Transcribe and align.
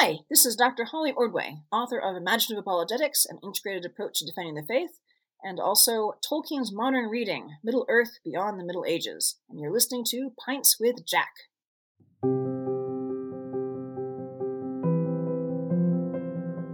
Hi, 0.00 0.18
this 0.30 0.46
is 0.46 0.54
Dr. 0.54 0.84
Holly 0.84 1.10
Ordway, 1.10 1.56
author 1.72 1.98
of 1.98 2.14
Imaginative 2.14 2.60
Apologetics, 2.60 3.26
an 3.28 3.40
integrated 3.42 3.84
approach 3.84 4.20
to 4.20 4.26
defending 4.26 4.54
the 4.54 4.62
faith, 4.62 5.00
and 5.42 5.58
also 5.58 6.12
Tolkien's 6.24 6.72
modern 6.72 7.06
reading, 7.06 7.56
Middle 7.64 7.84
Earth 7.88 8.20
Beyond 8.24 8.60
the 8.60 8.64
Middle 8.64 8.84
Ages. 8.86 9.40
And 9.50 9.58
you're 9.58 9.72
listening 9.72 10.04
to 10.10 10.30
Pints 10.38 10.76
with 10.78 11.04
Jack. 11.04 11.32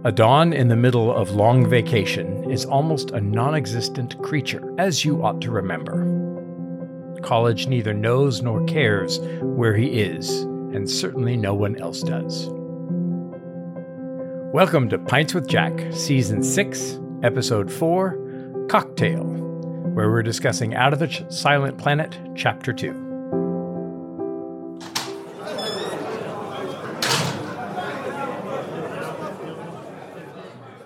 A 0.05 0.11
don 0.11 0.53
in 0.53 0.67
the 0.67 0.75
middle 0.75 1.11
of 1.11 1.31
long 1.31 1.67
vacation 1.67 2.51
is 2.51 2.63
almost 2.63 3.09
a 3.09 3.21
non 3.21 3.55
existent 3.55 4.21
creature, 4.21 4.71
as 4.77 5.03
you 5.03 5.23
ought 5.25 5.41
to 5.41 5.49
remember. 5.49 6.05
College 7.23 7.65
neither 7.65 7.95
knows 7.95 8.43
nor 8.43 8.63
cares 8.65 9.17
where 9.41 9.75
he 9.75 9.99
is, 9.99 10.41
and 10.41 10.87
certainly 10.87 11.35
no 11.35 11.55
one 11.55 11.75
else 11.77 12.03
does. 12.03 12.51
Welcome 14.55 14.87
to 14.91 14.97
Pints 14.97 15.33
with 15.33 15.49
Jack, 15.49 15.77
Season 15.91 16.41
6, 16.41 16.99
Episode 17.23 17.69
4 17.69 18.67
Cocktail, 18.69 19.25
where 19.25 20.09
we're 20.09 20.23
discussing 20.23 20.73
Out 20.73 20.93
of 20.93 20.99
the 20.99 21.09
Ch- 21.09 21.29
Silent 21.29 21.77
Planet, 21.77 22.17
Chapter 22.37 22.71
2. 22.71 22.93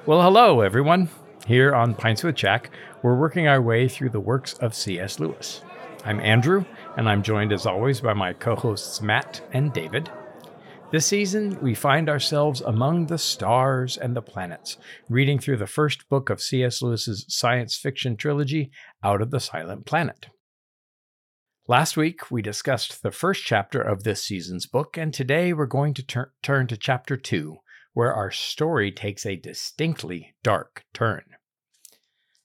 Well, 0.08 0.24
hello, 0.24 0.62
everyone. 0.62 1.10
Here 1.46 1.76
on 1.76 1.94
Pints 1.94 2.24
with 2.24 2.34
Jack, 2.34 2.72
we're 3.04 3.20
working 3.20 3.48
our 3.48 3.62
way 3.62 3.88
through 3.88 4.10
the 4.10 4.20
works 4.20 4.54
of 4.56 4.74
C.S. 4.74 5.20
Lewis. 5.20 5.62
I'm 6.04 6.20
Andrew, 6.22 6.66
and 6.98 7.08
I'm 7.08 7.22
joined 7.22 7.54
as 7.54 7.68
always 7.68 8.02
by 8.02 8.14
my 8.14 8.34
co 8.34 8.56
hosts 8.56 9.00
Matt 9.00 9.42
and 9.54 9.72
David. 9.72 10.10
This 10.92 11.06
season, 11.06 11.62
we 11.62 11.76
find 11.76 12.10
ourselves 12.10 12.62
among 12.62 13.06
the 13.06 13.20
stars 13.20 13.96
and 13.96 14.16
the 14.16 14.24
planets, 14.24 14.76
reading 15.08 15.38
through 15.38 15.58
the 15.58 15.68
first 15.68 16.10
book 16.10 16.32
of 16.32 16.42
C.S. 16.42 16.82
Lewis's 16.82 17.26
science 17.28 17.78
fiction 17.78 18.18
trilogy, 18.18 18.72
Out 19.04 19.22
of 19.22 19.30
the 19.30 19.40
Silent 19.40 19.86
Planet. 19.86 20.30
Last 21.68 21.96
week, 21.96 22.32
we 22.32 22.42
discussed 22.42 23.04
the 23.04 23.12
first 23.12 23.46
chapter 23.46 23.80
of 23.80 24.02
this 24.02 24.24
season's 24.24 24.66
book, 24.66 24.98
and 24.98 25.14
today 25.14 25.54
we're 25.54 25.68
going 25.68 25.94
to 25.94 26.04
tur- 26.04 26.34
turn 26.42 26.66
to 26.66 26.76
chapter 26.76 27.18
two, 27.18 27.58
where 27.94 28.12
our 28.12 28.32
story 28.32 28.92
takes 28.92 29.28
a 29.28 29.36
distinctly 29.36 30.34
dark 30.42 30.86
turn. 30.92 31.22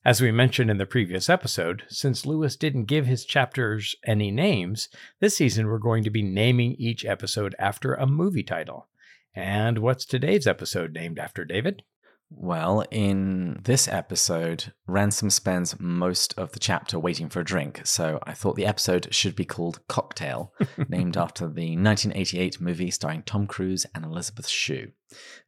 As 0.05 0.21
we 0.21 0.31
mentioned 0.31 0.69
in 0.69 0.77
the 0.77 0.85
previous 0.85 1.31
episode, 1.31 1.81
since 1.89 2.27
Lewis 2.27 2.55
didn't 2.55 2.85
give 2.85 3.07
his 3.07 3.25
chapters 3.25 3.95
any 4.05 4.29
names, 4.29 4.87
this 5.19 5.35
season 5.35 5.65
we're 5.65 5.79
going 5.79 6.03
to 6.03 6.11
be 6.11 6.21
naming 6.21 6.75
each 6.77 7.03
episode 7.03 7.55
after 7.57 7.95
a 7.95 8.05
movie 8.05 8.43
title. 8.43 8.87
And 9.33 9.79
what's 9.79 10.05
today's 10.05 10.45
episode 10.45 10.93
named 10.93 11.17
after, 11.17 11.43
David? 11.43 11.81
Well, 12.29 12.85
in 12.91 13.61
this 13.63 13.87
episode, 13.87 14.73
Ransom 14.85 15.31
spends 15.31 15.79
most 15.79 16.37
of 16.37 16.51
the 16.51 16.59
chapter 16.59 16.99
waiting 16.99 17.27
for 17.27 17.39
a 17.39 17.45
drink, 17.45 17.81
so 17.83 18.19
I 18.27 18.33
thought 18.33 18.57
the 18.57 18.67
episode 18.67 19.07
should 19.11 19.35
be 19.35 19.45
called 19.45 19.87
Cocktail, 19.87 20.53
named 20.87 21.17
after 21.17 21.45
the 21.45 21.75
1988 21.77 22.61
movie 22.61 22.91
starring 22.91 23.23
Tom 23.23 23.47
Cruise 23.47 23.87
and 23.95 24.05
Elizabeth 24.05 24.47
Shue. 24.47 24.91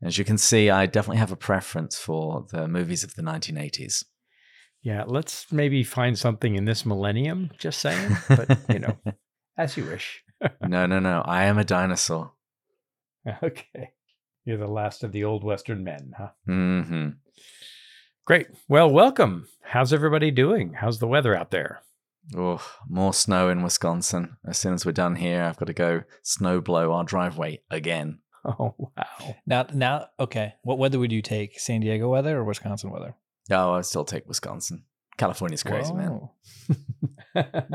As 0.01 0.17
you 0.17 0.25
can 0.25 0.39
see, 0.39 0.71
I 0.71 0.87
definitely 0.87 1.17
have 1.17 1.31
a 1.31 1.35
preference 1.35 1.95
for 1.99 2.47
the 2.49 2.67
movies 2.67 3.03
of 3.03 3.13
the 3.13 3.21
1980s. 3.21 4.03
Yeah, 4.87 5.03
let's 5.05 5.51
maybe 5.51 5.83
find 5.83 6.17
something 6.17 6.55
in 6.55 6.63
this 6.63 6.85
millennium, 6.85 7.51
just 7.57 7.79
saying. 7.81 8.15
But, 8.29 8.57
you 8.69 8.79
know, 8.79 8.97
as 9.57 9.75
you 9.75 9.83
wish. 9.83 10.23
no, 10.65 10.85
no, 10.85 10.99
no. 10.99 11.23
I 11.25 11.43
am 11.43 11.57
a 11.57 11.65
dinosaur. 11.65 12.31
Okay. 13.43 13.89
You're 14.45 14.59
the 14.59 14.65
last 14.67 15.03
of 15.03 15.11
the 15.11 15.25
old 15.25 15.43
Western 15.43 15.83
men, 15.83 16.13
huh? 16.17 16.29
hmm 16.45 17.09
Great. 18.25 18.47
Well, 18.69 18.89
welcome. 18.89 19.49
How's 19.61 19.91
everybody 19.91 20.31
doing? 20.31 20.71
How's 20.71 20.99
the 20.99 21.07
weather 21.07 21.35
out 21.35 21.51
there? 21.51 21.81
Oh, 22.33 22.65
more 22.87 23.13
snow 23.13 23.49
in 23.49 23.63
Wisconsin. 23.63 24.37
As 24.47 24.57
soon 24.57 24.73
as 24.73 24.85
we're 24.85 24.93
done 24.93 25.17
here, 25.17 25.43
I've 25.43 25.57
got 25.57 25.65
to 25.65 25.73
go 25.73 26.03
snow 26.23 26.61
blow 26.61 26.93
our 26.93 27.03
driveway 27.03 27.59
again. 27.69 28.19
Oh, 28.45 28.73
wow. 28.77 29.35
Now, 29.45 29.65
now, 29.73 30.07
okay. 30.17 30.53
What 30.63 30.77
weather 30.77 30.99
would 30.99 31.11
you 31.11 31.21
take? 31.21 31.59
San 31.59 31.81
Diego 31.81 32.07
weather 32.07 32.37
or 32.37 32.45
Wisconsin 32.45 32.91
weather? 32.91 33.13
Oh, 33.51 33.73
I 33.73 33.81
still 33.81 34.05
take 34.05 34.27
Wisconsin. 34.27 34.83
California's 35.17 35.63
crazy, 35.63 35.93
man. 35.93 36.29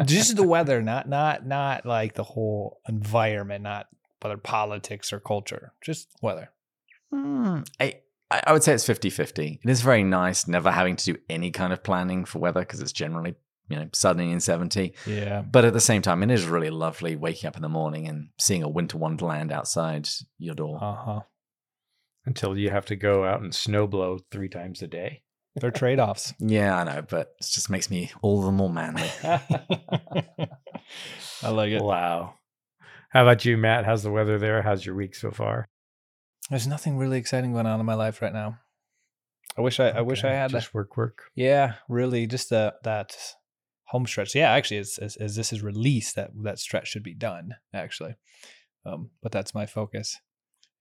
Just 0.05 0.37
the 0.37 0.47
weather, 0.47 0.81
not 0.81 1.09
not 1.09 1.45
not 1.45 1.85
like 1.85 2.15
the 2.15 2.23
whole 2.23 2.81
environment, 2.89 3.65
not 3.65 3.87
whether 4.21 4.37
politics 4.37 5.13
or 5.13 5.19
culture, 5.19 5.73
just 5.83 6.09
weather. 6.23 6.51
Mm, 7.13 7.69
I, 7.81 8.01
I 8.31 8.43
I 8.47 8.53
would 8.53 8.63
say 8.63 8.73
it's 8.73 8.87
50 8.87 9.11
50. 9.11 9.61
It 9.63 9.71
is 9.71 9.83
very 9.83 10.05
nice 10.05 10.47
never 10.47 10.71
having 10.71 10.97
to 10.97 11.13
do 11.13 11.19
any 11.29 11.51
kind 11.51 11.73
of 11.73 11.83
planning 11.83 12.25
for 12.25 12.39
weather 12.39 12.61
because 12.61 12.81
it's 12.81 12.93
generally, 12.93 13.35
you 13.69 13.77
know, 13.77 13.89
sunny 13.93 14.31
in 14.31 14.41
70. 14.41 14.95
Yeah. 15.07 15.43
But 15.43 15.65
at 15.65 15.73
the 15.73 15.81
same 15.81 16.01
time, 16.01 16.23
it 16.23 16.31
is 16.31 16.47
really 16.47 16.71
lovely 16.71 17.17
waking 17.17 17.49
up 17.49 17.57
in 17.57 17.63
the 17.63 17.69
morning 17.69 18.07
and 18.07 18.29
seeing 18.39 18.63
a 18.63 18.69
winter 18.69 18.99
wonderland 18.99 19.51
outside 19.51 20.09
your 20.39 20.55
door. 20.55 20.79
Uh 20.81 20.95
huh. 20.95 21.21
Until 22.25 22.57
you 22.57 22.71
have 22.71 22.87
to 22.87 22.95
go 22.95 23.25
out 23.25 23.43
and 23.43 23.53
snowblow 23.53 24.21
three 24.31 24.49
times 24.49 24.81
a 24.81 24.87
day. 24.87 25.23
They're 25.57 25.71
trade 25.71 26.01
offs. 26.01 26.33
Yeah, 26.41 26.79
I 26.79 26.85
know, 26.85 27.03
but 27.09 27.35
it 27.41 27.47
just 27.51 27.71
makes 27.71 27.91
me 27.91 28.11
all 28.23 28.43
the 28.43 28.53
more 28.53 28.71
manly. 28.71 29.11
I 31.43 31.51
like 31.51 31.73
it. 31.73 31.83
Wow. 31.83 32.35
How 33.11 33.23
about 33.23 33.45
you, 33.45 33.57
Matt? 33.57 33.85
How's 33.85 34.03
the 34.03 34.11
weather 34.11 34.39
there? 34.39 34.63
How's 34.63 34.87
your 34.87 34.95
week 34.95 35.15
so 35.15 35.31
far? 35.31 35.69
There's 36.49 36.67
nothing 36.67 36.97
really 36.97 37.19
exciting 37.19 37.53
going 37.53 37.67
on 37.67 37.81
in 37.81 37.87
my 37.87 37.95
life 37.95 38.23
right 38.23 38.33
now. 38.33 38.59
I 39.57 39.61
wish 39.61 39.79
I, 39.81 39.91
I 39.91 40.01
wish 40.01 40.25
I 40.25 40.31
had. 40.31 40.51
just 40.51 40.73
work, 40.73 40.97
work. 40.97 41.25
Yeah, 41.35 41.75
really, 41.89 42.27
just 42.27 42.49
the, 42.49 42.75
that 42.85 43.15
home 43.85 44.07
stretch. 44.07 44.35
Yeah, 44.35 44.51
actually, 44.51 44.79
as, 44.79 44.99
as 44.99 45.17
as 45.17 45.37
this 45.37 45.53
is 45.53 45.63
released, 45.63 46.17
that 46.17 46.31
that 46.43 46.59
stretch 46.59 46.89
should 46.89 47.03
be 47.03 47.15
done. 47.15 47.57
Actually, 47.75 48.17
um, 48.87 49.11
but 49.23 49.31
that's 49.31 49.55
my 49.55 49.67
focus. 49.67 50.19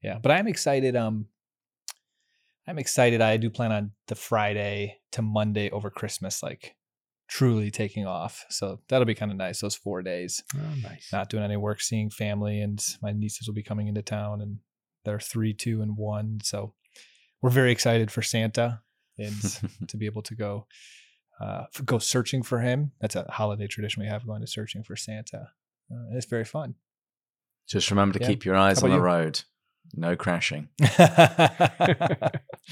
Yeah, 0.02 0.20
but 0.24 0.32
I'm 0.32 0.48
excited. 0.48 0.96
Um, 0.96 1.28
I'm 2.68 2.78
excited. 2.80 3.22
I 3.22 3.38
do 3.38 3.50
plan 3.50 3.72
on 3.72 3.92
the 4.08 4.16
Friday 4.16 5.00
to 5.14 5.22
Monday 5.22 5.70
over 5.72 5.90
Christmas, 5.90 6.44
like 6.44 6.76
truly 7.28 7.72
taking 7.72 8.06
off. 8.06 8.46
So 8.50 8.82
that'll 8.88 9.06
be 9.06 9.16
kind 9.16 9.32
of 9.32 9.38
nice. 9.38 9.62
Those 9.62 9.76
four 9.76 10.02
days, 10.02 10.44
Oh, 10.56 10.74
nice. 10.84 11.10
not 11.12 11.30
doing 11.30 11.44
any 11.44 11.58
work, 11.58 11.82
seeing 11.82 12.10
family, 12.10 12.62
and 12.62 12.84
my 13.02 13.12
nieces 13.12 13.48
will 13.48 13.56
be 13.56 13.64
coming 13.64 13.88
into 13.88 14.02
town, 14.02 14.42
and 14.42 14.60
they're 15.06 15.20
three, 15.20 15.54
two, 15.54 15.82
and 15.82 15.98
one. 15.98 16.40
So 16.44 16.74
we're 17.42 17.50
very 17.50 17.72
excited 17.72 18.12
for 18.12 18.22
Santa 18.22 18.82
and 19.18 19.36
to 19.88 19.98
be 19.98 20.06
able 20.06 20.22
to 20.24 20.36
go 20.36 20.68
uh, 21.40 21.64
go 21.86 21.98
searching 21.98 22.44
for 22.44 22.60
him. 22.60 22.92
That's 23.02 23.16
a 23.16 23.24
holiday 23.32 23.66
tradition 23.66 24.04
we 24.04 24.10
have, 24.10 24.28
going 24.28 24.42
to 24.42 24.48
searching 24.48 24.84
for 24.84 24.96
Santa. 24.96 25.50
Uh, 25.92 26.16
it's 26.16 26.28
very 26.28 26.46
fun. 26.46 26.76
just 27.68 27.90
remember 27.90 28.20
to 28.20 28.24
Yeah. 28.24 28.28
keep 28.30 28.46
your 28.46 28.56
eyes 28.56 28.84
on 28.84 28.92
the 28.92 28.98
you? 28.98 29.02
road. 29.02 29.42
No 29.94 30.16
crashing. 30.16 30.70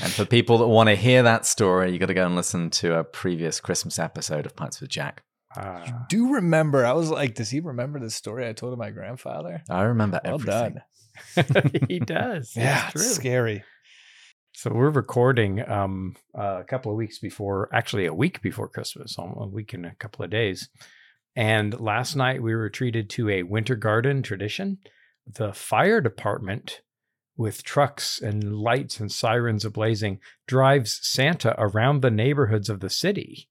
And 0.01 0.13
for 0.13 0.23
people 0.25 0.59
that 0.59 0.67
want 0.67 0.87
to 0.87 0.95
hear 0.95 1.23
that 1.23 1.45
story, 1.45 1.91
you 1.91 1.99
got 1.99 2.05
to 2.05 2.13
go 2.13 2.25
and 2.25 2.35
listen 2.35 2.69
to 2.71 2.95
a 2.99 3.03
previous 3.03 3.59
Christmas 3.59 3.99
episode 3.99 4.45
of 4.45 4.55
Pints 4.55 4.79
with 4.79 4.89
Jack. 4.89 5.23
Ah, 5.57 6.05
do 6.09 6.33
remember? 6.35 6.85
I 6.85 6.93
was 6.93 7.09
like, 7.09 7.33
does 7.35 7.49
he 7.49 7.59
remember 7.59 7.99
the 7.99 8.09
story 8.11 8.47
I 8.47 8.53
told 8.53 8.77
my 8.77 8.91
grandfather? 8.91 9.61
I 9.69 9.81
remember 9.81 10.21
Well 10.23 10.35
everything. 10.35 10.77
done. 11.35 11.81
he 11.89 11.99
does. 11.99 12.53
Yeah, 12.55 12.87
It's 12.93 13.01
it's 13.01 13.15
scary. 13.15 13.63
So 14.53 14.71
we're 14.73 14.89
recording 14.89 15.67
um, 15.69 16.15
a 16.35 16.63
couple 16.67 16.91
of 16.91 16.97
weeks 16.97 17.19
before, 17.19 17.67
actually 17.73 18.05
a 18.05 18.13
week 18.13 18.41
before 18.41 18.69
Christmas, 18.69 19.17
um, 19.19 19.33
a 19.37 19.47
week 19.47 19.73
and 19.73 19.85
a 19.85 19.95
couple 19.95 20.23
of 20.23 20.31
days. 20.31 20.69
And 21.35 21.77
last 21.79 22.15
night 22.15 22.41
we 22.43 22.55
were 22.55 22.69
treated 22.69 23.09
to 23.11 23.29
a 23.29 23.43
winter 23.43 23.75
garden 23.75 24.21
tradition. 24.21 24.77
The 25.27 25.51
fire 25.53 25.99
department, 25.99 26.81
with 27.39 27.63
trucks 27.63 28.19
and 28.21 28.53
lights 28.53 28.99
and 28.99 29.09
sirens 29.09 29.63
ablazing, 29.63 30.19
drives 30.45 30.99
Santa 31.01 31.55
around 31.57 32.01
the 32.01 32.11
neighborhoods 32.11 32.69
of 32.69 32.81
the 32.81 32.89
city. 32.89 33.47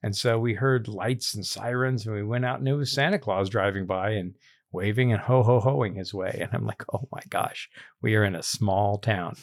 And 0.00 0.14
so 0.14 0.38
we 0.38 0.54
heard 0.54 0.86
lights 0.86 1.34
and 1.34 1.44
sirens, 1.44 2.06
and 2.06 2.14
we 2.14 2.22
went 2.22 2.44
out, 2.44 2.60
and 2.60 2.68
it 2.68 2.74
was 2.74 2.92
Santa 2.92 3.18
Claus 3.18 3.48
driving 3.48 3.84
by 3.84 4.10
and 4.10 4.36
waving 4.70 5.12
and 5.12 5.20
ho 5.20 5.42
ho 5.42 5.58
hoing 5.58 5.96
his 5.96 6.14
way. 6.14 6.38
And 6.40 6.50
I'm 6.52 6.64
like, 6.64 6.84
oh 6.94 7.08
my 7.10 7.22
gosh, 7.30 7.68
we 8.00 8.14
are 8.14 8.22
in 8.22 8.36
a 8.36 8.44
small 8.44 8.98
town 8.98 9.34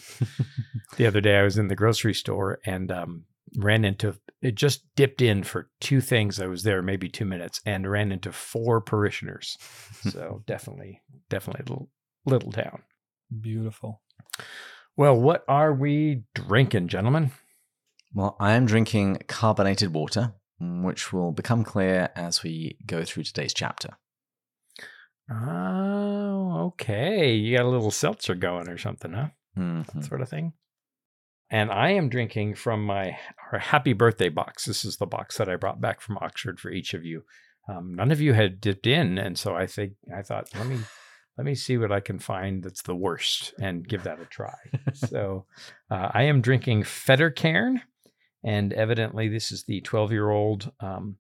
the 0.96 1.06
other 1.06 1.20
day 1.20 1.38
I 1.38 1.44
was 1.44 1.58
in 1.58 1.68
the 1.68 1.76
grocery 1.76 2.14
store 2.14 2.60
and 2.66 2.90
um, 2.94 3.26
ran 3.58 3.84
into 3.84 4.16
it 4.42 4.56
just 4.56 4.86
dipped 4.96 5.22
in 5.22 5.44
for 5.44 5.70
two 5.82 6.00
things. 6.00 6.40
I 6.40 6.48
was 6.48 6.64
there 6.64 6.82
maybe 6.82 7.10
two 7.10 7.26
minutes 7.26 7.60
and 7.66 7.92
ran 7.92 8.14
into 8.14 8.32
four 8.32 8.80
parishioners. 8.80 9.58
So 10.10 10.44
definitely, 10.48 11.02
definitely 11.30 11.66
a 11.68 11.70
little, 11.70 11.90
little 12.26 12.52
town. 12.54 12.84
Beautiful. 13.38 14.02
Well, 14.98 15.16
what 15.20 15.44
are 15.48 15.74
we 15.74 16.24
drinking, 16.34 16.88
gentlemen? 16.88 17.32
Well, 18.14 18.36
I 18.40 18.54
am 18.54 18.66
drinking 18.66 19.24
carbonated 19.28 19.94
water, 19.94 20.34
which 20.60 21.14
will 21.14 21.32
become 21.32 21.64
clear 21.64 22.10
as 22.16 22.44
we 22.44 22.78
go 22.86 23.04
through 23.04 23.24
today's 23.24 23.54
chapter. 23.54 23.90
Oh, 25.32 26.66
okay. 26.74 27.34
You 27.36 27.58
got 27.58 27.66
a 27.66 27.70
little 27.70 27.92
seltzer 27.92 28.36
going 28.36 28.68
or 28.68 28.78
something, 28.78 29.14
huh? 29.14 29.30
Mhm. 29.58 30.04
sort 30.08 30.22
of 30.22 30.30
thing. 30.30 30.54
And 31.52 31.72
I 31.72 31.90
am 31.92 32.10
drinking 32.10 32.56
from 32.56 32.84
my 32.86 33.18
our 33.52 33.60
happy 33.60 33.94
birthday 33.94 34.30
box. 34.30 34.66
This 34.66 34.86
is 34.86 34.98
the 34.98 35.08
box 35.08 35.38
that 35.38 35.50
I 35.50 35.56
brought 35.56 35.82
back 35.82 36.02
from 36.02 36.18
Oxford 36.18 36.60
for 36.60 36.72
each 36.72 36.94
of 36.94 37.04
you. 37.06 37.26
Um, 37.68 37.94
none 37.96 38.12
of 38.12 38.22
you 38.22 38.34
had 38.34 38.62
dipped 38.62 38.88
in, 38.88 39.18
and 39.18 39.38
so 39.38 39.56
I 39.56 39.68
think 39.68 39.94
I 40.16 40.22
thought 40.22 40.50
let 40.56 40.68
me 40.68 40.80
let 41.40 41.46
me 41.46 41.56
see 41.56 41.78
what 41.78 41.94
I 41.94 42.02
can 42.02 42.20
find 42.20 42.62
that's 42.62 42.82
the 42.82 42.94
worst 42.94 43.54
and 43.62 43.88
give 43.88 44.04
that 44.04 44.20
a 44.20 44.26
try. 44.26 44.58
so 44.94 45.46
uh, 45.90 46.10
I 46.12 46.24
am 46.24 46.42
drinking 46.42 46.84
Fettercairn, 46.84 47.80
and 48.44 48.74
evidently 48.74 49.30
this 49.30 49.50
is 49.50 49.64
the 49.64 49.80
12 49.80 50.12
year 50.12 50.32
old 50.32 50.70
um, 50.82 51.16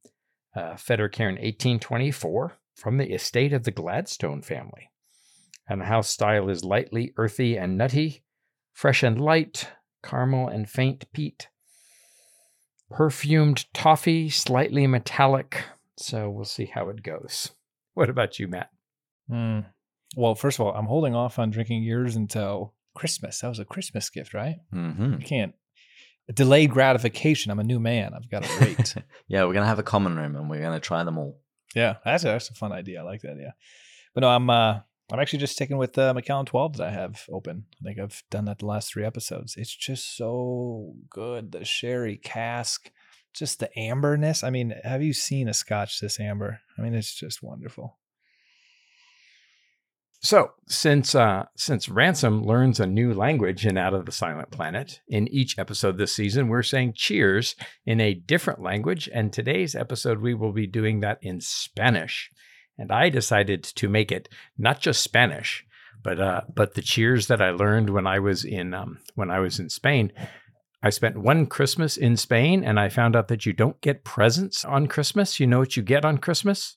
uh, 0.54 0.75
Fettercairn 0.75 1.36
1824 1.36 2.57
from 2.75 2.98
the 2.98 3.13
estate 3.13 3.54
of 3.54 3.63
the 3.63 3.71
Gladstone 3.71 4.42
family. 4.42 4.89
And 5.69 5.80
the 5.80 5.86
house 5.86 6.10
style 6.10 6.50
is 6.50 6.66
lightly 6.66 7.13
earthy 7.16 7.56
and 7.56 7.77
nutty, 7.77 8.25
fresh 8.74 9.04
and 9.04 9.21
light, 9.21 9.69
caramel 10.04 10.50
and 10.50 10.69
faint 10.69 11.06
peat. 11.13 11.48
Perfumed 12.92 13.74
toffee, 13.74 14.30
slightly 14.30 14.86
metallic. 14.86 15.63
So 15.95 16.30
we'll 16.30 16.44
see 16.44 16.66
how 16.66 16.89
it 16.89 17.04
goes. 17.04 17.51
What 17.94 18.10
about 18.10 18.38
you, 18.38 18.50
Matt? 18.50 18.69
Mm. 19.31 19.63
Well, 20.16 20.36
first 20.36 20.60
of 20.60 20.66
all, 20.66 20.74
I'm 20.74 20.86
holding 20.86 21.16
off 21.16 21.38
on 21.40 21.50
drinking 21.52 21.84
yours 21.84 22.16
until 22.16 22.74
Christmas. 22.96 23.40
That 23.40 23.50
was 23.50 23.60
a 23.60 23.66
Christmas 23.66 24.10
gift, 24.10 24.34
right? 24.34 24.58
Mm-hmm. 24.74 25.16
I 25.20 25.24
can't. 25.24 25.54
Delayed 26.34 26.72
gratification. 26.72 27.52
I'm 27.52 27.60
a 27.60 27.64
new 27.64 27.80
man. 27.80 28.14
I've 28.14 28.30
got 28.30 28.44
to 28.44 28.60
wait. 28.62 28.96
yeah, 29.28 29.46
we're 29.46 29.54
gonna 29.54 29.66
have 29.66 29.80
a 29.80 29.84
common 29.84 30.16
room 30.16 30.36
and 30.36 30.50
we're 30.50 30.62
gonna 30.62 30.80
try 30.80 31.04
them 31.04 31.18
all. 31.18 31.40
yeah, 31.76 31.96
that's 32.06 32.24
a, 32.24 32.28
that's 32.28 32.50
a 32.50 32.54
fun 32.54 32.72
idea. 32.72 33.00
I 33.00 33.04
like 33.04 33.22
that. 33.22 33.38
Yeah, 33.40 33.52
but 34.14 34.22
no, 34.22 34.30
I'm 34.30 34.50
uh, 34.50 34.80
I'm 35.12 35.20
actually 35.20 35.40
just 35.40 35.54
sticking 35.54 35.78
with 35.78 35.94
the 35.94 36.14
Macallan 36.14 36.46
12 36.46 36.78
that 36.78 36.88
I 36.88 36.92
have 36.92 37.24
open. 37.32 37.66
I 37.82 37.84
think 37.84 38.00
I've 38.00 38.22
done 38.30 38.46
that 38.46 38.60
the 38.60 38.68
last 38.68 38.92
three 38.94 39.06
episodes. 39.06 39.56
It's 39.58 39.76
just 39.76 40.16
so 40.16 40.94
good. 41.10 41.52
The 41.52 41.66
sherry 41.66 42.18
cask, 42.18 42.92
just 43.34 43.60
the 43.60 43.70
amberness. 43.76 44.44
I 44.44 44.52
mean, 44.52 44.76
have 44.84 45.02
you 45.02 45.14
seen 45.14 45.48
a 45.48 45.54
Scotch 45.54 46.00
this 46.00 46.20
amber? 46.20 46.60
I 46.78 46.82
mean, 46.84 46.94
it's 46.94 47.14
just 47.16 47.42
wonderful. 47.42 47.98
So, 50.21 50.51
since 50.68 51.16
uh, 51.16 51.45
since 51.56 51.88
Ransom 51.88 52.44
learns 52.44 52.81
a 52.81 52.86
new 52.86 53.13
language 53.13 53.66
in 53.66 53.77
Out 53.77 53.94
of 53.94 54.06
the 54.06 54.12
Silent 54.12 54.51
Planet, 54.51 55.00
in 55.07 55.30
each 55.30 55.57
episode 55.57 55.98
this 55.98 56.13
season, 56.13 56.50
we're 56.50 56.62
saying 56.62 56.94
cheers 56.95 57.56
in 57.86 58.01
a 58.01 58.13
different 58.13 58.62
language. 58.62 59.10
And 59.13 59.31
today's 59.31 59.75
episode, 59.75 60.19
we 60.19 60.33
will 60.33 60.51
be 60.51 60.68
doing 60.68 61.00
that 61.00 61.19
in 61.21 61.39
Spanish. 61.39 62.30
And 62.77 62.92
I 62.92 63.07
decided 63.07 63.63
to 63.63 63.88
make 63.88 64.12
it 64.12 64.27
not 64.57 64.81
just 64.81 65.01
Spanish, 65.01 65.66
but 66.04 66.19
uh, 66.19 66.42
but 66.54 66.74
the 66.74 66.81
cheers 66.81 67.27
that 67.27 67.42
I 67.42 67.51
learned 67.51 67.89
when 67.89 68.06
I 68.06 68.19
was 68.19 68.44
in 68.44 68.74
um, 68.74 69.00
when 69.16 69.31
I 69.31 69.39
was 69.39 69.57
in 69.57 69.69
Spain. 69.69 70.12
I 70.83 70.89
spent 70.89 71.18
one 71.18 71.45
Christmas 71.45 71.95
in 71.95 72.18
Spain, 72.18 72.63
and 72.66 72.77
I 72.77 72.89
found 72.89 73.16
out 73.16 73.30
that 73.30 73.45
you 73.45 73.54
don't 73.54 73.80
get 73.81 74.04
presents 74.04 74.66
on 74.66 74.88
Christmas. 74.88 75.39
You 75.39 75.48
know 75.48 75.60
what 75.60 75.77
you 75.77 75.83
get 75.83 76.04
on 76.04 76.18
Christmas? 76.18 76.75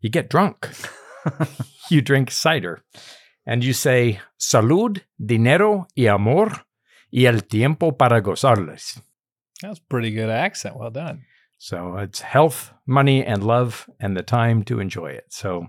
You 0.00 0.10
get 0.10 0.30
drunk 0.30 0.68
you 1.90 2.00
drink 2.00 2.30
cider 2.30 2.82
and 3.46 3.64
you 3.64 3.72
say 3.72 4.20
salud, 4.38 5.02
dinero 5.24 5.86
y 5.96 6.06
amor 6.06 6.64
y 7.12 7.26
el 7.26 7.40
tiempo 7.42 7.92
para 7.92 8.20
gozarles. 8.20 9.00
That's 9.62 9.78
pretty 9.78 10.10
good 10.10 10.30
accent. 10.30 10.76
Well 10.76 10.90
done. 10.90 11.22
So 11.58 11.96
it's 11.96 12.20
health, 12.20 12.72
money, 12.86 13.24
and 13.24 13.42
love, 13.42 13.88
and 14.00 14.16
the 14.16 14.22
time 14.22 14.64
to 14.64 14.80
enjoy 14.80 15.12
it. 15.12 15.24
So, 15.30 15.68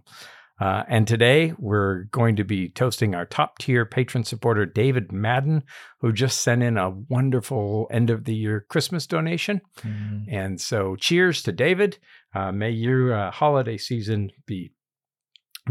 uh, 0.59 0.83
and 0.89 1.07
today 1.07 1.53
we're 1.57 2.05
going 2.05 2.35
to 2.37 2.43
be 2.43 2.69
toasting 2.69 3.13
our 3.15 3.25
top 3.25 3.59
tier 3.59 3.85
patron 3.85 4.23
supporter, 4.23 4.65
David 4.65 5.11
Madden, 5.11 5.63
who 6.01 6.11
just 6.11 6.41
sent 6.41 6.63
in 6.63 6.77
a 6.77 6.89
wonderful 6.89 7.87
end 7.91 8.09
of 8.09 8.25
the 8.25 8.35
year 8.35 8.65
Christmas 8.69 9.07
donation. 9.07 9.61
Mm. 9.83 10.25
And 10.29 10.59
so, 10.59 10.95
cheers 10.97 11.41
to 11.43 11.51
David. 11.51 11.97
Uh, 12.33 12.51
may 12.51 12.71
your 12.71 13.13
uh, 13.13 13.31
holiday 13.31 13.77
season 13.77 14.31
be 14.45 14.71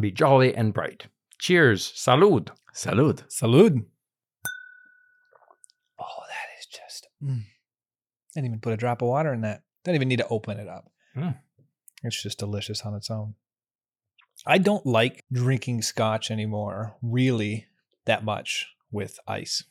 be 0.01 0.11
jolly 0.11 0.55
and 0.55 0.73
bright. 0.73 1.07
Cheers, 1.39 1.93
salud. 1.95 2.49
Salud. 2.75 3.23
Salud. 3.29 3.85
Oh, 5.99 6.23
that 6.29 6.49
is 6.59 6.67
just. 6.67 7.09
Mm. 7.23 7.45
Didn't 8.35 8.47
even 8.47 8.61
put 8.61 8.73
a 8.73 8.77
drop 8.77 9.03
of 9.03 9.09
water 9.09 9.33
in 9.33 9.43
that. 9.43 9.63
Don't 9.85 9.95
even 9.95 10.09
need 10.09 10.19
to 10.19 10.29
open 10.29 10.59
it 10.59 10.69
up. 10.69 10.91
Mm. 11.17 11.37
It's 12.03 12.23
just 12.23 12.39
delicious 12.39 12.83
on 12.83 12.95
its 12.95 13.11
own. 13.11 13.35
I 14.47 14.59
don't 14.59 14.85
like 14.85 15.25
drinking 15.33 15.83
scotch 15.83 16.31
anymore, 16.31 16.97
really, 17.01 17.67
that 18.05 18.25
much 18.25 18.69
with 18.91 19.19
ice. 19.27 19.65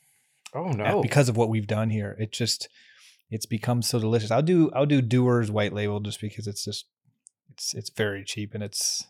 Oh 0.54 0.70
no! 0.70 1.02
because 1.02 1.28
of 1.28 1.36
what 1.36 1.48
we've 1.48 1.66
done 1.66 1.90
here. 1.90 2.16
It 2.18 2.32
just 2.32 2.68
it's 3.30 3.46
become 3.46 3.82
so 3.82 3.98
delicious. 3.98 4.30
I'll 4.30 4.42
do 4.42 4.70
I'll 4.72 4.86
do 4.86 5.02
Dewar's 5.02 5.50
white 5.50 5.72
label 5.72 6.00
just 6.00 6.20
because 6.20 6.46
it's 6.46 6.64
just 6.64 6.86
it's 7.52 7.74
it's 7.74 7.90
very 7.90 8.24
cheap 8.24 8.54
and 8.54 8.62
it's 8.62 9.06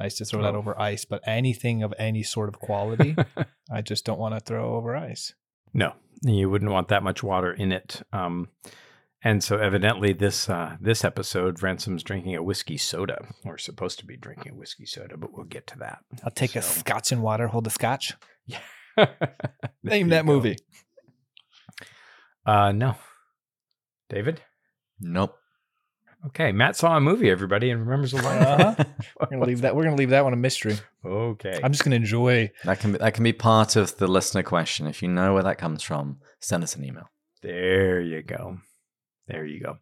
nice 0.00 0.16
to 0.16 0.24
throw 0.24 0.42
that 0.42 0.54
Oh. 0.54 0.58
over 0.58 0.80
ice. 0.80 1.04
But 1.04 1.22
anything 1.26 1.82
of 1.82 1.94
any 1.98 2.22
sort 2.24 2.48
of 2.48 2.58
quality, 2.58 3.14
I 3.72 3.82
just 3.82 4.04
don't 4.04 4.18
want 4.18 4.34
to 4.34 4.40
throw 4.40 4.74
over 4.74 4.96
ice. 4.96 5.34
no, 5.72 5.92
you 6.22 6.50
wouldn't 6.50 6.70
want 6.72 6.88
that 6.88 7.02
much 7.04 7.22
water 7.22 7.52
in 7.52 7.70
it. 7.72 8.02
Um, 8.12 8.48
and 9.22 9.44
so, 9.44 9.58
evidently, 9.58 10.14
this 10.14 10.48
uh, 10.48 10.76
this 10.80 11.04
episode, 11.04 11.62
Ransom's 11.62 12.02
drinking 12.02 12.34
a 12.36 12.42
whiskey 12.42 12.78
soda. 12.78 13.26
We're 13.44 13.58
supposed 13.58 13.98
to 13.98 14.06
be 14.06 14.16
drinking 14.16 14.52
a 14.52 14.54
whiskey 14.54 14.86
soda, 14.86 15.16
but 15.18 15.32
we'll 15.34 15.44
get 15.44 15.66
to 15.68 15.78
that. 15.80 15.98
I'll 16.24 16.30
take 16.30 16.56
a 16.56 16.62
scotch 16.62 17.12
and 17.12 17.22
water, 17.22 17.48
hold 17.48 17.64
the 17.64 17.70
scotch. 17.70 18.14
Yeah. 18.46 18.60
Name 19.84 20.08
that 20.08 20.24
go. 20.24 20.32
movie. 20.32 20.56
Uh, 22.46 22.72
no, 22.72 22.96
David. 24.08 24.40
Nope. 24.98 25.36
Okay, 26.26 26.52
Matt 26.52 26.76
saw 26.76 26.96
a 26.96 27.00
movie, 27.00 27.30
everybody, 27.30 27.70
and 27.70 27.80
remembers 27.80 28.12
a 28.12 28.16
line. 28.16 28.42
Uh-huh. 28.42 28.84
We're 29.20 29.26
gonna 29.26 29.46
leave 29.46 29.62
that. 29.62 29.74
We're 29.74 29.84
gonna 29.84 29.96
leave 29.96 30.10
that 30.10 30.22
one 30.24 30.34
a 30.34 30.36
mystery. 30.36 30.76
okay. 31.04 31.58
I'm 31.62 31.72
just 31.72 31.82
gonna 31.82 31.96
enjoy. 31.96 32.50
that 32.64 32.78
can 32.80 32.92
be 32.92 32.98
that 32.98 33.14
can 33.14 33.24
be 33.24 33.32
part 33.32 33.76
of 33.76 33.96
the 33.96 34.06
listener 34.06 34.42
question. 34.42 34.86
If 34.86 35.02
you 35.02 35.08
know 35.08 35.34
where 35.34 35.42
that 35.42 35.58
comes 35.58 35.82
from, 35.82 36.18
send 36.40 36.62
us 36.62 36.76
an 36.76 36.84
email. 36.84 37.08
There 37.42 38.00
you 38.00 38.22
go. 38.22 38.58
There 39.28 39.46
you 39.46 39.60
go. 39.60 39.78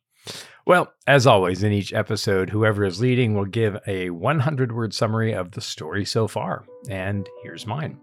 Well, 0.64 0.92
as 1.06 1.26
always, 1.26 1.62
in 1.62 1.72
each 1.72 1.92
episode, 1.92 2.50
whoever 2.50 2.84
is 2.84 3.00
leading 3.00 3.34
will 3.34 3.46
give 3.46 3.78
a 3.86 4.10
100 4.10 4.72
word 4.72 4.92
summary 4.92 5.32
of 5.32 5.52
the 5.52 5.60
story 5.60 6.04
so 6.04 6.28
far. 6.28 6.66
And 6.88 7.28
here's 7.42 7.66
mine. 7.66 7.98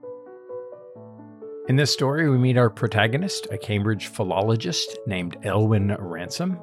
In 1.69 1.75
this 1.75 1.93
story, 1.93 2.29
we 2.29 2.37
meet 2.37 2.57
our 2.57 2.69
protagonist, 2.69 3.47
a 3.51 3.57
Cambridge 3.57 4.07
philologist 4.07 4.97
named 5.07 5.37
Elwyn 5.43 5.95
Ransom. 5.99 6.59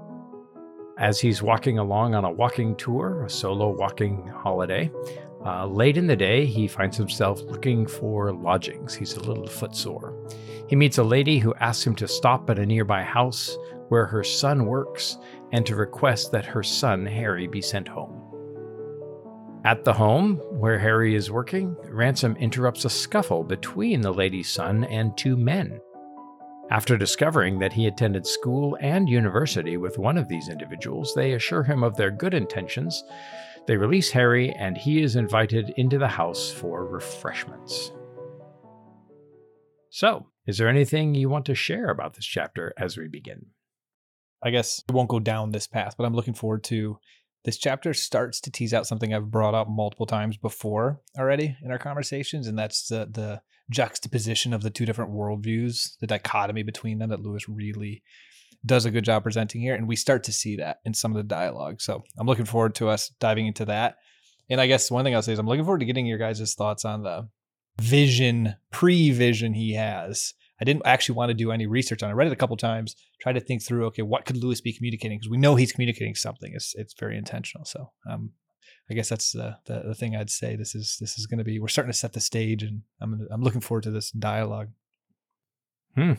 As 0.99 1.19
he's 1.19 1.43
walking 1.43 1.79
along 1.79 2.15
on 2.15 2.25
a 2.25 2.31
walking 2.31 2.77
tour, 2.77 3.25
a 3.25 3.31
solo 3.31 3.71
walking 3.71 4.27
holiday, 4.27 4.91
uh, 5.45 5.67
late 5.67 5.97
in 5.97 6.07
the 6.07 6.17
day, 6.17 6.45
he 6.45 6.69
finds 6.69 6.97
himself 6.97 7.41
looking 7.43 7.87
for 7.87 8.33
lodgings. 8.33 8.95
He's 8.95 9.17
a 9.17 9.23
little 9.23 9.47
footsore. 9.47 10.15
He 10.69 10.77
meets 10.77 10.99
a 10.99 11.05
lady 11.05 11.39
who 11.39 11.55
asks 11.57 11.87
him 11.87 11.97
to 11.97 12.07
stop 12.07 12.49
at 12.51 12.59
a 12.59 12.67
nearby 12.67 13.03
house 13.03 13.57
where 13.89 14.07
her 14.07 14.23
son 14.23 14.67
works 14.67 15.19
and 15.53 15.67
to 15.67 15.77
request 15.77 16.31
that 16.33 16.47
her 16.47 16.63
son, 16.63 17.05
Harry, 17.07 17.47
be 17.47 17.61
sent 17.61 17.89
home. 17.89 18.19
At 19.65 19.85
the 19.85 19.93
home 19.93 20.37
where 20.51 20.79
Harry 20.79 21.15
is 21.15 21.31
working, 21.31 21.77
Ransom 21.89 22.37
interrupts 22.37 22.85
a 22.85 22.91
scuffle 22.91 23.45
between 23.45 24.01
the 24.01 24.13
lady's 24.13 24.49
son 24.49 24.85
and 24.85 25.17
two 25.17 25.37
men. 25.37 25.81
After 26.71 26.97
discovering 26.97 27.59
that 27.59 27.73
he 27.73 27.87
attended 27.87 28.26
school 28.26 28.78
and 28.81 29.09
university 29.09 29.76
with 29.76 29.99
one 29.99 30.16
of 30.16 30.28
these 30.28 30.49
individuals, 30.49 31.12
they 31.14 31.33
assure 31.33 31.62
him 31.62 31.83
of 31.83 31.97
their 31.97 32.11
good 32.11 32.35
intentions. 32.35 33.04
They 33.66 33.76
release 33.76 34.11
Harry, 34.11 34.50
and 34.52 34.76
he 34.76 35.02
is 35.02 35.16
invited 35.16 35.75
into 35.76 35.99
the 35.99 36.09
house 36.09 36.50
for 36.50 36.87
refreshments. 36.87 37.92
So, 39.90 40.28
is 40.47 40.59
there 40.59 40.69
anything 40.69 41.14
you 41.14 41.28
want 41.28 41.45
to 41.47 41.54
share 41.54 41.90
about 41.90 42.14
this 42.14 42.25
chapter 42.25 42.73
as 42.78 42.97
we 42.97 43.09
begin? 43.09 43.47
I 44.42 44.50
guess 44.50 44.83
we 44.88 44.95
won't 44.95 45.11
go 45.11 45.21
down 45.21 45.50
this 45.50 45.66
path, 45.66 45.95
but 45.97 46.04
I'm 46.04 46.14
looking 46.14 46.35
forward 46.35 46.64
to 46.64 46.99
this 47.45 47.59
chapter 47.59 47.92
starts 47.92 48.40
to 48.40 48.50
tease 48.50 48.73
out 48.73 48.87
something 48.87 49.12
I've 49.12 49.31
brought 49.31 49.54
up 49.54 49.69
multiple 49.69 50.07
times 50.07 50.37
before 50.37 51.00
already 51.19 51.57
in 51.62 51.71
our 51.71 51.78
conversations, 51.78 52.47
and 52.47 52.59
that's 52.59 52.88
the 52.88 53.09
the 53.11 53.42
juxtaposition 53.73 54.52
of 54.52 54.62
the 54.62 54.71
two 54.71 54.87
different 54.87 55.12
worldviews, 55.12 55.99
the 56.00 56.07
dichotomy 56.07 56.62
between 56.62 56.99
them 56.99 57.11
that 57.11 57.23
Lewis 57.23 57.49
really 57.49 58.02
does 58.64 58.85
a 58.85 58.91
good 58.91 59.05
job 59.05 59.25
presenting 59.25 59.61
here. 59.61 59.75
And 59.75 59.88
we 59.88 59.97
start 59.97 60.25
to 60.25 60.33
see 60.33 60.57
that 60.57 60.79
in 60.85 60.95
some 60.95 61.11
of 61.11 61.17
the 61.17 61.23
dialogue. 61.23 61.81
So 61.81 62.05
I'm 62.19 62.26
looking 62.26 62.45
forward 62.45 62.75
to 62.76 62.88
us 62.88 63.11
diving 63.19 63.47
into 63.47 63.64
that. 63.64 63.97
And 64.49 64.61
I 64.61 64.67
guess 64.67 64.91
one 64.91 65.05
thing 65.05 65.14
I'll 65.14 65.23
say 65.23 65.33
is 65.33 65.38
I'm 65.38 65.47
looking 65.47 65.64
forward 65.64 65.81
to 65.81 65.87
getting 65.87 66.07
your 66.07 66.19
guys' 66.19 66.55
thoughts 66.55 66.85
on 66.85 67.02
the 67.02 67.29
vision, 67.81 68.55
pre-vision 68.71 69.55
he 69.55 69.75
has. 69.75 70.35
I 70.61 70.64
didn't 70.64 70.87
actually 70.87 71.17
want 71.17 71.31
to 71.31 71.35
do 71.35 71.50
any 71.50 71.67
research 71.67 72.02
on 72.02 72.11
it. 72.11 72.12
I 72.12 72.14
read 72.14 72.29
it 72.29 72.33
a 72.33 72.37
couple 72.37 72.57
times, 72.57 72.95
tried 73.21 73.33
to 73.33 73.41
think 73.41 73.64
through, 73.64 73.87
okay, 73.87 74.02
what 74.02 74.26
could 74.26 74.37
Lewis 74.37 74.61
be 74.61 74.73
communicating? 74.73 75.19
Because 75.19 75.31
we 75.31 75.38
know 75.38 75.57
he's 75.57 75.73
communicating 75.73 76.14
something. 76.14 76.52
It's 76.55 76.75
it's 76.76 76.95
very 76.95 77.17
intentional. 77.17 77.64
So 77.64 77.91
um, 78.09 78.31
I 78.91 78.95
guess 78.95 79.09
that's 79.09 79.33
the, 79.33 79.57
the 79.67 79.83
the 79.87 79.95
thing 79.95 80.17
I'd 80.17 80.31
say. 80.31 80.57
This 80.57 80.75
is 80.75 80.97
this 81.01 81.19
is 81.19 81.27
going 81.27 81.39
to 81.39 81.45
be 81.45 81.59
we're 81.59 81.69
starting 81.69 81.93
to 81.93 81.99
set 81.99 82.12
the 82.12 82.21
stage, 82.21 82.62
and 82.62 82.83
I'm 83.01 83.27
I'm 83.31 83.43
looking 83.43 83.61
forward 83.61 83.85
to 83.85 83.91
this 83.91 84.11
dialogue. 84.11 84.71
Hmm. 85.95 86.15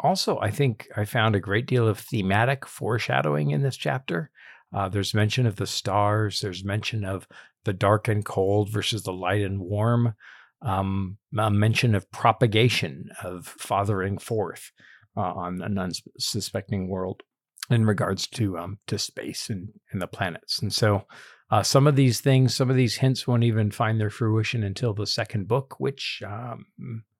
Also, 0.00 0.38
I 0.40 0.50
think 0.50 0.88
I 0.96 1.04
found 1.04 1.34
a 1.34 1.40
great 1.40 1.66
deal 1.66 1.86
of 1.86 1.98
thematic 1.98 2.66
foreshadowing 2.66 3.50
in 3.50 3.62
this 3.62 3.76
chapter. 3.76 4.30
Uh, 4.72 4.88
there's 4.88 5.14
mention 5.14 5.46
of 5.46 5.56
the 5.56 5.66
stars. 5.66 6.40
There's 6.40 6.64
mention 6.64 7.04
of 7.04 7.28
the 7.64 7.72
dark 7.72 8.08
and 8.08 8.24
cold 8.24 8.70
versus 8.70 9.04
the 9.04 9.12
light 9.12 9.42
and 9.42 9.60
warm. 9.60 10.14
Um, 10.62 11.18
a 11.38 11.50
mention 11.50 11.94
of 11.94 12.10
propagation, 12.10 13.10
of 13.22 13.46
fathering 13.46 14.18
forth 14.18 14.72
uh, 15.16 15.20
on 15.20 15.62
an 15.62 15.78
unsuspecting 15.78 16.88
world 16.88 17.22
in 17.70 17.86
regards 17.86 18.26
to 18.28 18.58
um, 18.58 18.78
to 18.86 18.98
space 18.98 19.50
and, 19.50 19.68
and 19.92 20.00
the 20.02 20.06
planets. 20.06 20.60
And 20.60 20.72
so 20.72 21.06
uh, 21.50 21.62
some 21.62 21.86
of 21.86 21.96
these 21.96 22.20
things, 22.20 22.54
some 22.54 22.70
of 22.70 22.76
these 22.76 22.96
hints 22.96 23.26
won't 23.26 23.44
even 23.44 23.70
find 23.70 24.00
their 24.00 24.10
fruition 24.10 24.62
until 24.62 24.92
the 24.92 25.06
second 25.06 25.48
book, 25.48 25.78
which 25.78 26.22
um, 26.26 26.66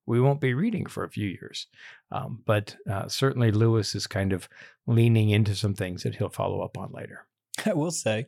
we 0.07 0.21
won't 0.21 0.41
be 0.41 0.55
reading 0.55 0.87
for 0.87 1.05
a 1.05 1.11
few 1.11 1.29
years. 1.29 1.67
Um, 2.11 2.43
but 2.45 2.77
uh, 2.91 3.09
certainly 3.09 3.53
Lewis 3.53 3.95
is 3.95 4.07
kind 4.07 4.33
of 4.33 4.49
leaning 4.87 5.31
into 5.31 5.55
some 5.55 5.75
things 5.75 6.03
that 6.03 6.17
he'll 6.17 6.29
follow 6.29 6.63
up 6.63 6.77
on 6.77 6.91
later. 6.93 7.27
I 7.67 7.75
will 7.75 7.91
say, 7.91 8.27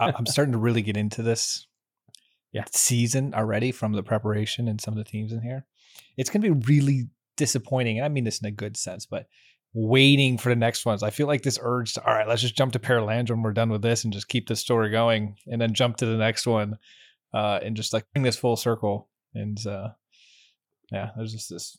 I'm 0.00 0.26
starting 0.26 0.52
to 0.52 0.58
really 0.58 0.82
get 0.82 0.96
into 0.96 1.22
this 1.22 1.66
yeah. 2.52 2.64
season 2.72 3.34
already 3.34 3.72
from 3.72 3.92
the 3.92 4.02
preparation 4.02 4.68
and 4.68 4.80
some 4.80 4.96
of 4.96 5.04
the 5.04 5.10
themes 5.10 5.32
in 5.32 5.42
here. 5.42 5.66
It's 6.16 6.30
going 6.30 6.42
to 6.42 6.54
be 6.54 6.66
really 6.66 7.08
disappointing. 7.36 7.98
And 7.98 8.04
I 8.04 8.08
mean 8.08 8.24
this 8.24 8.40
in 8.40 8.46
a 8.46 8.52
good 8.52 8.76
sense, 8.76 9.06
but 9.06 9.26
waiting 9.74 10.38
for 10.38 10.48
the 10.48 10.56
next 10.56 10.86
ones. 10.86 11.02
I 11.02 11.10
feel 11.10 11.26
like 11.26 11.42
this 11.42 11.58
urge 11.60 11.94
to, 11.94 12.06
all 12.06 12.14
right, 12.14 12.28
let's 12.28 12.42
just 12.42 12.56
jump 12.56 12.72
to 12.72 12.78
Perelandra 12.78 13.30
when 13.30 13.42
we're 13.42 13.52
done 13.52 13.70
with 13.70 13.82
this 13.82 14.04
and 14.04 14.12
just 14.12 14.28
keep 14.28 14.48
this 14.48 14.60
story 14.60 14.90
going 14.90 15.36
and 15.46 15.60
then 15.60 15.74
jump 15.74 15.96
to 15.98 16.06
the 16.06 16.16
next 16.16 16.46
one 16.46 16.78
uh, 17.34 17.60
and 17.62 17.76
just 17.76 17.92
like 17.92 18.04
bring 18.12 18.22
this 18.22 18.36
full 18.36 18.56
circle. 18.56 19.08
And 19.34 19.64
uh, 19.66 19.88
yeah, 20.90 21.10
there's 21.16 21.32
just 21.32 21.50
this 21.50 21.78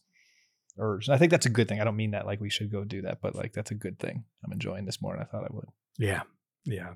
urge. 0.78 1.08
And 1.08 1.16
I 1.16 1.18
think 1.18 1.32
that's 1.32 1.46
a 1.46 1.50
good 1.52 1.68
thing. 1.68 1.82
I 1.82 1.84
don't 1.84 1.96
mean 1.96 2.12
that 2.12 2.26
like 2.26 2.40
we 2.40 2.50
should 2.50 2.72
go 2.72 2.84
do 2.84 3.02
that, 3.04 3.22
but 3.22 3.36
like 3.36 3.54
that's 3.54 3.72
a 3.72 3.76
good 3.76 4.00
thing. 4.00 4.24
I'm 4.46 4.52
enjoying 4.52 4.86
this 4.86 5.02
more 5.02 5.14
than 5.14 5.24
I 5.24 5.26
thought 5.26 5.44
I 5.44 5.54
would. 5.54 5.70
Yeah. 5.98 6.22
Yeah. 6.66 6.94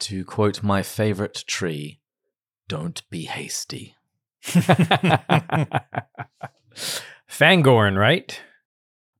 To 0.00 0.24
quote 0.24 0.62
my 0.62 0.82
favorite 0.82 1.44
tree, 1.46 2.00
don't 2.68 3.02
be 3.10 3.24
hasty. 3.24 3.96
Fangorn, 7.28 7.98
right? 7.98 8.40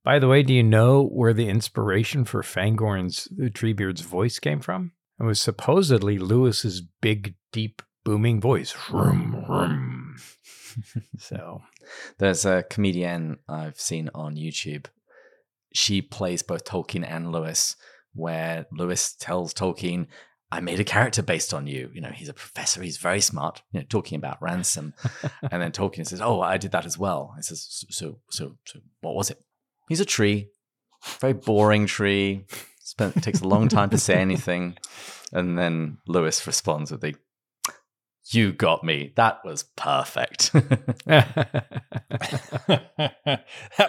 By 0.03 0.19
the 0.19 0.29
way, 0.29 0.43
do 0.43 0.55
you 0.55 0.63
know 0.63 1.05
where 1.05 1.35
the 1.35 1.49
inspiration 1.49 2.25
for 2.25 2.43
Fangorn's 2.43 3.29
Treebeard's 3.53 4.01
voice 4.01 4.39
came 4.39 4.61
from? 4.61 4.93
It 5.21 5.25
was 5.25 5.41
supposedly 5.41 6.19
Lewis's 6.19 6.81
big, 6.81 7.35
deep, 7.53 7.83
booming 8.05 8.41
voice. 8.41 8.73
Vroom, 8.73 9.45
vroom. 9.47 10.17
so 11.19 11.61
there's 12.19 12.47
a 12.47 12.65
comedian 12.71 13.39
I've 13.47 13.79
seen 13.79 14.09
on 14.15 14.37
YouTube. 14.37 14.87
She 15.75 16.01
plays 16.01 16.43
both 16.43 16.65
Tolkien 16.65 17.07
and 17.07 17.31
Lewis, 17.31 17.77
where 18.15 18.67
Lewis 18.73 19.15
tells 19.15 19.53
Tolkien, 19.53 20.07
I 20.51 20.61
made 20.61 20.81
a 20.81 20.85
character 20.85 21.23
based 21.23 21.55
on 21.55 21.67
you. 21.67 21.91
You 21.93 22.01
know, 22.01 22.11
he's 22.11 22.29
a 22.29 22.35
professor, 22.35 22.83
he's 22.83 22.97
very 22.97 23.21
smart, 23.21 23.63
you 23.71 23.81
know, 23.81 23.87
talking 23.89 24.17
about 24.17 24.43
ransom. 24.43 24.95
and 25.51 25.63
then 25.63 25.73
Tolkien 25.73 26.07
says, 26.07 26.21
Oh, 26.21 26.41
I 26.41 26.57
did 26.57 26.73
that 26.73 26.87
as 26.87 26.99
well. 26.99 27.35
He 27.37 27.43
says, 27.43 27.67
So, 27.91 28.19
so, 28.31 28.57
so, 28.65 28.81
what 29.01 29.15
was 29.15 29.31
it? 29.31 29.39
He's 29.91 29.99
a 29.99 30.05
tree, 30.05 30.51
very 31.19 31.33
boring 31.33 31.87
tree. 31.87 32.47
Spent 32.79 33.21
takes 33.25 33.41
a 33.41 33.49
long 33.49 33.67
time 33.67 33.91
to 33.91 33.99
say 33.99 34.15
anything. 34.21 34.79
And 35.33 35.59
then 35.59 35.99
Lewis 36.07 36.47
responds 36.47 36.93
with 36.93 37.01
the 37.01 37.17
you 38.27 38.53
got 38.53 38.85
me. 38.85 39.13
That 39.17 39.41
was 39.45 39.65
perfect. 39.65 40.53
that 41.07 41.41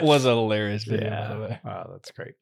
was 0.02 0.26
a 0.26 0.30
hilarious 0.30 0.86
video. 0.86 1.50
Yeah. 1.52 1.60
Wow, 1.64 1.90
that's 1.92 2.10
great. 2.10 2.34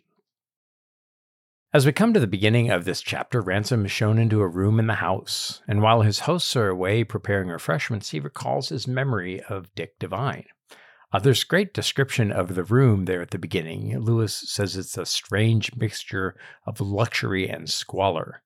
As 1.73 1.85
we 1.85 1.91
come 1.91 2.13
to 2.13 2.19
the 2.21 2.27
beginning 2.27 2.71
of 2.71 2.85
this 2.85 3.01
chapter, 3.01 3.41
Ransom 3.41 3.83
is 3.83 3.91
shown 3.91 4.17
into 4.17 4.39
a 4.39 4.47
room 4.47 4.79
in 4.79 4.87
the 4.87 4.95
house, 4.95 5.61
and 5.67 5.81
while 5.81 6.03
his 6.03 6.19
hosts 6.19 6.55
are 6.55 6.69
away 6.69 7.03
preparing 7.03 7.49
refreshments, 7.49 8.11
he 8.11 8.21
recalls 8.21 8.69
his 8.69 8.87
memory 8.87 9.41
of 9.49 9.75
Dick 9.75 9.99
Devine. 9.99 10.45
Uh, 11.11 11.19
there's 11.19 11.43
great 11.43 11.73
description 11.73 12.31
of 12.31 12.55
the 12.55 12.63
room 12.63 13.05
there 13.05 13.21
at 13.21 13.31
the 13.31 13.39
beginning. 13.39 13.97
Lewis 13.99 14.35
says 14.35 14.75
it's 14.75 14.97
a 14.97 15.05
strange 15.05 15.75
mixture 15.75 16.35
of 16.67 16.79
luxury 16.79 17.49
and 17.49 17.69
squalor. 17.69 18.41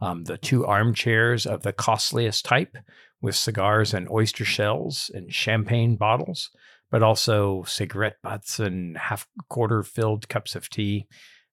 Um, 0.00 0.24
the 0.24 0.36
two 0.36 0.66
armchairs 0.66 1.46
of 1.46 1.62
the 1.62 1.72
costliest 1.72 2.44
type, 2.44 2.76
with 3.20 3.36
cigars 3.36 3.94
and 3.94 4.10
oyster 4.10 4.44
shells 4.44 5.10
and 5.14 5.32
champagne 5.32 5.96
bottles, 5.96 6.50
but 6.90 7.02
also 7.02 7.62
cigarette 7.62 8.16
butts 8.22 8.58
and 8.58 8.98
half 8.98 9.28
quarter 9.48 9.82
filled 9.82 10.28
cups 10.28 10.56
of 10.56 10.68
tea 10.68 11.06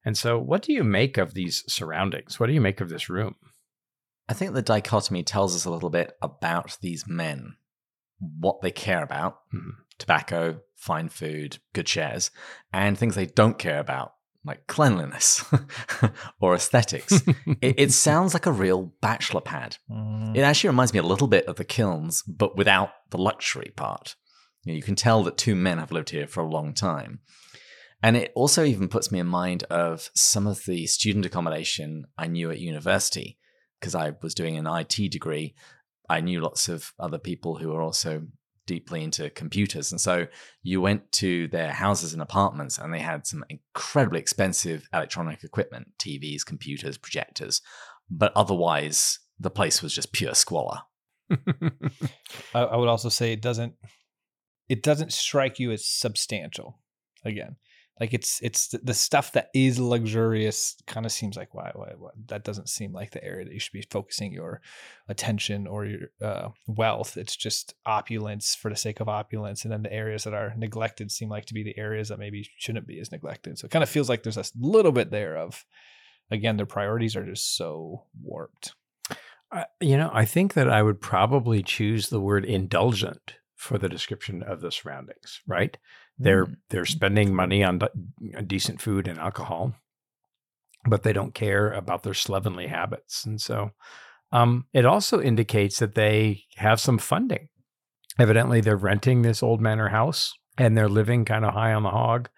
and 0.06 0.18
so, 0.18 0.40
what 0.40 0.62
do 0.62 0.74
you 0.74 0.84
make 0.84 1.18
of 1.18 1.34
these 1.34 1.64
surroundings? 1.68 2.40
What 2.40 2.48
do 2.48 2.54
you 2.54 2.62
make 2.62 2.82
of 2.82 2.90
this 2.90 3.10
room? 3.10 3.36
I 4.28 4.34
think 4.34 4.54
the 4.54 4.62
dichotomy 4.62 5.24
tells 5.24 5.56
us 5.56 5.66
a 5.66 5.72
little 5.72 5.90
bit 5.90 6.16
about 6.22 6.78
these 6.82 7.08
men, 7.08 7.56
what 8.20 8.62
they 8.62 8.72
care 8.72 9.04
about 9.04 9.40
mm-hmm. 9.54 9.82
Tobacco, 10.00 10.62
fine 10.76 11.10
food, 11.10 11.60
good 11.74 11.88
shares, 11.88 12.32
and 12.74 12.98
things 12.98 13.16
they 13.16 13.28
don't 13.28 13.60
care 13.60 13.80
about, 13.80 14.14
like 14.44 14.66
cleanliness 14.66 15.46
or 16.42 16.56
aesthetics. 16.56 17.22
it, 17.62 17.76
it, 17.78 17.92
sounds 17.92 18.34
like 18.34 18.46
a 18.46 18.52
real 18.52 18.94
bachelor 19.02 19.42
pad. 19.42 19.78
Mm. 19.92 20.36
It 20.36 20.42
actually 20.42 20.70
reminds 20.70 20.94
me 20.94 21.00
a 21.00 21.04
little 21.04 21.28
bit 21.28 21.46
of 21.46 21.58
the 21.58 21.66
kilns, 21.66 22.24
but 22.24 22.58
without 22.58 22.90
the 23.12 23.18
luxury 23.18 23.72
part. 23.76 24.16
You, 24.64 24.74
know, 24.74 24.78
you 24.78 24.84
can 24.84 24.96
tell 24.96 25.24
that 25.24 25.38
two 25.38 25.56
men 25.56 25.78
have 25.78 25.92
lived 25.92 26.10
here 26.10 26.28
for 26.28 26.42
a 26.42 26.50
long 26.50 26.74
time. 26.74 27.20
And 28.02 28.16
it 28.16 28.32
also 28.34 28.64
even 28.64 28.88
puts 28.88 29.12
me 29.12 29.20
in 29.20 29.28
mind 29.28 29.64
of 29.64 30.10
some 30.16 30.48
of 30.48 30.64
the 30.66 30.88
student 30.88 31.26
accommodation 31.26 32.06
I 32.18 32.28
knew 32.28 32.50
at 32.50 32.60
university 32.60 33.38
because 33.80 33.94
I 33.94 34.14
was 34.22 34.34
doing 34.34 34.58
an 34.58 34.68
IT 34.68 35.12
degree. 35.12 35.56
I 36.10 36.22
knew 36.22 36.42
lots 36.42 36.70
of 36.70 36.94
other 36.98 37.20
people 37.20 37.58
who 37.58 37.70
were 37.70 37.82
also 37.82 38.28
deeply 38.70 39.04
into 39.04 39.32
computers. 39.32 39.92
And 39.92 40.00
so 40.00 40.28
you 40.62 40.80
went 40.80 41.12
to 41.14 41.48
their 41.48 41.72
houses 41.72 42.14
and 42.14 42.22
apartments, 42.22 42.78
and 42.78 42.94
they 42.94 43.00
had 43.00 43.26
some 43.26 43.44
incredibly 43.50 44.20
expensive 44.20 44.88
electronic 44.94 45.44
equipment 45.44 45.88
TVs, 45.98 46.46
computers, 46.46 46.96
projectors. 46.96 47.64
But 48.12 48.32
otherwise, 48.36 49.18
the 49.40 49.50
place 49.50 49.82
was 49.82 49.96
just 49.96 50.14
pure 50.14 50.36
squalor. 50.36 50.82
I, 52.54 52.76
would 52.76 52.90
also 52.90 53.10
say 53.10 53.34
it 53.34 53.42
doesn't 53.42 53.74
it 54.68 54.84
doesn't 54.84 55.14
strike 55.14 55.60
you 55.60 55.72
as 55.72 55.86
substantial 55.86 56.80
again 57.24 57.56
like 58.00 58.14
it's 58.14 58.40
it's 58.42 58.70
the 58.70 58.94
stuff 58.94 59.34
that 59.34 59.50
is 59.54 59.80
luxurious 59.80 60.76
kind 60.88 61.06
of 61.06 61.12
seems 61.12 61.36
like 61.36 61.54
why, 61.54 61.72
why, 61.74 61.94
why? 61.98 62.12
That 62.28 62.44
doesn't 62.44 62.70
seem 62.70 62.94
like 62.94 63.12
the 63.12 63.24
area 63.24 63.46
that 63.46 63.54
you 63.54 63.60
should 63.60 63.74
be 63.74 63.86
focusing 63.92 64.32
your 64.32 64.62
attention 65.10 65.68
or 65.68 65.86
your 65.86 66.08
uh, 66.22 66.50
wealth. 66.68 67.18
It's 67.18 67.36
just 67.36 67.74
opulence 67.86 68.56
for 68.56 68.70
the 68.70 68.78
sake 68.78 69.00
of 69.02 69.10
opulence 69.10 69.64
and 69.64 69.74
then 69.74 69.84
the 69.84 69.94
areas 69.94 70.24
that 70.24 70.34
are 70.34 70.54
neglected 70.58 71.12
seem 71.12 71.30
like 71.30 71.46
to 71.48 71.54
be 71.54 71.64
the 71.64 71.78
areas 71.78 72.10
that 72.10 72.20
maybe 72.20 72.50
shouldn't 72.58 72.88
be 72.88 73.00
as 73.00 73.12
neglected. 73.12 73.60
So 73.60 73.66
it 73.66 73.72
kind 73.72 73.84
of 73.84 73.90
feels 73.90 74.08
like 74.08 74.24
there's 74.24 74.38
a 74.38 74.46
little 74.60 74.94
bit 74.94 75.12
there 75.12 75.38
of 75.38 75.66
again 76.32 76.58
their 76.58 76.66
priorities 76.66 77.16
are 77.16 77.26
just 77.26 77.58
so 77.58 78.06
warped. 78.22 78.76
Uh, 79.52 79.64
you 79.82 79.98
know 79.98 80.12
i 80.14 80.26
think 80.26 80.54
that 80.54 80.70
i 80.70 80.84
would 80.84 81.02
probably 81.02 81.64
choose 81.64 82.10
the 82.10 82.20
word 82.20 82.46
indulgent 82.46 83.34
for 83.56 83.80
the 83.80 83.90
description 83.90 84.44
of 84.44 84.62
the 84.62 84.72
surroundings 84.72 85.42
right 85.48 85.80
they're 86.20 86.46
mm. 86.46 86.56
they're 86.70 86.86
spending 86.86 87.34
money 87.34 87.64
on 87.64 87.80
decent 88.46 88.82
food 88.82 89.08
and 89.08 89.18
alcohol, 89.18 89.74
but 90.86 91.04
they 91.04 91.14
don't 91.14 91.34
care 91.34 91.72
about 91.72 92.04
their 92.04 92.14
slovenly 92.14 92.68
habits. 92.68 93.26
And 93.26 93.42
so 93.42 93.72
um, 94.32 94.66
it 94.74 94.86
also 94.86 95.22
indicates 95.22 95.80
that 95.80 95.96
they 95.96 96.44
have 96.58 96.80
some 96.80 96.98
funding. 96.98 97.48
Evidently, 98.20 98.62
they're 98.62 98.76
renting 98.76 99.22
this 99.22 99.42
old 99.42 99.62
manor 99.62 99.90
house 99.90 100.34
and 100.58 100.78
they're 100.78 100.90
living 100.90 101.24
kind 101.24 101.46
of 101.46 101.54
high 101.54 101.74
on 101.74 101.84
the 101.84 101.90
hog, 101.90 102.30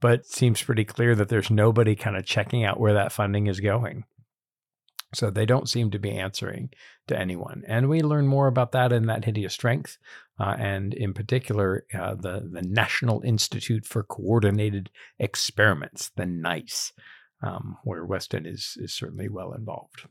but 0.00 0.26
seems 0.26 0.62
pretty 0.62 0.84
clear 0.84 1.14
that 1.14 1.30
there's 1.30 1.50
nobody 1.50 1.96
kind 1.96 2.16
of 2.16 2.26
checking 2.26 2.62
out 2.62 2.78
where 2.78 2.92
that 2.92 3.10
funding 3.10 3.46
is 3.46 3.58
going. 3.58 4.04
So 5.12 5.30
they 5.30 5.46
don't 5.46 5.68
seem 5.68 5.90
to 5.90 5.98
be 5.98 6.12
answering 6.12 6.70
to 7.08 7.18
anyone. 7.18 7.64
And 7.66 7.88
we 7.88 8.00
learn 8.00 8.28
more 8.28 8.46
about 8.46 8.72
that 8.72 8.92
in 8.92 9.06
that 9.06 9.24
hideous 9.24 9.54
strength, 9.54 9.98
uh, 10.38 10.54
and 10.58 10.94
in 10.94 11.14
particular, 11.14 11.84
uh, 11.92 12.14
the, 12.14 12.48
the 12.50 12.62
National 12.62 13.20
Institute 13.22 13.84
for 13.84 14.04
Coordinated 14.04 14.90
Experiments, 15.18 16.10
the 16.16 16.26
NICE, 16.26 16.92
um, 17.42 17.78
where 17.82 18.04
Weston 18.04 18.46
is, 18.46 18.76
is 18.80 18.94
certainly 18.94 19.28
well 19.28 19.52
involved. 19.52 20.06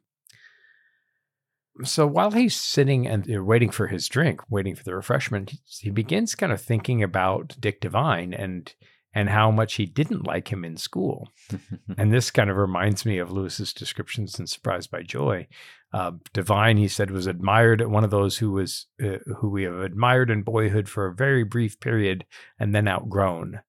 So 1.83 2.05
while 2.05 2.31
he's 2.31 2.57
sitting 2.57 3.07
and 3.07 3.25
waiting 3.45 3.69
for 3.69 3.87
his 3.87 4.09
drink, 4.09 4.41
waiting 4.49 4.75
for 4.75 4.83
the 4.83 4.95
refreshment, 4.95 5.53
he 5.65 5.89
begins 5.89 6.35
kind 6.35 6.51
of 6.51 6.61
thinking 6.61 7.01
about 7.01 7.55
Dick 7.57 7.79
Devine 7.79 8.33
and 8.33 8.73
and 9.13 9.29
how 9.29 9.49
much 9.51 9.75
he 9.75 9.85
didn't 9.85 10.27
like 10.27 10.51
him 10.51 10.63
in 10.63 10.77
school. 10.77 11.29
and 11.97 12.13
this 12.13 12.29
kind 12.31 12.49
of 12.49 12.57
reminds 12.57 13.05
me 13.05 13.17
of 13.17 13.31
Lewis's 13.31 13.73
descriptions 13.73 14.39
in 14.39 14.47
Surprised 14.47 14.91
by 14.91 15.01
Joy, 15.01 15.47
Uh, 15.91 16.11
Devine, 16.33 16.77
he 16.77 16.87
said, 16.87 17.09
was 17.09 17.25
admired 17.25 17.81
one 17.87 18.03
of 18.03 18.11
those 18.11 18.37
who 18.37 18.51
was 18.51 18.85
uh, 19.03 19.17
who 19.37 19.49
we 19.49 19.63
have 19.63 19.79
admired 19.79 20.29
in 20.29 20.43
boyhood 20.43 20.87
for 20.87 21.07
a 21.07 21.15
very 21.15 21.43
brief 21.43 21.79
period 21.79 22.25
and 22.59 22.75
then 22.75 22.87
outgrown. 22.87 23.61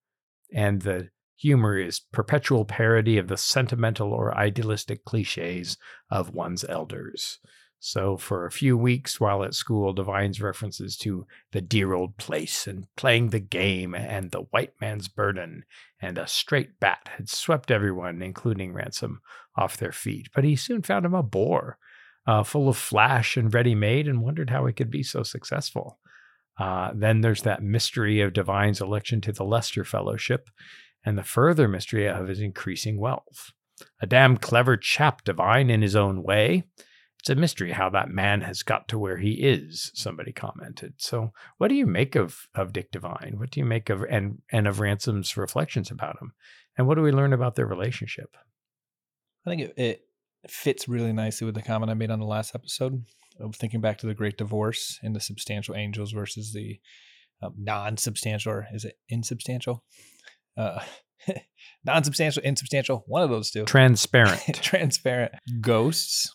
And 0.55 0.83
the 0.83 1.09
humor 1.37 1.79
is 1.79 2.01
perpetual 2.13 2.67
parody 2.67 3.17
of 3.17 3.29
the 3.29 3.39
sentimental 3.39 4.13
or 4.13 4.37
idealistic 4.37 5.05
cliches 5.07 5.79
of 6.11 6.35
one's 6.35 6.65
elders. 6.65 7.39
So, 7.83 8.19
for 8.19 8.45
a 8.45 8.53
few 8.53 8.77
weeks 8.77 9.19
while 9.19 9.43
at 9.43 9.55
school, 9.55 9.95
Devine's 9.95 10.43
references 10.43 10.99
to 10.99 11.27
the 11.53 11.63
dear 11.63 11.95
old 11.95 12.19
place 12.19 12.67
and 12.67 12.87
playing 12.95 13.31
the 13.31 13.41
game 13.41 13.95
and 13.95 14.31
the 14.31 14.43
white 14.51 14.75
man's 14.83 15.09
burden 15.09 15.65
and 15.99 16.19
a 16.19 16.27
straight 16.27 16.79
bat 16.79 17.09
had 17.17 17.31
swept 17.31 17.71
everyone, 17.71 18.21
including 18.21 18.75
Ransom, 18.75 19.23
off 19.57 19.79
their 19.79 19.93
feet. 19.93 20.29
But 20.35 20.45
he 20.45 20.57
soon 20.57 20.83
found 20.83 21.07
him 21.07 21.15
a 21.15 21.23
bore, 21.23 21.79
uh, 22.27 22.43
full 22.43 22.69
of 22.69 22.77
flash 22.77 23.39
and 23.39 23.53
ready 23.53 23.75
made, 23.75 24.07
and 24.07 24.21
wondered 24.23 24.51
how 24.51 24.67
he 24.67 24.75
could 24.75 24.91
be 24.91 25.03
so 25.03 25.23
successful. 25.23 25.99
Uh, 26.59 26.91
then 26.95 27.23
there's 27.23 27.43
that 27.43 27.63
mystery 27.63 28.21
of 28.21 28.35
Devine's 28.35 28.83
election 28.83 29.23
to 29.23 29.33
the 29.33 29.45
Leicester 29.45 29.85
Fellowship 29.85 30.51
and 31.03 31.17
the 31.17 31.25
further 31.25 31.67
mystery 31.67 32.07
of 32.07 32.29
his 32.29 32.41
increasing 32.41 32.99
wealth. 33.01 33.53
A 34.03 34.07
damn 34.07 34.37
clever 34.37 34.77
chap, 34.77 35.25
Devine, 35.25 35.71
in 35.71 35.81
his 35.81 35.97
own 35.97 36.23
way. 36.23 36.65
It's 37.21 37.31
a 37.31 37.35
mystery 37.35 37.73
how 37.73 37.91
that 37.91 38.09
man 38.09 38.41
has 38.41 38.63
got 38.63 38.89
to 38.89 38.99
where 38.99 39.19
he 39.19 39.33
is, 39.33 39.91
somebody 39.95 40.33
commented. 40.33 40.95
So 40.97 41.33
what 41.59 41.69
do 41.69 41.75
you 41.75 41.87
make 41.87 42.17
of 42.17 42.49
of 42.55 42.73
Dick 42.73 42.91
Devine? 42.91 43.35
What 43.37 43.51
do 43.51 43.61
you 43.61 43.67
make 43.67 43.91
of 43.91 44.03
and 44.09 44.41
and 44.51 44.67
of 44.67 44.81
Ransom's 44.81 45.37
reflections 45.37 45.91
about 45.91 46.17
him? 46.21 46.33
And 46.79 46.87
what 46.87 46.95
do 46.95 47.03
we 47.03 47.13
learn 47.13 47.35
about 47.35 47.57
their 47.57 47.67
relationship? 47.67 48.37
I 49.47 49.51
think 49.51 49.63
it, 49.63 49.75
it 49.77 50.01
fits 50.49 50.89
really 50.89 51.13
nicely 51.13 51.45
with 51.45 51.55
the 51.55 51.63
comment 51.63 51.91
I 51.91 51.95
made 51.95 52.11
on 52.11 52.21
the 52.21 52.27
last 52.27 52.55
episode 52.55 53.05
of 53.39 53.55
thinking 53.55 53.83
back 53.83 53.99
to 53.99 54.07
the 54.07 54.15
Great 54.15 54.39
Divorce 54.39 54.99
and 55.03 55.15
the 55.15 55.21
substantial 55.21 55.75
angels 55.75 56.13
versus 56.13 56.53
the 56.55 56.81
um, 57.43 57.55
non-substantial, 57.59 58.53
or 58.53 58.67
is 58.73 58.85
it 58.85 58.99
insubstantial? 59.09 59.85
Uh, 60.57 60.81
non-substantial, 61.85 62.43
insubstantial, 62.43 63.05
one 63.07 63.23
of 63.23 63.31
those 63.31 63.51
two. 63.51 63.65
Transparent. 63.65 64.41
Transparent 64.63 65.33
ghosts 65.61 66.35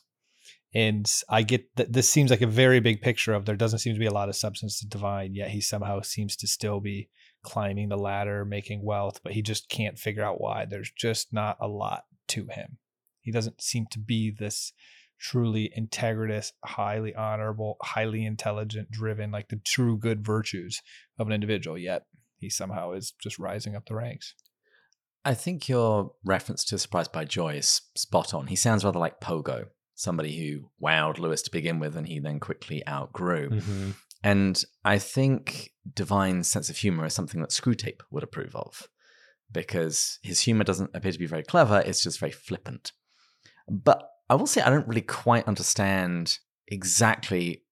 and 0.76 1.10
I 1.30 1.44
get 1.44 1.74
that 1.78 1.94
this 1.94 2.10
seems 2.10 2.30
like 2.30 2.42
a 2.42 2.48
very 2.48 2.82
big 2.82 3.02
picture 3.02 3.34
of 3.34 3.46
there 3.46 3.56
doesn't 3.56 3.80
seem 3.80 3.94
to 3.94 4.00
be 4.00 4.08
a 4.08 4.12
lot 4.12 4.28
of 4.28 4.36
substance 4.36 4.78
to 4.80 4.88
Devine, 4.88 5.34
yet 5.34 5.52
he 5.52 5.62
somehow 5.62 6.02
seems 6.02 6.36
to 6.36 6.48
still 6.48 6.82
be 6.82 7.10
climbing 7.44 7.88
the 7.88 7.98
ladder, 7.98 8.44
making 8.44 8.84
wealth, 8.84 9.22
but 9.24 9.32
he 9.32 9.42
just 9.42 9.70
can't 9.70 9.98
figure 9.98 10.24
out 10.24 10.42
why. 10.42 10.66
There's 10.66 10.92
just 10.92 11.32
not 11.32 11.56
a 11.62 11.68
lot 11.70 12.04
to 12.28 12.48
him. 12.48 12.78
He 13.22 13.32
doesn't 13.32 13.62
seem 13.62 13.86
to 13.92 14.00
be 14.00 14.32
this 14.32 14.74
truly 15.18 15.72
integritous, 15.80 16.52
highly 16.66 17.16
honorable, 17.16 17.78
highly 17.82 18.26
intelligent, 18.26 18.92
driven, 18.92 19.32
like 19.32 19.48
the 19.48 19.62
true 19.66 19.98
good 19.98 20.26
virtues 20.26 20.82
of 21.18 21.28
an 21.28 21.34
individual, 21.34 21.78
yet 21.78 22.04
he 22.38 22.50
somehow 22.50 22.92
is 22.92 23.14
just 23.22 23.40
rising 23.40 23.78
up 23.78 23.86
the 23.86 23.96
ranks. 23.96 24.34
I 25.24 25.36
think 25.36 25.70
your 25.70 26.12
reference 26.26 26.66
to 26.66 26.78
Surprised 26.78 27.14
by 27.14 27.24
Joy 27.24 27.56
is 27.56 27.82
spot 27.96 28.34
on. 28.34 28.48
He 28.48 28.58
sounds 28.58 28.84
rather 28.84 29.00
like 29.00 29.22
Pogo 29.22 29.68
somebody 29.96 30.38
who 30.38 30.70
wowed 30.86 31.18
Lewis 31.18 31.42
to 31.44 31.52
begin 31.52 31.80
with 31.80 31.96
and 31.96 32.08
he 32.08 32.20
then 32.20 32.40
quickly 32.40 32.88
outgrew. 32.88 33.50
Mm-hmm. 33.50 33.92
And 34.24 34.64
I 34.84 35.00
think 35.00 35.72
Devine's 35.92 36.48
sense 36.48 36.70
of 36.70 36.78
humor 36.78 37.06
is 37.06 37.14
something 37.14 37.42
that 37.42 37.52
Screwtape 37.52 38.02
would 38.12 38.24
approve 38.24 38.56
of 38.56 38.88
because 39.52 40.20
his 40.22 40.42
humor 40.42 40.64
doesn't 40.64 40.92
appear 40.94 41.12
to 41.12 41.20
be 41.20 41.28
very 41.28 41.44
clever, 41.44 41.82
it's 41.86 42.04
just 42.04 42.20
very 42.20 42.32
flippant. 42.32 42.92
But 43.70 44.10
I 44.30 44.36
will 44.36 44.48
say 44.48 44.62
I 44.62 44.70
don't 44.70 44.88
really 44.88 45.02
quite 45.02 45.48
understand 45.48 46.40
exactly 46.68 47.64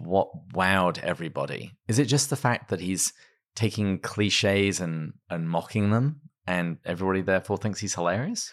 what 0.00 0.28
wowed 0.52 0.98
everybody. 0.98 1.72
Is 1.88 1.98
it 1.98 2.06
just 2.06 2.30
the 2.30 2.36
fact 2.36 2.70
that 2.70 2.80
he's 2.80 3.12
taking 3.54 4.00
cliches 4.00 4.80
and, 4.80 5.14
and 5.28 5.48
mocking 5.48 5.90
them 5.90 6.20
and 6.46 6.78
everybody 6.84 7.22
therefore 7.22 7.56
thinks 7.56 7.80
he's 7.80 7.94
hilarious? 7.94 8.52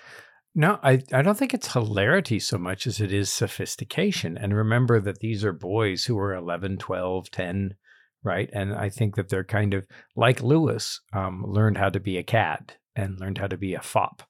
No, 0.60 0.80
I, 0.82 1.04
I 1.14 1.22
don't 1.22 1.38
think 1.38 1.54
it's 1.54 1.74
hilarity 1.74 2.40
so 2.40 2.58
much 2.58 2.88
as 2.88 3.00
it 3.00 3.14
is 3.14 3.32
sophistication. 3.32 4.40
And 4.40 4.56
remember 4.56 5.00
that 5.00 5.20
these 5.20 5.46
are 5.46 5.54
boys 5.54 6.06
who 6.06 6.18
are 6.18 6.34
11, 6.34 6.80
12, 6.80 7.30
10, 7.30 7.76
right? 8.24 8.50
And 8.52 8.74
I 8.74 8.90
think 8.90 9.18
that 9.18 9.30
they're 9.30 9.44
kind 9.44 9.76
of 9.76 9.86
like 10.16 10.42
Lewis, 10.42 11.00
um, 11.14 11.44
learned 11.46 11.78
how 11.78 11.90
to 11.90 12.00
be 12.00 12.18
a 12.18 12.24
cad 12.24 12.74
and 12.96 13.20
learned 13.20 13.38
how 13.38 13.46
to 13.46 13.56
be 13.56 13.76
a 13.76 13.82
fop 13.82 14.24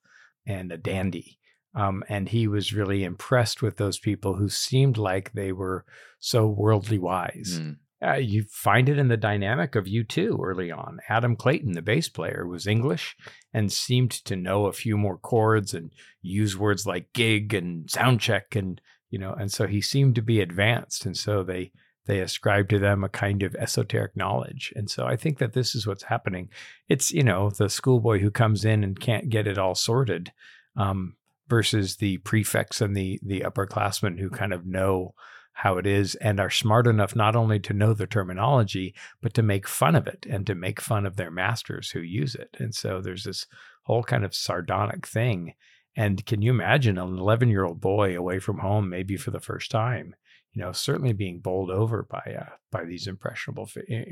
and 0.45 0.69
a 0.69 0.77
dandy. 0.77 1.39
Um, 1.73 2.03
and 2.09 2.27
he 2.27 2.45
was 2.45 2.73
really 2.73 3.05
impressed 3.05 3.61
with 3.61 3.77
those 3.77 3.97
people 3.97 4.35
who 4.35 4.49
seemed 4.49 4.97
like 4.97 5.31
they 5.31 5.53
were 5.53 5.85
so 6.19 6.45
worldly 6.45 6.99
wise. 6.99 7.61
Mm. 7.61 7.77
Uh, 8.05 8.13
you 8.13 8.43
find 8.43 8.89
it 8.89 8.99
in 8.99 9.07
the 9.07 9.17
dynamic 9.17 9.75
of 9.75 9.85
U2 9.85 10.39
early 10.43 10.71
on. 10.71 10.99
Adam 11.09 11.35
Clayton, 11.35 11.71
the 11.71 11.81
bass 11.81 12.09
player, 12.09 12.45
was 12.45 12.67
English 12.67 13.17
and 13.53 13.71
seemed 13.71 14.11
to 14.11 14.35
know 14.35 14.67
a 14.67 14.73
few 14.73 14.97
more 14.97 15.17
chords 15.17 15.73
and 15.73 15.91
use 16.21 16.55
words 16.55 16.85
like 16.85 17.11
gig 17.13 17.55
and 17.55 17.89
sound 17.89 18.19
check 18.19 18.55
and 18.55 18.79
you 19.09 19.19
know, 19.19 19.33
and 19.33 19.51
so 19.51 19.67
he 19.67 19.81
seemed 19.81 20.15
to 20.15 20.21
be 20.21 20.41
advanced, 20.41 21.05
and 21.05 21.17
so 21.17 21.43
they 21.43 21.71
they 22.05 22.19
ascribe 22.19 22.69
to 22.69 22.79
them 22.79 23.03
a 23.03 23.09
kind 23.09 23.43
of 23.43 23.55
esoteric 23.55 24.15
knowledge. 24.15 24.71
And 24.75 24.89
so 24.89 25.05
I 25.05 25.15
think 25.15 25.39
that 25.39 25.53
this 25.53 25.75
is 25.75 25.85
what's 25.85 26.03
happening. 26.03 26.49
It's 26.89 27.11
you 27.11 27.23
know 27.23 27.49
the 27.49 27.69
schoolboy 27.69 28.19
who 28.19 28.31
comes 28.31 28.65
in 28.65 28.83
and 28.83 28.99
can't 28.99 29.29
get 29.29 29.47
it 29.47 29.57
all 29.57 29.75
sorted, 29.75 30.31
um, 30.75 31.15
versus 31.47 31.97
the 31.97 32.17
prefects 32.19 32.81
and 32.81 32.95
the 32.95 33.19
the 33.23 33.41
upperclassmen 33.41 34.19
who 34.19 34.29
kind 34.29 34.53
of 34.53 34.65
know 34.65 35.13
how 35.57 35.79
it 35.79 35.87
is 35.87 36.13
and 36.15 36.39
are 36.39 36.51
smart 36.51 36.85
enough 36.85 37.15
not 37.15 37.35
only 37.35 37.59
to 37.59 37.73
know 37.73 37.91
the 37.91 38.05
terminology, 38.05 38.93
but 39.23 39.33
to 39.33 39.41
make 39.41 39.67
fun 39.67 39.95
of 39.95 40.05
it 40.05 40.23
and 40.29 40.45
to 40.45 40.53
make 40.53 40.79
fun 40.79 41.03
of 41.03 41.15
their 41.15 41.31
masters 41.31 41.89
who 41.89 41.99
use 41.99 42.35
it. 42.35 42.55
And 42.59 42.75
so 42.75 43.01
there's 43.01 43.23
this 43.23 43.47
whole 43.81 44.03
kind 44.03 44.23
of 44.23 44.35
sardonic 44.35 45.07
thing. 45.07 45.55
And 45.95 46.23
can 46.27 46.43
you 46.43 46.51
imagine 46.51 46.99
an 46.99 47.17
11 47.17 47.49
year 47.49 47.65
old 47.65 47.81
boy 47.81 48.15
away 48.15 48.37
from 48.37 48.59
home, 48.59 48.87
maybe 48.87 49.17
for 49.17 49.31
the 49.31 49.39
first 49.39 49.71
time, 49.71 50.13
you 50.53 50.61
know, 50.61 50.71
certainly 50.73 51.11
being 51.11 51.39
bowled 51.39 51.71
over 51.71 52.03
by 52.03 52.35
uh, 52.39 52.49
by 52.71 52.85
these 52.85 53.07
impressionable 53.07 53.65
fi- 53.65 54.11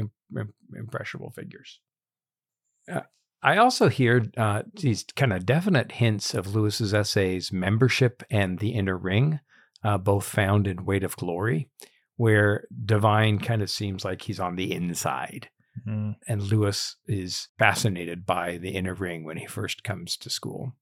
impressionable 0.75 1.29
figures. 1.29 1.79
Uh, 2.91 3.01
I 3.43 3.57
also 3.57 3.89
hear 3.89 4.31
uh, 4.35 4.63
these 4.73 5.05
kind 5.15 5.31
of 5.31 5.45
definite 5.45 5.91
hints 5.91 6.33
of 6.33 6.55
Lewis's 6.55 6.95
essays, 6.95 7.51
membership 7.51 8.23
and 8.31 8.57
the 8.57 8.71
inner 8.71 8.97
ring 8.97 9.41
uh, 9.83 9.97
both 9.97 10.25
found 10.25 10.67
in 10.67 10.85
Weight 10.85 11.03
of 11.03 11.15
Glory, 11.15 11.69
where 12.15 12.65
Devine 12.85 13.39
kind 13.39 13.61
of 13.61 13.69
seems 13.69 14.05
like 14.05 14.23
he's 14.23 14.39
on 14.39 14.55
the 14.55 14.71
inside. 14.71 15.49
Mm-hmm. 15.87 16.11
And 16.27 16.41
Lewis 16.41 16.95
is 17.05 17.49
fascinated 17.59 18.25
by 18.25 18.57
the 18.57 18.69
inner 18.69 18.93
ring 18.93 19.25
when 19.25 19.37
he 19.37 19.45
first 19.45 19.83
comes 19.83 20.15
to 20.17 20.29
school. 20.29 20.73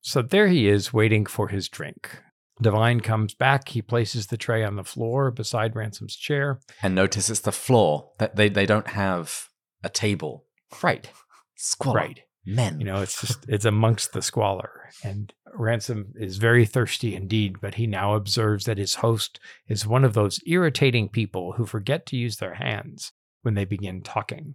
So 0.00 0.22
there 0.22 0.48
he 0.48 0.68
is 0.68 0.92
waiting 0.92 1.26
for 1.26 1.48
his 1.48 1.68
drink. 1.68 2.22
Devine 2.60 3.00
comes 3.00 3.34
back. 3.34 3.68
He 3.68 3.82
places 3.82 4.28
the 4.28 4.36
tray 4.36 4.62
on 4.62 4.76
the 4.76 4.84
floor 4.84 5.30
beside 5.30 5.74
Ransom's 5.74 6.16
chair. 6.16 6.60
And 6.82 6.94
notice 6.94 7.28
it's 7.28 7.40
the 7.40 7.52
floor. 7.52 8.10
That 8.18 8.36
they, 8.36 8.48
they 8.48 8.66
don't 8.66 8.88
have 8.88 9.48
a 9.82 9.88
table. 9.88 10.44
Right. 10.82 11.08
Squalor. 11.56 11.96
Right. 11.96 12.20
Men. 12.46 12.80
You 12.80 12.86
know, 12.86 13.02
it's 13.02 13.20
just 13.20 13.46
it's 13.48 13.64
amongst 13.64 14.12
the 14.12 14.22
squalor. 14.22 14.90
And 15.02 15.32
Ransom 15.54 16.12
is 16.16 16.36
very 16.36 16.66
thirsty 16.66 17.14
indeed, 17.14 17.60
but 17.60 17.74
he 17.74 17.86
now 17.86 18.14
observes 18.14 18.64
that 18.64 18.78
his 18.78 18.96
host 18.96 19.40
is 19.68 19.86
one 19.86 20.04
of 20.04 20.14
those 20.14 20.40
irritating 20.46 21.08
people 21.08 21.52
who 21.52 21.66
forget 21.66 22.06
to 22.06 22.16
use 22.16 22.36
their 22.36 22.54
hands 22.54 23.12
when 23.42 23.54
they 23.54 23.64
begin 23.64 24.02
talking. 24.02 24.54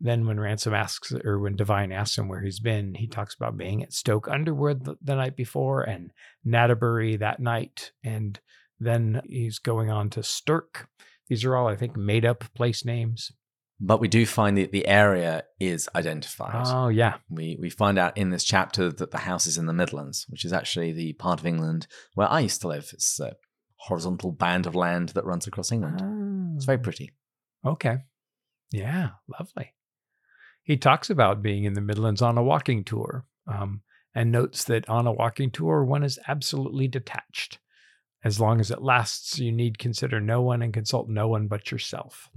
Then, 0.00 0.26
when 0.26 0.40
Ransom 0.40 0.74
asks, 0.74 1.12
or 1.24 1.38
when 1.38 1.54
Devine 1.54 1.92
asks 1.92 2.18
him 2.18 2.26
where 2.26 2.42
he's 2.42 2.58
been, 2.58 2.94
he 2.94 3.06
talks 3.06 3.34
about 3.34 3.56
being 3.56 3.84
at 3.84 3.92
Stoke 3.92 4.26
Underwood 4.26 4.84
the, 4.84 4.96
the 5.00 5.14
night 5.14 5.36
before 5.36 5.82
and 5.82 6.10
Natterbury 6.44 7.18
that 7.20 7.38
night. 7.38 7.92
And 8.02 8.40
then 8.80 9.22
he's 9.24 9.60
going 9.60 9.90
on 9.90 10.10
to 10.10 10.20
Sterk. 10.20 10.86
These 11.28 11.44
are 11.44 11.56
all, 11.56 11.68
I 11.68 11.76
think, 11.76 11.96
made 11.96 12.24
up 12.24 12.52
place 12.54 12.84
names. 12.84 13.30
But 13.84 14.00
we 14.00 14.06
do 14.06 14.24
find 14.26 14.56
that 14.58 14.70
the 14.70 14.86
area 14.86 15.42
is 15.58 15.88
identified. 15.96 16.66
Oh, 16.68 16.86
yeah. 16.86 17.16
We, 17.28 17.58
we 17.60 17.68
find 17.68 17.98
out 17.98 18.16
in 18.16 18.30
this 18.30 18.44
chapter 18.44 18.92
that 18.92 19.10
the 19.10 19.18
house 19.18 19.48
is 19.48 19.58
in 19.58 19.66
the 19.66 19.72
Midlands, 19.72 20.24
which 20.28 20.44
is 20.44 20.52
actually 20.52 20.92
the 20.92 21.14
part 21.14 21.40
of 21.40 21.46
England 21.46 21.88
where 22.14 22.30
I 22.30 22.40
used 22.40 22.60
to 22.60 22.68
live. 22.68 22.90
It's 22.92 23.18
a 23.18 23.34
horizontal 23.78 24.30
band 24.30 24.66
of 24.66 24.76
land 24.76 25.08
that 25.10 25.24
runs 25.24 25.48
across 25.48 25.72
England. 25.72 26.00
Oh. 26.00 26.54
It's 26.54 26.64
very 26.64 26.78
pretty. 26.78 27.12
Okay. 27.66 27.98
Yeah, 28.70 29.10
lovely. 29.26 29.74
He 30.62 30.76
talks 30.76 31.10
about 31.10 31.42
being 31.42 31.64
in 31.64 31.74
the 31.74 31.80
Midlands 31.80 32.22
on 32.22 32.38
a 32.38 32.42
walking 32.42 32.84
tour 32.84 33.26
um, 33.48 33.82
and 34.14 34.30
notes 34.30 34.62
that 34.64 34.88
on 34.88 35.08
a 35.08 35.12
walking 35.12 35.50
tour, 35.50 35.84
one 35.84 36.04
is 36.04 36.20
absolutely 36.28 36.86
detached. 36.86 37.58
As 38.22 38.38
long 38.38 38.60
as 38.60 38.70
it 38.70 38.80
lasts, 38.80 39.40
you 39.40 39.50
need 39.50 39.80
consider 39.80 40.20
no 40.20 40.40
one 40.40 40.62
and 40.62 40.72
consult 40.72 41.08
no 41.08 41.26
one 41.26 41.48
but 41.48 41.72
yourself. 41.72 42.30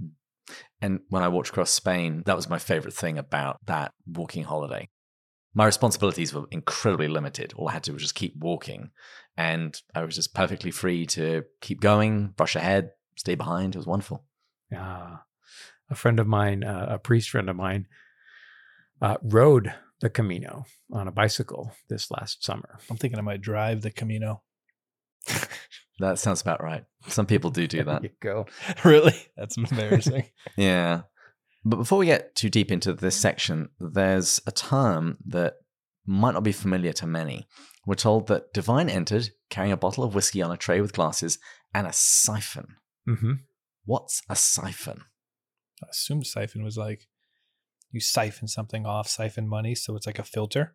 And 0.80 1.00
when 1.08 1.22
I 1.22 1.28
walked 1.28 1.48
across 1.48 1.70
Spain, 1.70 2.22
that 2.26 2.36
was 2.36 2.48
my 2.48 2.58
favorite 2.58 2.94
thing 2.94 3.18
about 3.18 3.58
that 3.66 3.92
walking 4.06 4.44
holiday. 4.44 4.88
my 5.54 5.64
responsibilities 5.64 6.34
were 6.34 6.44
incredibly 6.50 7.08
limited. 7.08 7.54
All 7.56 7.68
I 7.68 7.72
had 7.72 7.82
to 7.84 7.90
do 7.90 7.94
was 7.94 8.02
just 8.02 8.14
keep 8.14 8.36
walking, 8.36 8.90
and 9.36 9.80
I 9.94 10.04
was 10.04 10.14
just 10.14 10.34
perfectly 10.34 10.70
free 10.70 11.06
to 11.06 11.44
keep 11.62 11.80
going, 11.80 12.34
brush 12.36 12.56
ahead, 12.56 12.90
stay 13.16 13.34
behind. 13.36 13.74
It 13.74 13.78
was 13.78 13.86
wonderful. 13.86 14.24
Ah, 14.74 15.24
a 15.88 15.94
friend 15.94 16.20
of 16.20 16.26
mine, 16.26 16.62
uh, 16.62 16.86
a 16.90 16.98
priest 16.98 17.30
friend 17.30 17.48
of 17.48 17.56
mine, 17.56 17.86
uh, 19.00 19.16
rode 19.22 19.72
the 20.00 20.10
Camino 20.10 20.66
on 20.92 21.08
a 21.08 21.12
bicycle 21.12 21.72
this 21.88 22.10
last 22.10 22.44
summer. 22.44 22.78
I'm 22.90 22.98
thinking 22.98 23.18
I 23.18 23.22
might 23.22 23.40
drive 23.40 23.80
the 23.80 23.90
Camino. 23.90 24.42
That 25.98 26.18
sounds 26.18 26.42
about 26.42 26.62
right. 26.62 26.84
Some 27.08 27.26
people 27.26 27.50
do 27.50 27.66
do 27.66 27.84
that. 27.84 28.02
There 28.02 28.10
you 28.10 28.16
go. 28.20 28.46
really? 28.84 29.14
That's 29.36 29.56
embarrassing. 29.56 30.24
Yeah. 30.56 31.02
But 31.64 31.76
before 31.76 31.98
we 31.98 32.06
get 32.06 32.34
too 32.36 32.48
deep 32.48 32.70
into 32.70 32.92
this 32.92 33.16
section, 33.16 33.70
there's 33.80 34.40
a 34.46 34.52
term 34.52 35.18
that 35.26 35.54
might 36.06 36.34
not 36.34 36.44
be 36.44 36.52
familiar 36.52 36.92
to 36.94 37.06
many. 37.06 37.48
We're 37.84 37.94
told 37.96 38.28
that 38.28 38.52
Devine 38.52 38.88
entered 38.88 39.30
carrying 39.50 39.72
a 39.72 39.76
bottle 39.76 40.04
of 40.04 40.14
whiskey 40.14 40.42
on 40.42 40.52
a 40.52 40.56
tray 40.56 40.80
with 40.80 40.92
glasses 40.92 41.38
and 41.74 41.86
a 41.86 41.92
siphon. 41.92 42.76
hmm 43.06 43.32
What's 43.84 44.22
a 44.28 44.36
siphon? 44.36 45.02
I 45.82 45.86
assumed 45.90 46.26
siphon 46.26 46.62
was 46.62 46.76
like 46.76 47.08
you 47.90 48.00
siphon 48.00 48.48
something 48.48 48.84
off, 48.86 49.08
siphon 49.08 49.48
money, 49.48 49.74
so 49.74 49.96
it's 49.96 50.06
like 50.06 50.18
a 50.18 50.24
filter. 50.24 50.74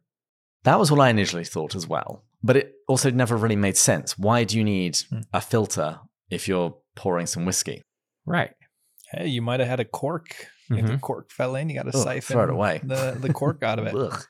That 0.63 0.80
was 0.80 0.91
what 0.91 1.00
I 1.00 1.10
initially 1.10 1.43
thought 1.45 1.76
as 1.76 1.88
well. 1.88 2.24
But 2.43 2.56
it 2.58 2.74
also 2.88 3.10
never 3.12 3.36
really 3.38 3.56
made 3.56 3.78
sense. 3.78 4.17
Why 4.17 4.43
do 4.43 4.58
you 4.58 4.63
need 4.63 4.97
Hmm. 5.10 5.21
a 5.34 5.41
filter 5.41 6.00
if 6.30 6.47
you're 6.47 6.76
pouring 6.95 7.28
some 7.28 7.45
whiskey? 7.45 7.82
Right. 8.26 8.52
Hey, 9.12 9.28
you 9.28 9.41
might 9.41 9.60
have 9.60 9.69
had 9.69 9.80
a 9.80 9.86
cork. 9.86 10.47
If 10.69 10.86
the 10.88 10.97
cork 10.97 11.32
fell 11.32 11.56
in, 11.58 11.67
you 11.69 11.76
got 11.76 11.91
to 11.91 11.97
siphon 11.97 12.34
throw 12.34 12.43
it 12.45 12.50
away. 12.50 12.80
the 12.82 13.17
the 13.19 13.34
cork 13.34 13.62
out 13.62 13.78
of 13.78 13.88
it. 13.88 13.93
Ugh. 13.95 14.24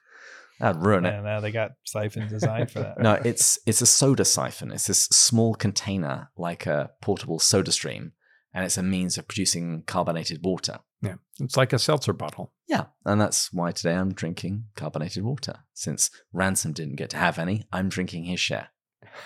That'd 0.59 0.81
ruin 0.81 1.05
it. 1.05 1.13
And 1.13 1.23
now 1.23 1.39
they 1.39 1.51
got 1.51 1.71
siphon 1.85 2.27
designed 2.27 2.71
for 2.71 2.79
that. 2.79 2.99
No, 3.01 3.13
it's 3.13 3.59
it's 3.67 3.81
a 3.81 3.85
soda 3.85 4.25
siphon. 4.25 4.71
It's 4.71 4.87
this 4.87 5.03
small 5.03 5.53
container 5.53 6.31
like 6.37 6.65
a 6.65 6.91
portable 7.01 7.37
soda 7.39 7.71
stream, 7.71 8.13
and 8.55 8.65
it's 8.65 8.77
a 8.77 8.81
means 8.83 9.17
of 9.19 9.27
producing 9.27 9.83
carbonated 9.85 10.39
water. 10.43 10.79
Yeah. 11.01 11.15
It's 11.39 11.57
like 11.57 11.73
a 11.73 11.79
seltzer 11.79 12.13
bottle. 12.13 12.53
Yeah, 12.67 12.85
and 13.05 13.19
that's 13.19 13.51
why 13.51 13.71
today 13.71 13.95
I'm 13.95 14.13
drinking 14.13 14.65
carbonated 14.75 15.23
water. 15.23 15.63
Since 15.73 16.11
Ransom 16.31 16.73
didn't 16.73 16.97
get 16.97 17.09
to 17.11 17.17
have 17.17 17.39
any, 17.39 17.63
I'm 17.71 17.89
drinking 17.89 18.25
his 18.25 18.39
share. 18.39 18.69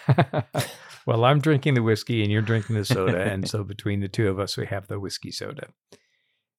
well, 1.06 1.26
I'm 1.26 1.40
drinking 1.40 1.74
the 1.74 1.84
whiskey 1.84 2.24
and 2.24 2.32
you're 2.32 2.42
drinking 2.42 2.78
the 2.78 2.86
soda. 2.86 3.22
and 3.22 3.48
so 3.48 3.64
between 3.66 4.00
the 4.00 4.08
two 4.08 4.30
of 4.30 4.40
us, 4.40 4.56
we 4.56 4.66
have 4.68 4.88
the 4.88 5.00
whiskey 5.00 5.32
soda. 5.32 5.68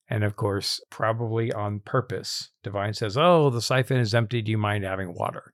And 0.09 0.23
of 0.23 0.35
course, 0.35 0.79
probably 0.89 1.51
on 1.51 1.81
purpose, 1.81 2.51
Devine 2.63 2.93
says, 2.93 3.17
Oh, 3.17 3.49
the 3.49 3.61
siphon 3.61 3.97
is 3.97 4.15
empty. 4.15 4.41
Do 4.41 4.51
you 4.51 4.57
mind 4.57 4.83
having 4.83 5.13
water? 5.13 5.53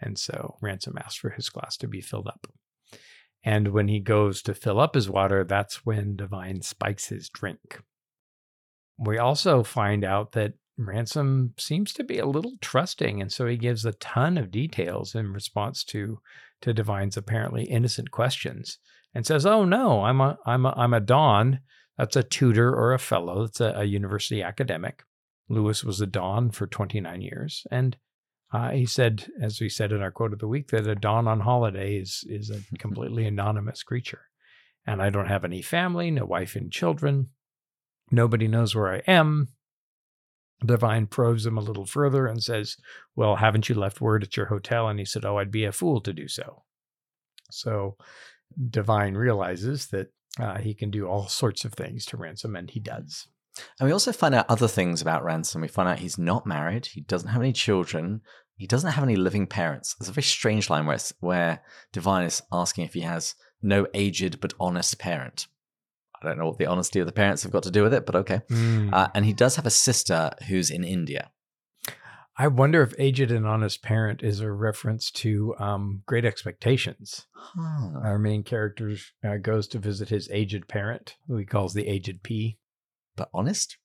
And 0.00 0.18
so 0.18 0.56
Ransom 0.60 0.96
asks 0.98 1.16
for 1.16 1.30
his 1.30 1.48
glass 1.48 1.76
to 1.78 1.88
be 1.88 2.00
filled 2.00 2.28
up. 2.28 2.46
And 3.42 3.68
when 3.68 3.88
he 3.88 4.00
goes 4.00 4.42
to 4.42 4.54
fill 4.54 4.78
up 4.78 4.94
his 4.94 5.08
water, 5.08 5.44
that's 5.44 5.84
when 5.86 6.16
Devine 6.16 6.62
spikes 6.62 7.08
his 7.08 7.28
drink. 7.28 7.80
We 9.00 9.16
also 9.18 9.62
find 9.62 10.04
out 10.04 10.32
that 10.32 10.52
Ransom 10.76 11.54
seems 11.58 11.92
to 11.94 12.04
be 12.04 12.18
a 12.18 12.26
little 12.26 12.54
trusting, 12.60 13.20
and 13.20 13.32
so 13.32 13.46
he 13.46 13.56
gives 13.56 13.84
a 13.84 13.92
ton 13.94 14.38
of 14.38 14.50
details 14.50 15.14
in 15.14 15.32
response 15.32 15.84
to 15.84 16.20
to 16.62 16.74
Devine's 16.74 17.16
apparently 17.16 17.64
innocent 17.64 18.10
questions, 18.10 18.78
and 19.14 19.26
says, 19.26 19.46
"Oh 19.46 19.64
no, 19.64 20.02
I'm 20.02 20.20
a 20.20 20.38
I'm 20.46 20.66
a 20.66 20.74
I'm 20.76 20.94
a 20.94 21.00
Don. 21.00 21.60
That's 21.96 22.16
a 22.16 22.22
tutor 22.22 22.74
or 22.74 22.92
a 22.92 22.98
fellow. 22.98 23.46
That's 23.46 23.60
a, 23.60 23.72
a 23.76 23.84
university 23.84 24.42
academic. 24.42 25.02
Lewis 25.48 25.82
was 25.82 26.00
a 26.00 26.06
Don 26.06 26.50
for 26.50 26.66
29 26.66 27.20
years, 27.20 27.66
and 27.70 27.96
uh, 28.52 28.70
he 28.70 28.86
said, 28.86 29.28
as 29.40 29.60
we 29.60 29.68
said 29.68 29.92
in 29.92 30.02
our 30.02 30.10
quote 30.10 30.32
of 30.32 30.38
the 30.38 30.48
week, 30.48 30.68
that 30.68 30.86
a 30.86 30.94
Don 30.94 31.28
on 31.28 31.40
holiday 31.40 31.96
is 31.96 32.24
is 32.28 32.50
a 32.50 32.60
completely 32.78 33.26
anonymous 33.26 33.82
creature, 33.82 34.22
and 34.86 35.02
I 35.02 35.10
don't 35.10 35.28
have 35.28 35.44
any 35.44 35.62
family, 35.62 36.10
no 36.10 36.24
wife 36.24 36.56
and 36.56 36.70
children. 36.70 37.30
Nobody 38.10 38.48
knows 38.48 38.74
where 38.74 38.92
I 38.92 39.02
am." 39.06 39.48
Devine 40.64 41.06
probes 41.06 41.46
him 41.46 41.56
a 41.56 41.62
little 41.62 41.86
further 41.86 42.26
and 42.26 42.42
says, 42.42 42.76
Well, 43.16 43.36
haven't 43.36 43.68
you 43.68 43.74
left 43.74 44.00
word 44.00 44.22
at 44.22 44.36
your 44.36 44.46
hotel? 44.46 44.88
And 44.88 44.98
he 44.98 45.04
said, 45.04 45.24
Oh, 45.24 45.38
I'd 45.38 45.50
be 45.50 45.64
a 45.64 45.72
fool 45.72 46.00
to 46.02 46.12
do 46.12 46.28
so. 46.28 46.64
So 47.50 47.96
Devine 48.70 49.14
realizes 49.14 49.88
that 49.88 50.08
uh, 50.38 50.58
he 50.58 50.74
can 50.74 50.90
do 50.90 51.06
all 51.06 51.28
sorts 51.28 51.64
of 51.64 51.72
things 51.72 52.04
to 52.06 52.16
Ransom, 52.16 52.56
and 52.56 52.70
he 52.70 52.80
does. 52.80 53.26
And 53.78 53.86
we 53.86 53.92
also 53.92 54.12
find 54.12 54.34
out 54.34 54.46
other 54.48 54.68
things 54.68 55.02
about 55.02 55.24
Ransom. 55.24 55.60
We 55.60 55.68
find 55.68 55.88
out 55.88 55.98
he's 55.98 56.18
not 56.18 56.46
married, 56.46 56.86
he 56.86 57.00
doesn't 57.00 57.30
have 57.30 57.42
any 57.42 57.52
children, 57.52 58.20
he 58.56 58.66
doesn't 58.66 58.92
have 58.92 59.04
any 59.04 59.16
living 59.16 59.46
parents. 59.46 59.94
There's 59.94 60.08
a 60.08 60.12
very 60.12 60.22
strange 60.22 60.70
line 60.70 60.86
where, 60.86 60.98
where 61.20 61.62
Devine 61.92 62.26
is 62.26 62.42
asking 62.52 62.84
if 62.84 62.94
he 62.94 63.00
has 63.00 63.34
no 63.62 63.86
aged 63.94 64.40
but 64.40 64.54
honest 64.60 64.98
parent. 64.98 65.46
I 66.22 66.28
don't 66.28 66.38
know 66.38 66.46
what 66.46 66.58
the 66.58 66.66
honesty 66.66 67.00
of 67.00 67.06
the 67.06 67.12
parents 67.12 67.42
have 67.42 67.52
got 67.52 67.62
to 67.64 67.70
do 67.70 67.82
with 67.82 67.94
it, 67.94 68.06
but 68.06 68.16
okay. 68.16 68.42
Uh, 68.92 69.08
and 69.14 69.24
he 69.24 69.32
does 69.32 69.56
have 69.56 69.66
a 69.66 69.70
sister 69.70 70.30
who's 70.48 70.70
in 70.70 70.84
India. 70.84 71.30
I 72.36 72.46
wonder 72.46 72.82
if 72.82 72.94
Aged 72.98 73.30
and 73.30 73.46
Honest 73.46 73.82
Parent 73.82 74.22
is 74.22 74.40
a 74.40 74.50
reference 74.50 75.10
to 75.12 75.54
um, 75.58 76.02
Great 76.06 76.24
Expectations. 76.24 77.26
Huh. 77.34 78.00
Our 78.02 78.18
main 78.18 78.44
character 78.44 78.96
uh, 79.22 79.36
goes 79.36 79.68
to 79.68 79.78
visit 79.78 80.08
his 80.08 80.30
aged 80.30 80.66
parent, 80.66 81.16
who 81.26 81.36
he 81.36 81.44
calls 81.44 81.74
the 81.74 81.86
Aged 81.86 82.22
P. 82.22 82.56
But 83.16 83.28
honest? 83.34 83.76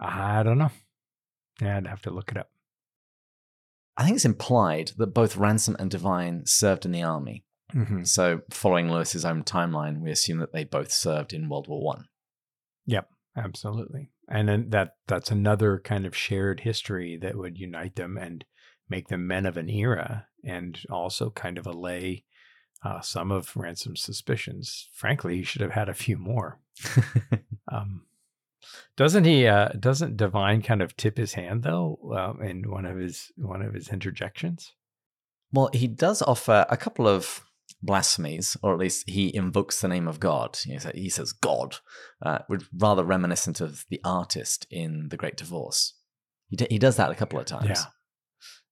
I 0.00 0.42
don't 0.42 0.58
know. 0.58 0.72
Yeah, 1.60 1.76
I'd 1.76 1.86
have 1.86 2.02
to 2.02 2.10
look 2.10 2.32
it 2.32 2.36
up. 2.36 2.50
I 3.96 4.04
think 4.04 4.16
it's 4.16 4.24
implied 4.24 4.92
that 4.96 5.14
both 5.14 5.36
Ransom 5.36 5.76
and 5.78 5.90
Devine 5.90 6.42
served 6.46 6.84
in 6.84 6.92
the 6.92 7.02
army. 7.02 7.44
Mhm. 7.72 8.06
So, 8.06 8.42
following 8.50 8.90
Lewis's 8.90 9.24
own 9.24 9.44
timeline, 9.44 10.00
we 10.00 10.10
assume 10.10 10.38
that 10.38 10.52
they 10.52 10.64
both 10.64 10.92
served 10.92 11.32
in 11.32 11.48
World 11.48 11.68
War 11.68 11.82
One. 11.82 12.08
Yep, 12.86 13.08
absolutely. 13.36 14.10
And 14.28 14.48
then 14.48 14.70
that 14.70 14.96
that's 15.06 15.30
another 15.30 15.78
kind 15.78 16.06
of 16.06 16.16
shared 16.16 16.60
history 16.60 17.16
that 17.18 17.36
would 17.36 17.58
unite 17.58 17.96
them 17.96 18.16
and 18.16 18.44
make 18.88 19.08
them 19.08 19.26
men 19.26 19.46
of 19.46 19.56
an 19.56 19.68
era 19.70 20.26
and 20.44 20.80
also 20.90 21.30
kind 21.30 21.58
of 21.58 21.66
allay 21.66 22.24
uh, 22.84 23.00
some 23.00 23.30
of 23.30 23.56
Ransom's 23.56 24.02
suspicions. 24.02 24.88
Frankly, 24.92 25.36
he 25.36 25.42
should 25.44 25.62
have 25.62 25.70
had 25.70 25.88
a 25.88 25.94
few 25.94 26.16
more. 26.18 26.60
Um, 27.70 28.06
doesn't 28.96 29.24
he? 29.24 29.46
Uh, 29.46 29.68
doesn't 29.68 30.16
Devine 30.18 30.60
kind 30.62 30.82
of 30.82 30.96
tip 30.96 31.16
his 31.16 31.32
hand 31.34 31.62
though 31.62 31.98
um, 32.14 32.42
in 32.42 32.70
one 32.70 32.84
of 32.84 32.98
his 32.98 33.32
one 33.36 33.62
of 33.62 33.72
his 33.72 33.88
interjections? 33.88 34.72
Well, 35.52 35.70
he 35.72 35.86
does 35.86 36.20
offer 36.22 36.66
a 36.68 36.76
couple 36.76 37.08
of 37.08 37.44
blasphemies, 37.82 38.56
or 38.62 38.72
at 38.72 38.78
least 38.78 39.08
he 39.08 39.34
invokes 39.34 39.80
the 39.80 39.88
name 39.88 40.06
of 40.06 40.20
God. 40.20 40.58
He 40.94 41.08
says, 41.08 41.32
God, 41.32 41.76
uh, 42.24 42.40
which 42.46 42.64
rather 42.76 43.04
reminiscent 43.04 43.60
of 43.60 43.84
the 43.90 44.00
artist 44.04 44.66
in 44.70 45.08
The 45.10 45.16
Great 45.16 45.36
Divorce. 45.36 45.94
He, 46.48 46.56
d- 46.56 46.66
he 46.70 46.78
does 46.78 46.96
that 46.96 47.10
a 47.10 47.14
couple 47.14 47.38
of 47.40 47.46
times. 47.46 47.68
Yeah. 47.68 47.84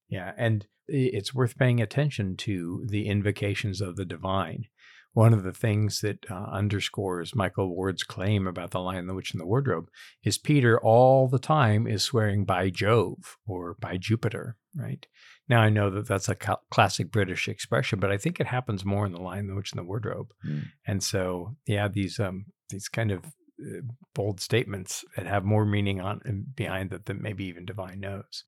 Yeah, 0.09 0.33
and 0.37 0.65
it's 0.87 1.33
worth 1.33 1.57
paying 1.57 1.79
attention 1.79 2.35
to 2.37 2.85
the 2.89 3.07
invocations 3.07 3.79
of 3.79 3.95
the 3.95 4.03
divine. 4.03 4.65
One 5.13 5.33
of 5.33 5.43
the 5.43 5.51
things 5.51 5.99
that 6.01 6.25
uh, 6.31 6.45
underscores 6.51 7.35
Michael 7.35 7.75
Ward's 7.75 8.03
claim 8.03 8.47
about 8.47 8.71
the 8.71 8.79
Lion, 8.79 9.07
the 9.07 9.13
Witch, 9.13 9.33
and 9.33 9.41
the 9.41 9.45
Wardrobe 9.45 9.89
is 10.23 10.37
Peter 10.37 10.79
all 10.79 11.27
the 11.27 11.39
time 11.39 11.85
is 11.85 12.01
swearing 12.01 12.45
by 12.45 12.69
Jove 12.69 13.37
or 13.45 13.75
by 13.79 13.97
Jupiter, 13.97 14.55
right? 14.75 15.05
Now, 15.49 15.61
I 15.61 15.69
know 15.69 15.89
that 15.89 16.07
that's 16.07 16.29
a 16.29 16.37
cl- 16.41 16.63
classic 16.71 17.11
British 17.11 17.49
expression, 17.49 17.99
but 17.99 18.09
I 18.09 18.17
think 18.17 18.39
it 18.39 18.47
happens 18.47 18.85
more 18.85 19.05
in 19.05 19.11
the 19.11 19.21
Lion, 19.21 19.47
the 19.47 19.55
Witch, 19.55 19.73
and 19.73 19.79
the 19.79 19.83
Wardrobe. 19.83 20.31
Mm. 20.47 20.67
And 20.87 21.03
so, 21.03 21.57
yeah, 21.67 21.89
these 21.89 22.19
um 22.19 22.45
these 22.69 22.87
kind 22.87 23.11
of 23.11 23.25
uh, 23.25 23.81
bold 24.15 24.39
statements 24.39 25.03
that 25.17 25.27
have 25.27 25.43
more 25.43 25.65
meaning 25.65 25.99
on 25.99 26.21
behind 26.55 26.93
it 26.93 27.05
than 27.05 27.21
maybe 27.21 27.43
even 27.45 27.65
Devine 27.65 27.99
knows. 27.99 28.45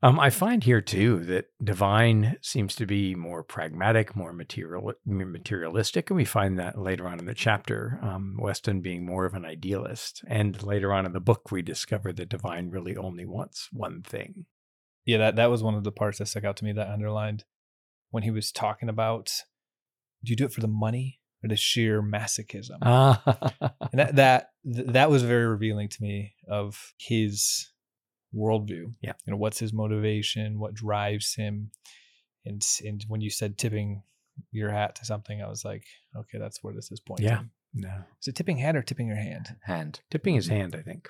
Um, 0.00 0.20
I 0.20 0.30
find 0.30 0.62
here 0.62 0.80
too 0.80 1.24
that 1.24 1.46
Devine 1.62 2.36
seems 2.40 2.76
to 2.76 2.86
be 2.86 3.16
more 3.16 3.42
pragmatic, 3.42 4.14
more 4.14 4.32
material, 4.32 4.92
materialistic, 5.04 6.10
and 6.10 6.16
we 6.16 6.24
find 6.24 6.56
that 6.58 6.78
later 6.78 7.08
on 7.08 7.18
in 7.18 7.26
the 7.26 7.34
chapter. 7.34 7.98
Um, 8.00 8.36
Weston 8.40 8.80
being 8.80 9.04
more 9.04 9.24
of 9.24 9.34
an 9.34 9.44
idealist, 9.44 10.22
and 10.28 10.62
later 10.62 10.92
on 10.92 11.04
in 11.04 11.12
the 11.12 11.20
book, 11.20 11.50
we 11.50 11.62
discover 11.62 12.12
that 12.12 12.28
Devine 12.28 12.70
really 12.70 12.96
only 12.96 13.26
wants 13.26 13.68
one 13.72 14.02
thing. 14.02 14.46
Yeah, 15.04 15.18
that 15.18 15.36
that 15.36 15.50
was 15.50 15.64
one 15.64 15.74
of 15.74 15.82
the 15.82 15.90
parts 15.92 16.18
that 16.18 16.26
stuck 16.26 16.44
out 16.44 16.56
to 16.58 16.64
me 16.64 16.72
that 16.72 16.90
underlined 16.90 17.44
when 18.10 18.22
he 18.22 18.30
was 18.30 18.52
talking 18.52 18.88
about 18.88 19.32
do 20.24 20.30
you 20.30 20.36
do 20.36 20.44
it 20.44 20.52
for 20.52 20.60
the 20.60 20.68
money 20.68 21.20
or 21.42 21.48
the 21.48 21.56
sheer 21.56 22.02
masochism? 22.02 22.78
Ah, 22.82 23.22
and 23.90 23.98
that 23.98 24.14
that 24.16 24.50
that 24.64 25.10
was 25.10 25.24
very 25.24 25.46
revealing 25.46 25.88
to 25.88 25.98
me 26.00 26.34
of 26.48 26.92
his 26.98 27.72
worldview. 28.34 28.94
Yeah. 29.00 29.12
you 29.26 29.30
know 29.32 29.36
what's 29.36 29.58
his 29.58 29.72
motivation, 29.72 30.58
what 30.58 30.74
drives 30.74 31.34
him, 31.34 31.70
and 32.44 32.62
and 32.84 33.04
when 33.08 33.20
you 33.20 33.30
said 33.30 33.58
tipping 33.58 34.02
your 34.52 34.70
hat 34.70 34.94
to 34.96 35.04
something, 35.04 35.42
I 35.42 35.48
was 35.48 35.64
like, 35.64 35.84
okay, 36.16 36.38
that's 36.38 36.62
where 36.62 36.74
this 36.74 36.90
is 36.92 37.00
pointing. 37.00 37.26
Yeah. 37.26 37.42
no, 37.74 37.92
is 38.20 38.28
it 38.28 38.34
tipping 38.36 38.58
hat 38.58 38.76
or 38.76 38.82
tipping 38.82 39.06
your 39.08 39.16
hand? 39.16 39.56
Hand. 39.64 40.00
tipping 40.10 40.34
his 40.36 40.46
hand, 40.48 40.76
I 40.78 40.82
think. 40.82 41.08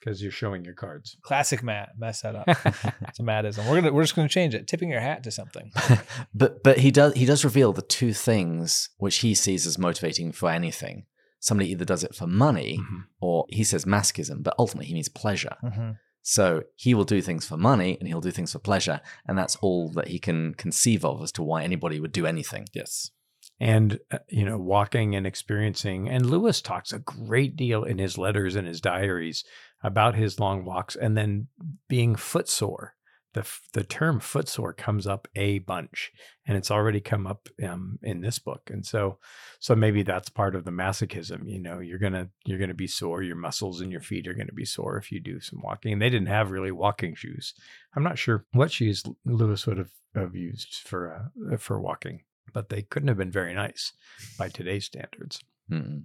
because 0.00 0.20
you're 0.22 0.30
showing 0.32 0.64
your 0.64 0.74
cards. 0.74 1.16
Classic 1.22 1.62
Matt. 1.62 1.90
Mess 1.98 2.22
that 2.22 2.34
up. 2.34 2.48
it's 3.08 3.20
a 3.20 3.22
Mattism. 3.22 3.68
We're 3.68 3.76
gonna 3.80 3.92
we're 3.92 4.02
just 4.02 4.16
gonna 4.16 4.28
change 4.28 4.54
it. 4.54 4.66
Tipping 4.66 4.90
your 4.90 5.00
hat 5.00 5.22
to 5.24 5.30
something. 5.30 5.70
but 6.34 6.62
but 6.62 6.78
he 6.78 6.90
does 6.90 7.14
he 7.14 7.24
does 7.26 7.44
reveal 7.44 7.72
the 7.72 7.82
two 7.82 8.12
things 8.12 8.88
which 8.98 9.18
he 9.18 9.34
sees 9.34 9.66
as 9.66 9.78
motivating 9.78 10.32
for 10.32 10.50
anything. 10.50 11.06
Somebody 11.38 11.70
either 11.70 11.84
does 11.84 12.02
it 12.02 12.14
for 12.14 12.26
money 12.26 12.78
Mhm. 12.80 13.04
or 13.20 13.44
he 13.50 13.62
says 13.62 13.84
masochism, 13.84 14.42
but 14.42 14.54
ultimately 14.58 14.86
he 14.86 14.94
means 14.94 15.08
pleasure. 15.08 15.56
Mm-hmm. 15.62 15.90
So 16.28 16.64
he 16.74 16.92
will 16.92 17.04
do 17.04 17.22
things 17.22 17.46
for 17.46 17.56
money 17.56 17.96
and 18.00 18.08
he'll 18.08 18.20
do 18.20 18.32
things 18.32 18.50
for 18.50 18.58
pleasure, 18.58 19.00
and 19.28 19.38
that's 19.38 19.54
all 19.62 19.90
that 19.90 20.08
he 20.08 20.18
can 20.18 20.54
conceive 20.54 21.04
of 21.04 21.22
as 21.22 21.30
to 21.32 21.42
why 21.44 21.62
anybody 21.62 22.00
would 22.00 22.10
do 22.10 22.26
anything. 22.26 22.66
Yes. 22.74 23.12
and 23.60 24.00
uh, 24.10 24.18
you 24.28 24.44
know 24.44 24.58
walking 24.58 25.14
and 25.14 25.24
experiencing 25.26 26.08
and 26.08 26.26
lewis 26.26 26.60
talks 26.60 26.92
a 26.92 26.98
great 26.98 27.54
deal 27.56 27.84
in 27.84 27.98
his 27.98 28.18
letters 28.18 28.56
and 28.56 28.66
his 28.66 28.80
diaries 28.80 29.44
about 29.84 30.16
his 30.16 30.40
long 30.40 30.64
walks 30.64 30.96
and 30.96 31.16
then 31.16 31.46
being 31.88 32.16
footsore 32.16 32.95
the 33.34 33.46
the 33.74 33.84
term 33.84 34.18
footsore 34.20 34.72
comes 34.72 35.06
up 35.06 35.28
a 35.36 35.58
bunch 35.60 36.12
and 36.46 36.56
it's 36.56 36.70
already 36.70 37.00
come 37.00 37.26
up 37.26 37.48
um, 37.62 37.98
in 38.02 38.20
this 38.20 38.38
book 38.38 38.62
and 38.72 38.86
so 38.86 39.18
so 39.60 39.74
maybe 39.74 40.02
that's 40.02 40.28
part 40.28 40.54
of 40.54 40.64
the 40.64 40.70
masochism 40.70 41.48
you 41.50 41.58
know 41.58 41.78
you're 41.78 41.98
gonna 41.98 42.28
you're 42.44 42.58
gonna 42.58 42.74
be 42.74 42.86
sore 42.86 43.22
your 43.22 43.36
muscles 43.36 43.80
in 43.80 43.90
your 43.90 44.00
feet 44.00 44.26
are 44.26 44.34
gonna 44.34 44.52
be 44.52 44.64
sore 44.64 44.96
if 44.96 45.12
you 45.12 45.20
do 45.20 45.40
some 45.40 45.60
walking 45.62 45.92
and 45.92 46.00
they 46.00 46.10
didn't 46.10 46.28
have 46.28 46.50
really 46.50 46.72
walking 46.72 47.14
shoes 47.14 47.52
i'm 47.94 48.02
not 48.02 48.18
sure 48.18 48.46
what 48.52 48.72
shoes 48.72 49.02
lewis 49.24 49.66
would 49.66 49.78
have, 49.78 49.90
have 50.14 50.34
used 50.34 50.76
for 50.86 51.30
uh, 51.52 51.56
for 51.58 51.80
walking 51.80 52.22
but 52.52 52.68
they 52.68 52.82
couldn't 52.82 53.08
have 53.08 53.18
been 53.18 53.30
very 53.30 53.54
nice 53.54 53.92
by 54.38 54.48
today's 54.48 54.86
standards. 54.86 55.40
Mm. 55.70 56.04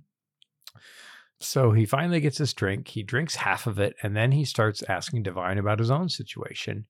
So 1.44 1.72
he 1.72 1.86
finally 1.86 2.20
gets 2.20 2.38
his 2.38 2.54
drink. 2.54 2.90
He 2.90 3.04
drinks 3.04 3.36
half 3.36 3.68
of 3.68 3.80
it, 3.80 3.96
and 4.04 4.16
then 4.16 4.32
he 4.32 4.46
starts 4.46 4.84
asking 4.84 5.24
Devine 5.24 5.58
about 5.58 5.80
his 5.80 5.92
own 5.92 6.10
situation 6.10 6.86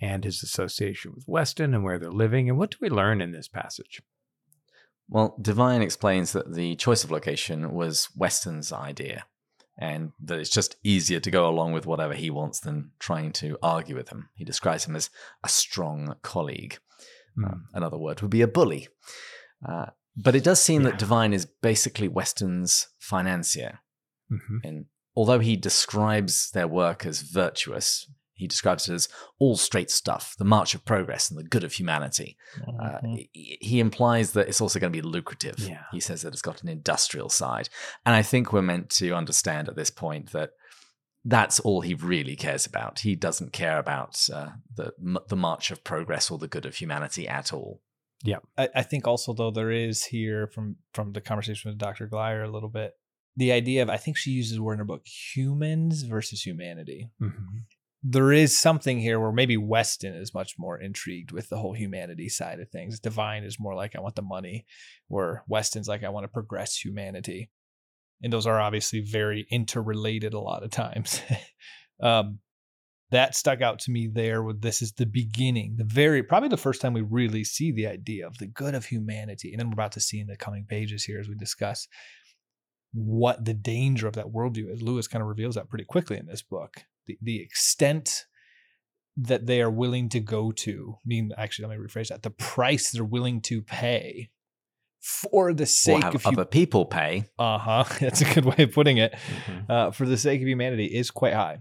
and 0.00 0.24
his 0.24 0.42
association 0.42 1.12
with 1.14 1.24
Weston 1.26 1.72
and 1.74 1.84
where 1.84 1.98
they're 1.98 2.10
living. 2.10 2.48
And 2.48 2.58
what 2.58 2.70
do 2.70 2.76
we 2.80 2.90
learn 2.90 3.20
in 3.20 3.32
this 3.32 3.48
passage? 3.48 4.02
Well, 5.08 5.36
Devine 5.40 5.82
explains 5.82 6.32
that 6.32 6.54
the 6.54 6.76
choice 6.76 7.04
of 7.04 7.10
location 7.10 7.72
was 7.72 8.08
Weston's 8.16 8.72
idea, 8.72 9.24
and 9.78 10.12
that 10.22 10.38
it's 10.38 10.50
just 10.50 10.76
easier 10.82 11.20
to 11.20 11.30
go 11.30 11.48
along 11.48 11.72
with 11.72 11.86
whatever 11.86 12.14
he 12.14 12.30
wants 12.30 12.60
than 12.60 12.90
trying 12.98 13.32
to 13.32 13.58
argue 13.62 13.96
with 13.96 14.08
him. 14.10 14.28
He 14.34 14.44
describes 14.44 14.86
him 14.86 14.96
as 14.96 15.10
a 15.42 15.48
strong 15.48 16.16
colleague. 16.22 16.78
Uh, 17.42 17.56
another 17.72 17.98
word 17.98 18.20
would 18.22 18.30
be 18.30 18.42
a 18.42 18.48
bully. 18.48 18.88
Uh, 19.66 19.86
but 20.16 20.36
it 20.36 20.44
does 20.44 20.60
seem 20.60 20.82
Yeah. 20.82 20.90
that 20.90 20.98
Devine 20.98 21.32
is 21.32 21.46
basically 21.46 22.06
Weston's 22.08 22.88
financier. 22.98 23.80
Mhm. 24.34 24.60
And 24.64 24.86
although 25.16 25.38
he 25.40 25.56
describes 25.56 26.50
their 26.50 26.68
work 26.68 27.06
as 27.06 27.22
virtuous, 27.22 28.10
he 28.36 28.46
describes 28.48 28.88
it 28.88 28.94
as 28.94 29.08
all 29.38 29.56
straight 29.56 29.90
stuff, 29.90 30.34
the 30.38 30.44
march 30.44 30.74
of 30.74 30.84
progress 30.84 31.30
and 31.30 31.38
the 31.38 31.44
good 31.48 31.62
of 31.64 31.74
humanity. 31.74 32.36
Uh, 32.66 32.98
Mhm. 33.02 33.28
he 33.32 33.58
he 33.60 33.80
implies 33.80 34.32
that 34.32 34.48
it's 34.48 34.60
also 34.60 34.80
going 34.80 34.92
to 34.92 34.96
be 35.02 35.08
lucrative. 35.16 35.58
Yeah. 35.60 35.84
He 35.92 36.00
says 36.00 36.22
that 36.22 36.32
it's 36.32 36.42
got 36.42 36.62
an 36.62 36.68
industrial 36.68 37.28
side. 37.28 37.68
And 38.04 38.14
I 38.14 38.22
think 38.22 38.52
we're 38.52 38.62
meant 38.62 38.90
to 38.90 39.12
understand 39.12 39.68
at 39.68 39.76
this 39.76 39.90
point 39.90 40.32
that 40.32 40.50
that's 41.24 41.58
all 41.60 41.80
he 41.80 41.94
really 41.94 42.36
cares 42.36 42.66
about. 42.66 42.98
He 43.00 43.14
doesn't 43.16 43.52
care 43.52 43.78
about 43.78 44.28
uh, 44.30 44.50
the, 44.74 44.92
the 45.28 45.36
march 45.36 45.70
of 45.70 45.82
progress 45.82 46.30
or 46.30 46.36
the 46.38 46.48
good 46.48 46.66
of 46.66 46.74
humanity 46.76 47.26
at 47.26 47.52
all. 47.52 47.80
I, 48.58 48.68
I 48.74 48.82
think 48.82 49.06
also 49.06 49.32
though 49.32 49.50
there 49.50 49.70
is 49.70 50.06
here 50.06 50.46
from 50.46 50.76
from 50.92 51.12
the 51.12 51.20
conversation 51.20 51.70
with 51.70 51.78
Dr. 51.78 52.08
Glyer 52.08 52.42
a 52.46 52.50
little 52.50 52.68
bit 52.70 52.92
the 53.36 53.52
idea 53.52 53.82
of 53.82 53.90
I 53.90 53.96
think 53.96 54.16
she 54.16 54.30
uses 54.30 54.56
the 54.56 54.62
word 54.62 54.74
in 54.74 54.78
her 54.80 54.84
book 54.84 55.06
humans 55.06 56.02
versus 56.02 56.42
humanity. 56.42 57.10
Mhm. 57.20 57.64
There 58.02 58.32
is 58.32 58.56
something 58.56 59.00
here 59.00 59.18
where 59.18 59.32
maybe 59.32 59.56
Weston 59.56 60.14
is 60.14 60.34
much 60.34 60.58
more 60.58 60.78
intrigued 60.78 61.32
with 61.32 61.48
the 61.48 61.56
whole 61.56 61.72
humanity 61.72 62.28
side 62.28 62.60
of 62.60 62.68
things. 62.68 63.00
Devine 63.00 63.44
is 63.44 63.58
more 63.58 63.74
like 63.74 63.96
I 63.96 64.00
want 64.00 64.14
the 64.14 64.22
money, 64.22 64.66
where 65.08 65.42
Weston's 65.48 65.88
like 65.88 66.04
I 66.04 66.10
want 66.10 66.24
to 66.24 66.28
progress 66.28 66.76
humanity. 66.76 67.50
And 68.22 68.32
those 68.32 68.46
are 68.46 68.60
obviously 68.60 69.00
very 69.00 69.46
interrelated 69.50 70.34
a 70.34 70.40
lot 70.40 70.62
of 70.62 70.70
times. 70.70 71.22
um, 72.00 72.40
that 73.10 73.34
stuck 73.34 73.62
out 73.62 73.78
to 73.78 73.90
me 73.90 74.08
there 74.12 74.42
with 74.42 74.60
this 74.60 74.82
is 74.82 74.92
the 74.92 75.06
beginning 75.06 75.74
the 75.76 75.84
very 75.84 76.22
probably 76.22 76.48
the 76.48 76.56
first 76.56 76.80
time 76.80 76.92
we 76.92 77.02
really 77.02 77.44
see 77.44 77.70
the 77.70 77.86
idea 77.86 78.26
of 78.26 78.38
the 78.38 78.46
good 78.46 78.74
of 78.74 78.86
humanity 78.86 79.52
and 79.52 79.60
then 79.60 79.68
we're 79.68 79.74
about 79.74 79.92
to 79.92 80.00
see 80.00 80.18
in 80.20 80.26
the 80.26 80.36
coming 80.36 80.64
pages 80.68 81.04
here 81.04 81.20
as 81.20 81.28
we 81.28 81.36
discuss 81.36 81.86
what 82.94 83.44
the 83.44 83.52
danger 83.54 84.06
of 84.06 84.14
that 84.14 84.28
worldview 84.28 84.72
is 84.72 84.80
lewis 84.80 85.06
kind 85.08 85.20
of 85.20 85.28
reveals 85.28 85.56
that 85.56 85.68
pretty 85.68 85.84
quickly 85.84 86.16
in 86.16 86.26
this 86.26 86.42
book 86.42 86.84
the, 87.06 87.18
the 87.20 87.40
extent 87.42 88.24
that 89.16 89.46
they 89.46 89.60
are 89.60 89.70
willing 89.70 90.08
to 90.08 90.20
go 90.20 90.50
to 90.52 90.94
I 90.96 91.06
mean 91.06 91.30
actually 91.36 91.68
let 91.68 91.78
me 91.78 91.84
rephrase 91.86 92.08
that 92.08 92.22
the 92.22 92.30
price 92.30 92.90
they're 92.90 93.04
willing 93.04 93.40
to 93.42 93.60
pay 93.62 94.30
for 95.00 95.52
the 95.52 95.66
sake 95.66 96.02
have 96.02 96.14
of 96.14 96.22
hu- 96.22 96.28
other 96.30 96.44
people 96.46 96.86
pay. 96.86 97.24
uh-huh 97.38 97.84
that's 98.00 98.22
a 98.22 98.32
good 98.34 98.44
way 98.46 98.64
of 98.64 98.72
putting 98.72 98.96
it 98.98 99.14
Mhm. 99.46 99.70
uh, 99.70 99.90
for 99.90 100.06
the 100.06 100.16
sake 100.16 100.40
of 100.40 100.48
humanity 100.48 100.86
is 100.86 101.10
quite 101.10 101.34
high 101.34 101.58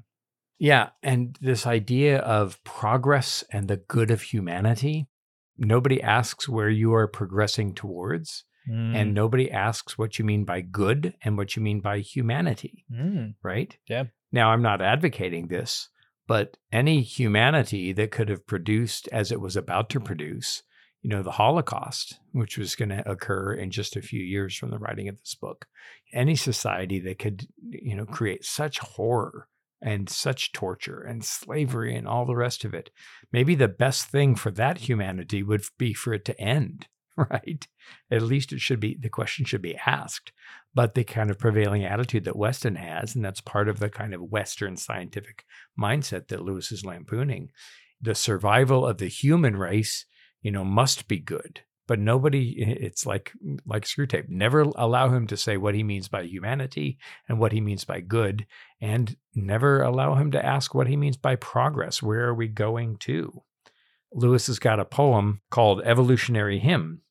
Yeah. 0.59 0.89
And 1.01 1.37
this 1.41 1.65
idea 1.67 2.19
of 2.19 2.63
progress 2.63 3.43
and 3.51 3.67
the 3.67 3.77
good 3.77 4.11
of 4.11 4.21
humanity, 4.21 5.07
nobody 5.57 6.01
asks 6.01 6.47
where 6.47 6.69
you 6.69 6.93
are 6.93 7.07
progressing 7.07 7.73
towards, 7.75 8.45
and 8.67 9.13
nobody 9.13 9.51
asks 9.51 9.97
what 9.97 10.17
you 10.17 10.25
mean 10.25 10.45
by 10.45 10.61
good 10.61 11.15
and 11.23 11.37
what 11.37 11.55
you 11.55 11.61
mean 11.61 11.81
by 11.81 11.99
humanity. 11.99 12.85
Mm. 12.91 13.35
right? 13.43 13.75
Yeah. 13.87 14.05
Now, 14.31 14.51
I'm 14.51 14.61
not 14.61 14.81
advocating 14.81 15.47
this, 15.47 15.89
but 16.27 16.57
any 16.71 17.01
humanity 17.01 17.93
that 17.93 18.11
could 18.11 18.29
have 18.29 18.47
produced 18.47 19.09
as 19.11 19.31
it 19.31 19.41
was 19.41 19.55
about 19.55 19.89
to 19.91 19.99
produce, 19.99 20.63
you 21.01 21.09
know, 21.09 21.21
the 21.21 21.31
Holocaust, 21.31 22.19
which 22.31 22.57
was 22.57 22.75
going 22.75 22.89
to 22.89 23.09
occur 23.09 23.53
in 23.53 23.69
just 23.69 23.95
a 23.95 24.01
few 24.01 24.21
years 24.21 24.55
from 24.55 24.71
the 24.71 24.79
writing 24.79 25.07
of 25.07 25.19
this 25.19 25.35
book, 25.35 25.67
any 26.13 26.35
society 26.35 26.99
that 27.01 27.19
could, 27.19 27.47
you 27.69 27.95
know, 27.95 28.05
create 28.05 28.45
such 28.45 28.79
horror 28.79 29.47
and 29.81 30.09
such 30.09 30.53
torture 30.53 31.01
and 31.01 31.25
slavery 31.25 31.95
and 31.95 32.07
all 32.07 32.25
the 32.25 32.35
rest 32.35 32.63
of 32.63 32.73
it, 32.73 32.89
maybe 33.31 33.53
the 33.53 33.67
best 33.67 34.05
thing 34.05 34.33
for 34.33 34.49
that 34.49 34.77
humanity 34.79 35.43
would 35.43 35.63
be 35.77 35.93
for 35.93 36.13
it 36.13 36.23
to 36.25 36.39
end, 36.39 36.87
right? 37.31 37.67
At 38.11 38.21
least 38.21 38.51
it 38.51 38.61
should 38.61 38.79
be, 38.79 38.97
the 38.99 39.09
question 39.09 39.45
should 39.45 39.61
be 39.61 39.77
asked 39.85 40.31
but 40.73 40.95
the 40.95 41.03
kind 41.03 41.29
of 41.29 41.39
prevailing 41.39 41.85
attitude 41.85 42.25
that 42.25 42.35
Weston 42.35 42.75
has, 42.75 43.15
and 43.15 43.23
that's 43.23 43.41
part 43.41 43.69
of 43.69 43.79
the 43.79 43.89
kind 43.89 44.13
of 44.13 44.21
Western 44.21 44.75
scientific 44.75 45.45
mindset 45.79 46.27
that 46.27 46.41
Lewis 46.43 46.71
is 46.71 46.85
lampooning. 46.85 47.49
The 48.01 48.15
survival 48.15 48.85
of 48.85 48.97
the 48.97 49.07
human 49.07 49.55
race, 49.55 50.05
you 50.41 50.51
know, 50.51 50.63
must 50.63 51.07
be 51.07 51.19
good. 51.19 51.61
But 51.85 51.99
nobody, 51.99 52.55
it's 52.57 53.05
like 53.05 53.33
like 53.65 53.83
Screwtape. 53.83 54.29
Never 54.29 54.61
allow 54.61 55.09
him 55.09 55.27
to 55.27 55.35
say 55.35 55.57
what 55.57 55.75
he 55.75 55.83
means 55.83 56.07
by 56.07 56.23
humanity 56.23 56.97
and 57.27 57.39
what 57.39 57.51
he 57.51 57.59
means 57.59 57.83
by 57.83 57.99
good, 57.99 58.47
and 58.79 59.17
never 59.35 59.81
allow 59.81 60.15
him 60.15 60.31
to 60.31 60.43
ask 60.43 60.73
what 60.73 60.87
he 60.87 60.95
means 60.95 61.17
by 61.17 61.35
progress. 61.35 62.01
Where 62.01 62.25
are 62.25 62.33
we 62.33 62.47
going 62.47 62.97
to? 62.99 63.43
Lewis 64.13 64.47
has 64.47 64.59
got 64.59 64.79
a 64.79 64.85
poem 64.85 65.41
called 65.49 65.81
Evolutionary 65.83 66.59
Hymn, 66.59 67.01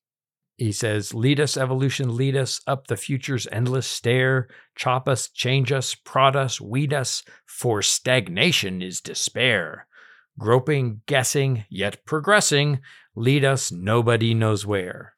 he 0.63 0.71
says, 0.71 1.13
Lead 1.13 1.41
us, 1.41 1.57
evolution, 1.57 2.17
lead 2.17 2.37
us 2.37 2.61
up 2.69 2.87
the 2.87 2.97
future's 2.97 3.49
endless 3.51 3.87
stair. 3.87 4.49
Chop 4.77 5.09
us, 5.09 5.29
change 5.29 5.73
us, 5.73 5.95
prod 5.95 6.37
us, 6.37 6.61
weed 6.61 6.93
us, 6.93 7.25
for 7.47 7.83
stagnation 7.83 8.81
is 8.81 9.01
despair. 9.01 9.89
Groping, 10.39 11.03
guessing, 11.07 11.65
yet 11.69 12.05
progressing, 12.07 12.81
lead 13.17 13.45
us 13.45 13.73
nobody 13.73 14.35
knows 14.35 14.65
where. 14.65 15.15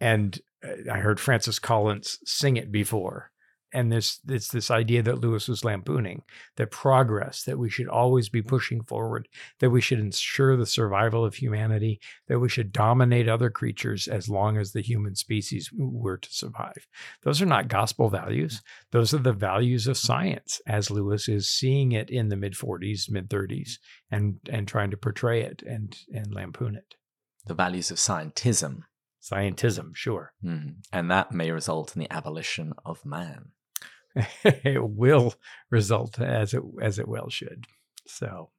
And 0.00 0.38
uh, 0.62 0.92
I 0.92 0.98
heard 0.98 1.18
Francis 1.18 1.58
Collins 1.58 2.18
sing 2.26 2.56
it 2.58 2.70
before. 2.70 3.30
And 3.74 3.90
there's 3.90 4.20
it's 4.28 4.48
this 4.48 4.70
idea 4.70 5.02
that 5.02 5.18
Lewis 5.18 5.48
was 5.48 5.64
lampooning 5.64 6.22
that 6.56 6.70
progress, 6.70 7.42
that 7.42 7.58
we 7.58 7.68
should 7.68 7.88
always 7.88 8.28
be 8.28 8.40
pushing 8.40 8.82
forward, 8.82 9.28
that 9.58 9.70
we 9.70 9.80
should 9.80 9.98
ensure 9.98 10.56
the 10.56 10.64
survival 10.64 11.24
of 11.24 11.34
humanity, 11.34 12.00
that 12.28 12.38
we 12.38 12.48
should 12.48 12.72
dominate 12.72 13.28
other 13.28 13.50
creatures 13.50 14.06
as 14.06 14.28
long 14.28 14.56
as 14.56 14.72
the 14.72 14.80
human 14.80 15.16
species 15.16 15.70
were 15.76 16.16
to 16.16 16.32
survive. 16.32 16.86
Those 17.22 17.42
are 17.42 17.46
not 17.46 17.68
gospel 17.68 18.08
values. 18.08 18.62
Those 18.92 19.12
are 19.12 19.18
the 19.18 19.32
values 19.32 19.86
of 19.86 19.98
science, 19.98 20.60
as 20.66 20.90
Lewis 20.90 21.28
is 21.28 21.50
seeing 21.50 21.92
it 21.92 22.08
in 22.10 22.28
the 22.28 22.36
mid 22.36 22.54
40s, 22.54 23.10
mid 23.10 23.28
30s, 23.28 23.78
and 24.10 24.38
and 24.48 24.68
trying 24.68 24.92
to 24.92 24.96
portray 24.96 25.42
it 25.42 25.62
and 25.66 25.96
and 26.14 26.32
lampoon 26.32 26.76
it. 26.76 26.94
The 27.46 27.54
values 27.54 27.90
of 27.90 27.98
scientism. 27.98 28.82
Scientism, 29.24 29.94
sure. 29.94 30.34
Mm. 30.44 30.76
And 30.92 31.10
that 31.10 31.32
may 31.32 31.50
result 31.50 31.96
in 31.96 32.00
the 32.00 32.10
abolition 32.10 32.74
of 32.84 33.04
man. 33.06 33.52
it 34.44 34.82
will 34.82 35.34
result 35.70 36.20
as 36.20 36.54
it 36.54 36.62
as 36.80 36.98
it 36.98 37.08
well 37.08 37.28
should. 37.28 37.66
So, 38.06 38.50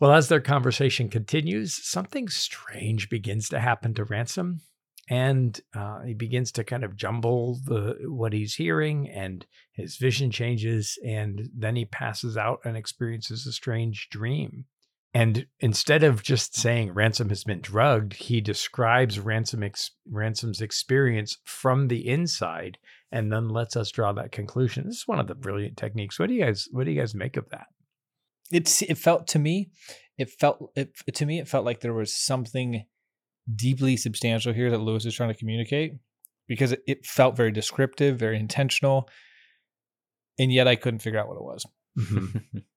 well, 0.00 0.12
as 0.12 0.28
their 0.28 0.40
conversation 0.40 1.08
continues, 1.08 1.74
something 1.74 2.28
strange 2.28 3.08
begins 3.10 3.48
to 3.50 3.60
happen 3.60 3.94
to 3.94 4.04
Ransom, 4.04 4.60
and 5.08 5.60
uh, 5.74 6.02
he 6.02 6.14
begins 6.14 6.52
to 6.52 6.64
kind 6.64 6.84
of 6.84 6.96
jumble 6.96 7.60
the 7.64 7.96
what 8.04 8.32
he's 8.32 8.54
hearing, 8.54 9.08
and 9.08 9.46
his 9.72 9.96
vision 9.96 10.30
changes, 10.30 10.98
and 11.04 11.48
then 11.54 11.76
he 11.76 11.84
passes 11.84 12.36
out 12.36 12.60
and 12.64 12.76
experiences 12.76 13.46
a 13.46 13.52
strange 13.52 14.08
dream. 14.10 14.64
And 15.14 15.46
instead 15.60 16.04
of 16.04 16.22
just 16.22 16.54
saying 16.54 16.92
Ransom 16.92 17.30
has 17.30 17.42
been 17.42 17.60
drugged, 17.60 18.14
he 18.14 18.40
describes 18.40 19.18
Ransom 19.18 19.62
ex- 19.62 19.92
Ransom's 20.08 20.60
experience 20.60 21.38
from 21.44 21.88
the 21.88 22.06
inside, 22.06 22.76
and 23.10 23.32
then 23.32 23.48
lets 23.48 23.76
us 23.76 23.90
draw 23.90 24.12
that 24.12 24.32
conclusion. 24.32 24.86
This 24.86 24.98
is 24.98 25.06
one 25.08 25.18
of 25.18 25.26
the 25.26 25.34
brilliant 25.34 25.76
techniques. 25.76 26.18
What 26.18 26.28
do 26.28 26.34
you 26.34 26.44
guys 26.44 26.68
What 26.70 26.84
do 26.84 26.90
you 26.90 27.00
guys 27.00 27.14
make 27.14 27.36
of 27.36 27.48
that? 27.50 27.66
It's 28.50 28.82
it 28.82 28.98
felt 28.98 29.26
to 29.28 29.38
me, 29.38 29.70
it 30.16 30.30
felt 30.30 30.72
it 30.76 30.90
to 31.14 31.26
me 31.26 31.38
it 31.38 31.48
felt 31.48 31.64
like 31.64 31.80
there 31.80 31.94
was 31.94 32.14
something 32.14 32.84
deeply 33.54 33.96
substantial 33.96 34.52
here 34.52 34.70
that 34.70 34.78
Lewis 34.78 35.06
is 35.06 35.14
trying 35.14 35.32
to 35.32 35.38
communicate 35.38 35.92
because 36.46 36.72
it, 36.72 36.82
it 36.86 37.06
felt 37.06 37.36
very 37.36 37.50
descriptive, 37.50 38.18
very 38.18 38.38
intentional, 38.38 39.08
and 40.38 40.52
yet 40.52 40.68
I 40.68 40.76
couldn't 40.76 41.00
figure 41.00 41.18
out 41.18 41.28
what 41.28 41.36
it 41.36 41.44
was. 41.44 41.66
Mm-hmm. 41.98 42.58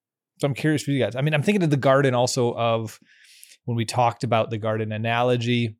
So 0.41 0.47
I'm 0.47 0.55
curious 0.55 0.81
for 0.81 0.89
you 0.89 0.97
guys. 0.97 1.15
I 1.15 1.21
mean, 1.21 1.35
I'm 1.35 1.43
thinking 1.43 1.61
of 1.61 1.69
the 1.69 1.77
garden 1.77 2.15
also 2.15 2.55
of 2.55 2.99
when 3.65 3.77
we 3.77 3.85
talked 3.85 4.23
about 4.23 4.49
the 4.49 4.57
garden 4.57 4.91
analogy 4.91 5.75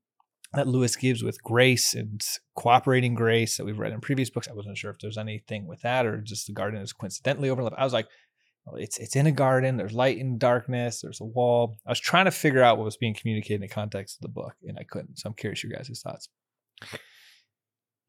that 0.54 0.68
Lewis 0.68 0.96
gives 0.96 1.24
with 1.24 1.42
grace 1.42 1.94
and 1.94 2.22
cooperating 2.56 3.16
grace 3.16 3.58
that 3.58 3.66
we've 3.66 3.80
read 3.80 3.94
in 3.94 4.02
previous 4.02 4.30
books. 4.30 4.48
I 4.50 4.54
wasn't 4.54 4.78
sure 4.78 4.92
if 4.92 5.00
there's 5.00 5.18
anything 5.18 5.66
with 5.66 5.82
that 5.82 6.06
or 6.06 6.20
just 6.22 6.48
the 6.48 6.54
garden 6.54 6.82
is 6.82 6.94
coincidentally 6.94 7.50
overlapped. 7.50 7.78
I 7.78 7.84
was 7.84 7.94
like, 7.94 8.08
well, 8.66 8.76
it's 8.76 9.00
it's 9.00 9.16
in 9.16 9.28
a 9.28 9.32
garden. 9.32 9.78
There's 9.78 9.94
light 9.94 10.18
and 10.18 10.40
darkness. 10.40 11.02
There's 11.02 11.22
a 11.22 11.26
wall. 11.26 11.78
I 11.86 11.92
was 11.92 12.00
trying 12.00 12.26
to 12.26 12.32
figure 12.32 12.62
out 12.62 12.78
what 12.78 12.86
was 12.86 12.98
being 12.98 13.16
communicated 13.16 13.56
in 13.56 13.62
the 13.62 13.68
context 13.68 14.18
of 14.18 14.22
the 14.22 14.34
book, 14.34 14.54
and 14.68 14.78
I 14.78 14.84
couldn't. 14.84 15.18
So 15.18 15.28
I'm 15.28 15.36
curious 15.36 15.64
your 15.64 15.72
guys' 15.72 16.02
thoughts. 16.04 16.30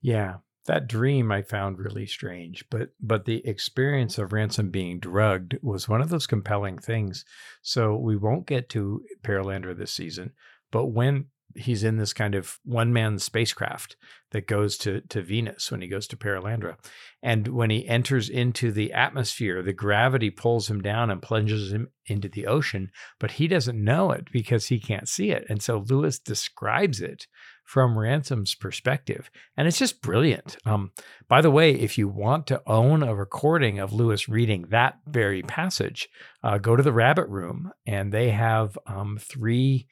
Yeah, 0.02 0.36
that 0.66 0.88
dream 0.88 1.32
I 1.32 1.42
found 1.42 1.78
really 1.78 2.06
strange, 2.06 2.64
but 2.70 2.90
but 3.00 3.24
the 3.24 3.46
experience 3.46 4.18
of 4.18 4.32
Ransom 4.32 4.70
being 4.70 4.98
drugged 4.98 5.56
was 5.62 5.88
one 5.88 6.02
of 6.02 6.10
those 6.10 6.26
compelling 6.26 6.78
things. 6.78 7.24
So 7.62 7.96
we 7.96 8.16
won't 8.16 8.46
get 8.46 8.68
to 8.70 9.02
Perelandra 9.22 9.76
this 9.76 9.92
season, 9.92 10.32
but 10.70 10.86
when 10.86 11.26
he's 11.56 11.84
in 11.84 11.96
this 11.96 12.12
kind 12.12 12.34
of 12.34 12.58
one 12.64 12.92
man 12.92 13.18
spacecraft 13.18 13.96
that 14.32 14.46
goes 14.46 14.76
to 14.78 15.00
to 15.02 15.22
Venus 15.22 15.70
when 15.70 15.80
he 15.80 15.88
goes 15.88 16.06
to 16.08 16.16
Perelandra. 16.16 16.76
And 17.22 17.48
when 17.48 17.70
he 17.70 17.86
enters 17.86 18.28
into 18.28 18.72
the 18.72 18.92
atmosphere, 18.92 19.62
the 19.62 19.72
gravity 19.72 20.30
pulls 20.30 20.68
him 20.68 20.80
down 20.80 21.10
and 21.10 21.22
plunges 21.22 21.72
him 21.72 21.88
into 22.06 22.28
the 22.28 22.46
ocean, 22.46 22.90
but 23.20 23.32
he 23.32 23.46
doesn't 23.46 23.82
know 23.82 24.10
it 24.10 24.28
because 24.32 24.66
he 24.66 24.80
can't 24.80 25.08
see 25.08 25.30
it. 25.30 25.46
And 25.48 25.62
so 25.62 25.84
Lewis 25.88 26.18
describes 26.18 27.00
it 27.00 27.26
from 27.64 27.96
Ransom's 27.96 28.54
perspective. 28.54 29.30
And 29.56 29.68
it's 29.68 29.78
just 29.78 30.02
brilliant. 30.02 30.56
Um, 30.66 30.90
by 31.28 31.40
the 31.40 31.50
way, 31.50 31.72
if 31.72 31.96
you 31.96 32.08
want 32.08 32.46
to 32.48 32.62
own 32.66 33.02
a 33.02 33.14
recording 33.14 33.78
of 33.78 33.92
Lewis 33.92 34.28
reading 34.28 34.66
that 34.70 34.98
very 35.06 35.42
passage, 35.42 36.08
uh, 36.42 36.58
go 36.58 36.74
to 36.74 36.82
the 36.82 36.92
Rabbit 36.92 37.28
Room 37.28 37.72
and 37.86 38.12
they 38.12 38.30
have 38.30 38.76
um, 38.86 39.18
three 39.20 39.86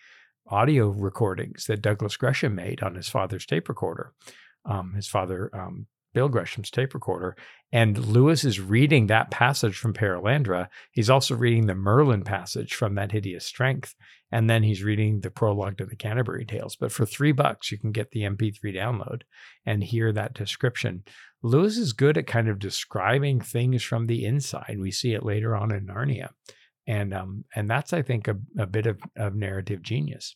audio 0.50 0.88
recordings 0.88 1.66
that 1.66 1.82
Douglas 1.82 2.16
Gresham 2.16 2.54
made 2.54 2.82
on 2.82 2.94
his 2.94 3.08
father's 3.08 3.46
tape 3.46 3.68
recorder, 3.68 4.12
um, 4.64 4.94
his 4.94 5.06
father, 5.08 5.50
um, 5.54 5.86
Bill 6.12 6.28
Gresham's 6.28 6.70
tape 6.70 6.94
recorder. 6.94 7.36
And 7.72 7.96
Lewis 7.96 8.44
is 8.44 8.58
reading 8.58 9.06
that 9.06 9.30
passage 9.30 9.76
from 9.76 9.94
Perelandra. 9.94 10.68
He's 10.90 11.10
also 11.10 11.36
reading 11.36 11.66
the 11.66 11.74
Merlin 11.74 12.24
passage 12.24 12.74
from 12.74 12.96
That 12.96 13.12
Hideous 13.12 13.46
Strength. 13.46 13.94
And 14.32 14.50
then 14.50 14.62
he's 14.62 14.82
reading 14.82 15.20
the 15.20 15.30
prologue 15.30 15.78
to 15.78 15.86
the 15.86 15.96
Canterbury 15.96 16.44
Tales. 16.44 16.76
But 16.76 16.92
for 16.92 17.06
three 17.06 17.32
bucks, 17.32 17.70
you 17.70 17.78
can 17.78 17.92
get 17.92 18.10
the 18.10 18.22
MP3 18.22 18.74
download 18.74 19.22
and 19.64 19.84
hear 19.84 20.12
that 20.12 20.34
description. 20.34 21.04
Lewis 21.42 21.76
is 21.76 21.92
good 21.92 22.18
at 22.18 22.26
kind 22.26 22.48
of 22.48 22.58
describing 22.58 23.40
things 23.40 23.82
from 23.82 24.06
the 24.06 24.24
inside. 24.24 24.78
We 24.78 24.90
see 24.90 25.14
it 25.14 25.24
later 25.24 25.56
on 25.56 25.72
in 25.72 25.86
Narnia. 25.86 26.30
And 26.86 27.14
um, 27.14 27.44
and 27.54 27.70
that's 27.70 27.92
I 27.92 28.02
think 28.02 28.26
a, 28.26 28.36
a 28.58 28.66
bit 28.66 28.86
of, 28.86 29.00
of 29.16 29.34
narrative 29.36 29.82
genius. 29.82 30.34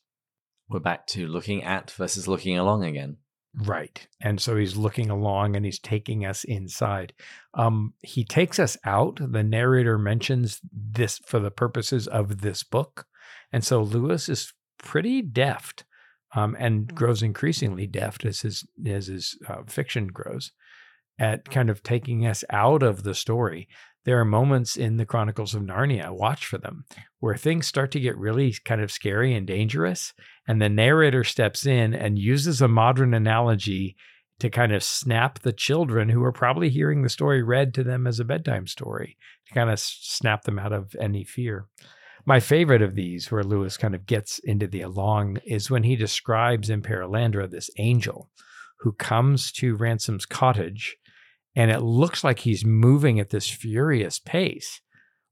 We're 0.74 0.80
back 0.80 1.06
to 1.06 1.28
looking 1.28 1.62
at 1.62 1.92
versus 1.92 2.26
looking 2.26 2.58
along 2.58 2.82
again. 2.82 3.18
Right. 3.54 4.08
And 4.20 4.40
so 4.40 4.56
he's 4.56 4.76
looking 4.76 5.08
along 5.08 5.54
and 5.54 5.64
he's 5.64 5.78
taking 5.78 6.26
us 6.26 6.42
inside. 6.42 7.12
Um, 7.54 7.94
he 8.02 8.24
takes 8.24 8.58
us 8.58 8.76
out. 8.84 9.20
The 9.22 9.44
narrator 9.44 9.98
mentions 9.98 10.60
this 10.72 11.18
for 11.18 11.38
the 11.38 11.52
purposes 11.52 12.08
of 12.08 12.40
this 12.40 12.64
book. 12.64 13.06
And 13.52 13.62
so 13.62 13.82
Lewis 13.82 14.28
is 14.28 14.52
pretty 14.76 15.22
deft 15.22 15.84
um, 16.34 16.56
and 16.58 16.92
grows 16.92 17.22
increasingly 17.22 17.86
deft 17.86 18.24
as 18.24 18.40
his, 18.40 18.66
as 18.84 19.06
his 19.06 19.38
uh, 19.48 19.62
fiction 19.68 20.08
grows 20.08 20.50
at 21.18 21.48
kind 21.50 21.70
of 21.70 21.82
taking 21.82 22.26
us 22.26 22.44
out 22.50 22.82
of 22.82 23.02
the 23.02 23.14
story 23.14 23.68
there 24.04 24.20
are 24.20 24.24
moments 24.24 24.76
in 24.76 24.98
the 24.98 25.06
Chronicles 25.06 25.54
of 25.54 25.62
Narnia, 25.62 26.10
watch 26.10 26.44
for 26.46 26.58
them, 26.58 26.84
where 27.20 27.36
things 27.36 27.66
start 27.66 27.90
to 27.92 28.00
get 28.00 28.18
really 28.18 28.54
kind 28.64 28.82
of 28.82 28.92
scary 28.92 29.34
and 29.34 29.46
dangerous. 29.46 30.12
And 30.46 30.60
the 30.60 30.68
narrator 30.68 31.24
steps 31.24 31.64
in 31.64 31.94
and 31.94 32.18
uses 32.18 32.60
a 32.60 32.68
modern 32.68 33.14
analogy 33.14 33.96
to 34.40 34.50
kind 34.50 34.74
of 34.74 34.82
snap 34.82 35.38
the 35.38 35.52
children 35.52 36.10
who 36.10 36.22
are 36.22 36.32
probably 36.32 36.68
hearing 36.68 37.02
the 37.02 37.08
story 37.08 37.42
read 37.42 37.72
to 37.74 37.84
them 37.84 38.06
as 38.06 38.20
a 38.20 38.24
bedtime 38.24 38.66
story, 38.66 39.16
to 39.46 39.54
kind 39.54 39.70
of 39.70 39.78
snap 39.80 40.44
them 40.44 40.58
out 40.58 40.72
of 40.72 40.94
any 41.00 41.24
fear. 41.24 41.66
My 42.26 42.40
favorite 42.40 42.82
of 42.82 42.94
these, 42.94 43.30
where 43.30 43.44
Lewis 43.44 43.76
kind 43.76 43.94
of 43.94 44.06
gets 44.06 44.38
into 44.40 44.66
the 44.66 44.82
along, 44.82 45.38
is 45.46 45.70
when 45.70 45.84
he 45.84 45.96
describes 45.96 46.68
in 46.68 46.82
Perelandra 46.82 47.50
this 47.50 47.70
angel 47.78 48.30
who 48.80 48.92
comes 48.92 49.50
to 49.52 49.76
Ransom's 49.76 50.26
cottage 50.26 50.96
and 51.56 51.70
it 51.70 51.80
looks 51.80 52.24
like 52.24 52.40
he's 52.40 52.64
moving 52.64 53.20
at 53.20 53.30
this 53.30 53.48
furious 53.48 54.18
pace. 54.18 54.80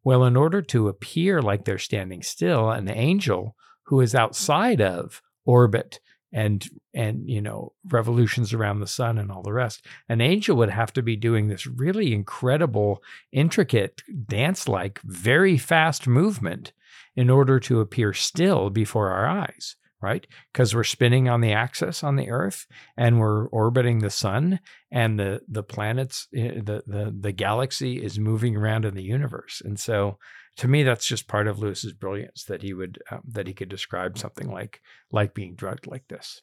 Well, 0.05 0.25
in 0.25 0.37
order 0.37 0.63
to 0.63 0.89
appear 0.89 1.41
like 1.41 1.65
they're 1.65 1.79
standing 1.79 2.23
still, 2.23 2.71
an 2.71 2.89
angel 2.89 3.57
who 3.85 4.01
is 4.01 4.15
outside 4.15 4.81
of 4.81 5.23
orbit 5.45 6.01
and 6.33 6.69
and 6.95 7.29
you 7.29 7.41
know 7.41 7.73
revolutions 7.91 8.55
around 8.55 8.81
the 8.81 8.87
sun 8.87 9.19
and 9.19 9.31
all 9.31 9.43
the 9.43 9.53
rest 9.53 9.85
an 10.09 10.21
angel 10.21 10.57
would 10.57 10.71
have 10.71 10.93
to 10.93 11.03
be 11.03 11.17
doing 11.17 11.49
this 11.49 11.67
really 11.67 12.13
incredible 12.13 13.03
intricate 13.33 14.03
dance 14.27 14.67
like 14.67 15.01
very 15.05 15.59
fast 15.59 16.07
movement 16.07 16.73
in 17.17 17.29
order 17.29 17.61
to 17.61 17.81
appear 17.81 18.13
still 18.13 18.71
before 18.71 19.11
our 19.11 19.27
eyes 19.27 19.77
right? 20.03 20.27
Because 20.53 20.75
we're 20.75 20.85
spinning 20.85 21.29
on 21.29 21.41
the 21.41 21.53
axis 21.53 22.03
on 22.03 22.17
the 22.17 22.29
Earth 22.29 22.67
and 22.97 23.19
we're 23.19 23.47
orbiting 23.47 24.01
the 24.01 24.11
sun, 24.11 24.61
and 24.91 25.19
the 25.19 25.41
the 25.49 25.63
planets, 25.63 26.29
eh, 26.35 26.55
the 26.57 26.83
the 26.87 27.15
the 27.19 27.33
galaxy 27.33 28.03
is 28.03 28.19
moving 28.19 28.57
around 28.57 28.85
in 28.85 28.95
the 28.95 29.03
universe. 29.03 29.63
And 29.65 29.79
so, 29.79 30.19
to 30.59 30.69
me, 30.69 30.83
that's 30.83 31.07
just 31.07 31.29
part 31.29 31.47
of 31.47 31.59
Lewis's 31.59 31.93
brilliance 31.93 32.45
that 32.45 32.63
he 32.63 32.75
would 32.75 32.99
um, 33.11 33.23
that 33.29 33.47
he 33.47 33.55
could 33.55 33.69
describe 33.69 34.19
something 34.19 34.51
like 34.51 34.81
like 35.11 35.35
being 35.35 35.55
drugged 35.55 35.87
like 35.87 36.09
this. 36.09 36.43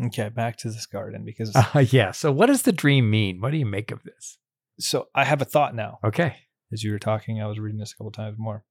Okay, 0.00 0.28
back 0.28 0.56
to 0.58 0.70
this 0.70 0.86
garden 0.86 1.24
because 1.24 1.54
uh, 1.54 1.84
yeah. 1.90 2.12
So, 2.12 2.32
what 2.32 2.46
does 2.46 2.62
the 2.62 2.72
dream 2.72 3.10
mean? 3.10 3.40
What 3.40 3.50
do 3.50 3.58
you 3.58 3.66
make 3.66 3.90
of 3.90 4.02
this? 4.02 4.38
So, 4.80 5.08
I 5.14 5.24
have 5.24 5.42
a 5.42 5.44
thought 5.46 5.74
now. 5.74 5.98
Okay. 6.02 6.36
As 6.72 6.82
you 6.84 6.92
were 6.92 6.98
talking, 6.98 7.40
I 7.40 7.46
was 7.46 7.58
reading 7.58 7.78
this 7.78 7.92
a 7.92 7.96
couple 7.96 8.12
times 8.12 8.36
more 8.38 8.62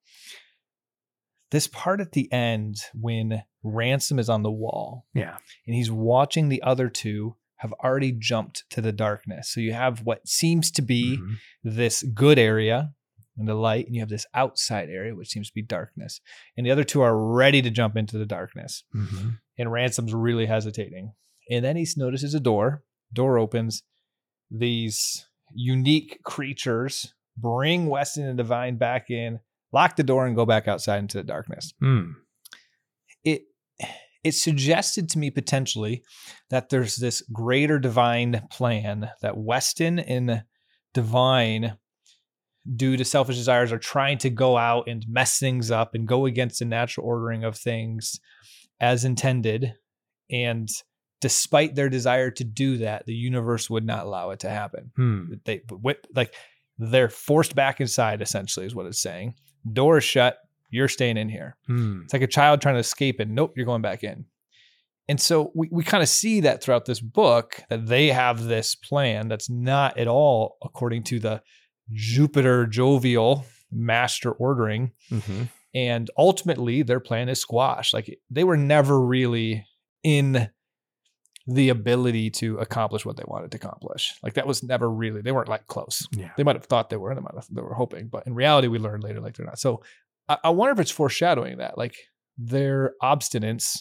this 1.52 1.68
part 1.68 2.02
at 2.02 2.12
the 2.12 2.32
end 2.32 2.78
when 2.94 3.44
Ransom 3.64 4.20
is 4.20 4.30
on 4.30 4.44
the 4.44 4.52
wall. 4.52 5.06
Yeah. 5.14 5.38
And 5.66 5.76
he's 5.76 5.92
watching 5.92 6.50
the 6.50 6.62
other 6.62 6.90
two 6.90 7.36
have 7.58 7.74
already 7.84 8.12
jumped 8.12 8.64
to 8.70 8.82
the 8.82 8.92
darkness. 8.92 9.52
So 9.52 9.60
you 9.60 9.74
have 9.74 10.02
what 10.02 10.28
seems 10.28 10.70
to 10.72 10.82
be 10.82 11.18
mm-hmm. 11.18 11.34
this 11.64 12.04
good 12.04 12.38
area 12.38 12.92
and 13.38 13.48
the 13.48 13.56
light, 13.56 13.86
and 13.86 13.96
you 13.96 14.02
have 14.02 14.10
this 14.10 14.26
outside 14.34 14.90
area, 14.90 15.16
which 15.16 15.30
seems 15.30 15.48
to 15.48 15.54
be 15.54 15.62
darkness. 15.62 16.22
And 16.56 16.66
the 16.66 16.72
other 16.72 16.84
two 16.84 17.02
are 17.02 17.18
ready 17.18 17.62
to 17.62 17.70
jump 17.70 17.96
into 17.96 18.18
the 18.18 18.26
darkness. 18.26 18.84
Mm-hmm. 18.96 19.30
And 19.58 19.72
Ransom's 19.72 20.14
really 20.14 20.46
hesitating. 20.46 21.14
And 21.50 21.64
then 21.64 21.76
he 21.76 21.88
notices 21.98 22.34
a 22.34 22.40
door. 22.40 22.84
Door 23.14 23.40
opens. 23.40 23.84
These 24.52 25.26
unique 25.54 26.20
creatures 26.24 27.14
bring 27.38 27.88
Weston 27.88 28.26
and 28.26 28.38
Devine 28.38 28.78
back 28.78 29.10
in 29.10 29.40
lock 29.71 29.95
the 29.95 30.03
door 30.03 30.25
and 30.25 30.36
go 30.36 30.45
back 30.45 30.67
outside 30.67 30.99
into 30.99 31.17
the 31.17 31.23
darkness. 31.23 31.73
Mm. 31.82 32.13
It 33.23 33.43
it 34.23 34.34
suggested 34.34 35.10
to 35.10 35.19
me 35.19 35.30
potentially 35.30 36.03
that 36.49 36.69
there's 36.69 36.97
this 36.97 37.21
greater 37.32 37.80
divine 37.80 38.47
plan 38.51 39.09
that 39.22 39.38
Weston 39.38 39.99
and 39.99 40.43
Devine, 40.93 41.78
due 42.76 42.97
to 42.97 43.05
selfish 43.05 43.38
desires, 43.38 43.72
are 43.72 43.78
trying 43.78 44.18
to 44.20 44.30
go 44.30 44.57
out 44.57 44.88
and 44.88 45.05
mess 45.07 45.39
things 45.39 45.72
up 45.72 45.93
and 45.93 46.07
go 46.07 46.26
against 46.26 46.59
the 46.59 46.65
natural 46.65 47.05
ordering 47.05 47.43
of 47.43 47.55
things 47.55 48.20
as 48.82 49.05
intended. 49.05 49.76
And 50.30 50.68
despite 51.22 51.76
their 51.76 51.89
desire 51.89 52.32
to 52.32 52.43
do 52.43 52.78
that, 52.78 53.05
the 53.05 53.13
universe 53.13 53.70
would 53.70 53.86
not 53.86 54.05
allow 54.05 54.32
it 54.32 54.39
to 54.39 54.49
happen. 54.49 54.91
Hmm. 54.95 55.34
They 55.45 55.61
like 56.13 56.34
they're 56.78 57.09
forced 57.09 57.55
back 57.55 57.80
inside, 57.82 58.22
essentially, 58.22 58.65
is 58.65 58.76
what 58.76 58.86
it's 58.86 59.01
saying. 59.01 59.36
Door 59.74 60.01
shut. 60.01 60.38
You're 60.70 60.88
staying 60.88 61.18
in 61.18 61.30
here. 61.30 61.55
Hmm. 61.68 62.01
It's 62.03 62.13
like 62.13 62.22
a 62.22 62.28
child 62.28 62.61
trying 62.61 62.76
to 62.76 62.80
escape, 62.82 63.20
and 63.20 63.34
nope, 63.34 63.53
you're 63.55 63.65
going 63.65 63.82
back 63.82 64.03
in. 64.03 64.26
and 65.07 65.20
so 65.22 65.51
we, 65.55 65.70
we 65.72 65.84
kind 65.84 66.03
of 66.03 66.09
see 66.09 66.41
that 66.41 66.61
throughout 66.61 66.86
this 66.86 66.99
book 66.99 67.61
that 67.70 67.88
they 67.88 68.07
have 68.07 68.43
this 68.43 68.76
plan 68.76 69.30
that's 69.30 69.49
not 69.49 69.97
at 69.97 70.07
all 70.07 70.57
according 70.61 71.03
to 71.03 71.20
the 71.20 71.41
Jupiter 71.93 72.65
jovial 72.68 73.45
master 73.72 74.32
ordering. 74.32 74.91
Mm-hmm. 75.09 75.43
And 75.74 76.09
ultimately, 76.18 76.82
their 76.84 76.99
plan 76.99 77.30
is 77.30 77.39
squashed. 77.39 77.93
Like 77.93 78.20
they 78.30 78.43
were 78.43 78.57
never 78.57 78.99
really 78.99 79.65
in 80.03 80.49
the 81.50 81.70
ability 81.70 82.30
to 82.30 82.58
accomplish 82.58 83.06
what 83.06 83.16
they 83.16 83.24
wanted 83.26 83.52
to 83.52 83.58
accomplish. 83.58 84.14
Like 84.22 84.34
that 84.34 84.45
was 84.45 84.64
never 84.64 84.89
really, 84.89 85.22
they 85.22 85.32
weren't 85.32 85.48
like 85.48 85.66
close. 85.68 86.06
Yeah. 86.12 86.32
They 86.36 86.43
might 86.43 86.58
have 86.58 86.66
thought 86.66 86.89
they 86.89 86.98
were, 86.98 87.16
they 87.16 87.22
might 87.22 87.36
have, 87.36 87.48
they 87.50 87.62
were 87.62 87.74
hoping, 87.74 88.08
but 88.10 88.28
in 88.28 88.34
reality, 88.34 88.68
we 88.68 88.80
learned 88.80 89.04
later, 89.04 89.22
like 89.22 89.36
they're 89.38 89.45
not. 89.45 89.58
So 89.60 89.82
I, 90.28 90.38
I 90.43 90.50
wonder 90.50 90.74
if 90.74 90.80
it's 90.80 90.91
foreshadowing 90.91 91.58
that, 91.60 91.78
like 91.78 91.95
their 92.38 92.93
obstinance 93.02 93.78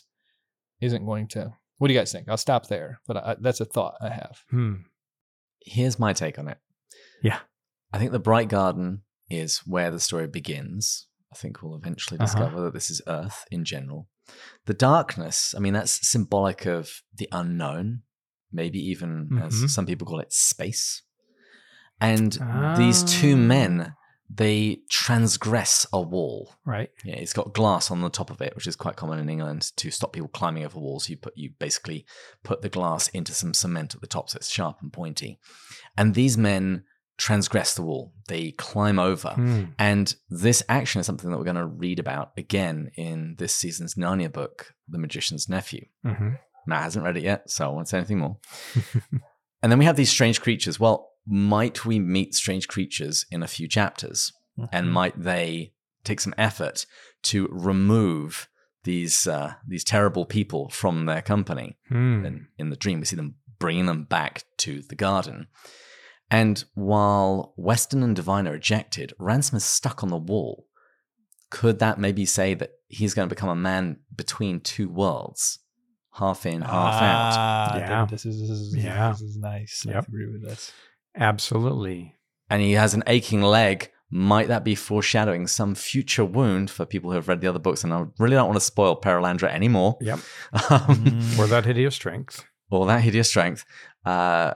isn't 0.81 1.05
going 1.05 1.27
to. 1.29 1.53
What 1.79 1.89
do 1.89 1.95
you 1.95 2.01
guys 2.01 2.13
think? 2.13 2.29
I'll 2.29 2.37
stop 2.37 2.69
there, 2.69 3.01
but 3.07 3.17
I, 3.17 3.37
that's 3.41 3.61
a 3.61 3.65
thought 3.65 3.95
I 4.01 4.11
have. 4.11 4.39
Hmm. 4.51 4.75
Here's 5.61 5.99
my 5.99 6.13
take 6.13 6.39
on 6.39 6.47
it. 6.49 6.59
Yeah. 7.23 7.41
I 7.93 7.99
think 7.99 8.13
the 8.13 8.19
Bright 8.21 8.49
Garden 8.49 9.03
is 9.29 9.59
where 9.67 9.91
the 9.91 9.99
story 10.01 10.29
begins. 10.29 11.09
I 11.33 11.37
think 11.37 11.63
we'll 11.63 11.75
eventually 11.75 12.19
Uh-huh. 12.19 12.27
discover 12.27 12.61
that 12.63 12.73
this 12.75 12.91
is 12.91 13.03
Earth 13.09 13.45
in 13.51 13.65
general. 13.65 14.09
The 14.67 14.75
darkness, 14.75 15.55
I 15.57 15.61
mean, 15.61 15.75
that's 15.75 16.07
symbolic 16.09 16.67
of 16.67 17.03
the 17.15 17.29
unknown, 17.33 18.03
maybe 18.53 18.79
even 18.79 19.29
Mhm. 19.31 19.47
as 19.47 19.73
some 19.73 19.87
people 19.87 20.07
call 20.07 20.21
it 20.21 20.33
space. 20.33 21.03
And 22.01 22.33
these 22.77 23.03
Ah. 23.03 23.07
two 23.07 23.37
men, 23.37 23.95
they 24.29 24.81
transgress 24.91 25.87
a 25.93 26.01
wall. 26.03 26.57
Right. 26.65 26.91
Yeah, 27.05 27.15
it's 27.15 27.33
got 27.33 27.55
glass 27.55 27.91
on 27.93 28.01
the 28.01 28.11
top 28.11 28.31
of 28.31 28.41
it, 28.43 28.55
which 28.57 28.67
is 28.67 28.75
quite 28.77 28.97
common 28.97 29.19
in 29.21 29.29
England 29.29 29.71
to 29.77 29.91
stop 29.91 30.13
people 30.13 30.29
climbing 30.29 30.65
over 30.65 30.79
walls. 30.81 31.09
You 31.09 31.17
put 31.17 31.37
you 31.37 31.53
basically 31.59 32.05
put 32.43 32.61
the 32.61 32.69
glass 32.69 33.09
into 33.09 33.33
some 33.33 33.55
cement 33.55 33.95
at 33.95 34.01
the 34.01 34.07
top, 34.09 34.29
so 34.29 34.37
it's 34.37 34.51
sharp 34.51 34.83
and 34.83 34.93
pointy. 34.93 35.39
And 35.97 36.15
these 36.15 36.37
men 36.37 36.85
transgress 37.17 37.75
the 37.75 37.83
wall; 37.83 38.13
they 38.29 38.53
climb 38.53 38.99
over. 38.99 39.31
Hmm. 39.31 39.65
And 39.79 40.15
this 40.29 40.63
action 40.69 41.01
is 41.01 41.07
something 41.07 41.31
that 41.31 41.39
we're 41.39 41.45
going 41.45 41.57
to 41.57 41.67
read 41.67 41.99
about 41.99 42.33
again 42.37 42.91
in 42.97 43.37
this 43.39 43.55
season's 43.55 43.95
Narnia 43.95 44.33
book, 44.33 44.75
The 44.89 44.99
Magician's 44.99 45.49
Nephew. 45.49 45.87
hmm 46.05 46.31
Matt 46.69 46.83
hasn't 46.83 47.05
read 47.05 47.17
it 47.17 47.23
yet, 47.23 47.49
so 47.49 47.65
I 47.65 47.73
won't 47.73 47.87
say 47.87 47.99
anything 47.99 48.19
more. 48.19 48.39
and 49.63 49.71
then 49.71 49.79
we 49.79 49.85
have 49.85 49.95
these 49.95 50.11
strange 50.11 50.41
creatures. 50.41 50.81
Well, 50.81 51.11
might 51.25 51.85
we 51.85 52.01
meet 52.01 52.35
strange 52.35 52.67
creatures 52.67 53.25
in 53.31 53.43
a 53.43 53.49
few 53.49 53.69
chapters? 53.69 54.33
and 54.73 54.91
might 54.91 55.21
they 55.21 55.73
take 56.03 56.21
some 56.21 56.35
effort 56.39 56.87
to 57.23 57.47
remove 57.51 58.49
these 58.85 59.27
uh, 59.27 59.55
these 59.67 59.85
terrible 59.85 60.25
people 60.25 60.69
from 60.71 61.07
their 61.07 61.23
company? 61.23 61.77
Hmm. 61.89 62.25
And 62.25 62.47
in 62.59 62.71
the 62.71 62.77
dream, 62.77 63.01
we 63.01 63.07
see 63.07 63.17
them 63.17 63.37
bringing 63.59 63.87
them 63.87 64.05
back 64.05 64.45
to 64.59 64.83
the 64.83 64.95
garden. 64.95 65.49
And 66.31 66.65
while 66.75 67.55
Weston 67.57 68.03
and 68.03 68.17
Devine 68.17 68.49
are 68.49 68.55
ejected, 68.57 69.13
Ransom 69.19 69.57
is 69.57 69.65
stuck 69.65 70.03
on 70.03 70.09
the 70.09 70.17
wall. 70.17 70.67
Could 71.51 71.79
that 71.79 71.99
maybe 72.01 72.27
say 72.27 72.55
that 72.55 72.73
he's 72.89 73.15
going 73.15 73.29
to 73.29 73.35
become 73.35 73.49
a 73.49 73.55
man 73.55 73.99
between 74.15 74.59
two 74.61 74.89
worlds, 74.89 75.61
half 76.15 76.45
in, 76.45 76.63
half 76.63 77.01
out? 77.03 77.33
Ah, 77.37 77.77
Yeah. 77.79 78.07
This 78.11 78.27
is, 78.27 78.41
this 78.41 78.51
is, 78.51 78.75
Yeah. 78.77 79.11
this 79.13 79.23
is 79.23 79.37
nice. 79.37 79.87
I 79.89 79.93
agree 79.99 80.27
with 80.31 80.43
this. 80.43 80.73
Absolutely. 81.17 82.15
And 82.51 82.63
he 82.63 82.73
has 82.73 82.95
an 82.95 83.03
aching 83.07 83.43
leg. 83.43 83.91
Might 84.11 84.49
that 84.49 84.63
be 84.65 84.77
foreshadowing 84.77 85.49
some 85.49 85.75
future 85.75 86.25
wound 86.25 86.71
for 86.71 86.87
people 86.87 87.11
who 87.11 87.17
have 87.17 87.27
read 87.29 87.41
the 87.41 87.49
other 87.49 87.59
books? 87.59 87.83
And 87.83 87.93
I 87.93 88.05
really 88.19 88.37
don't 88.37 88.47
want 88.47 88.57
to 88.57 88.65
spoil 88.65 89.01
Perelandra 89.01 89.49
anymore. 89.49 89.97
Yep. 90.01 90.21
Um, 90.71 91.21
Or 91.39 91.47
that 91.49 91.65
hideous 91.67 91.95
strength. 91.97 92.45
or 92.71 92.87
that 92.87 93.01
hideous 93.03 93.29
strength. 93.29 93.65
Uh, 94.05 94.55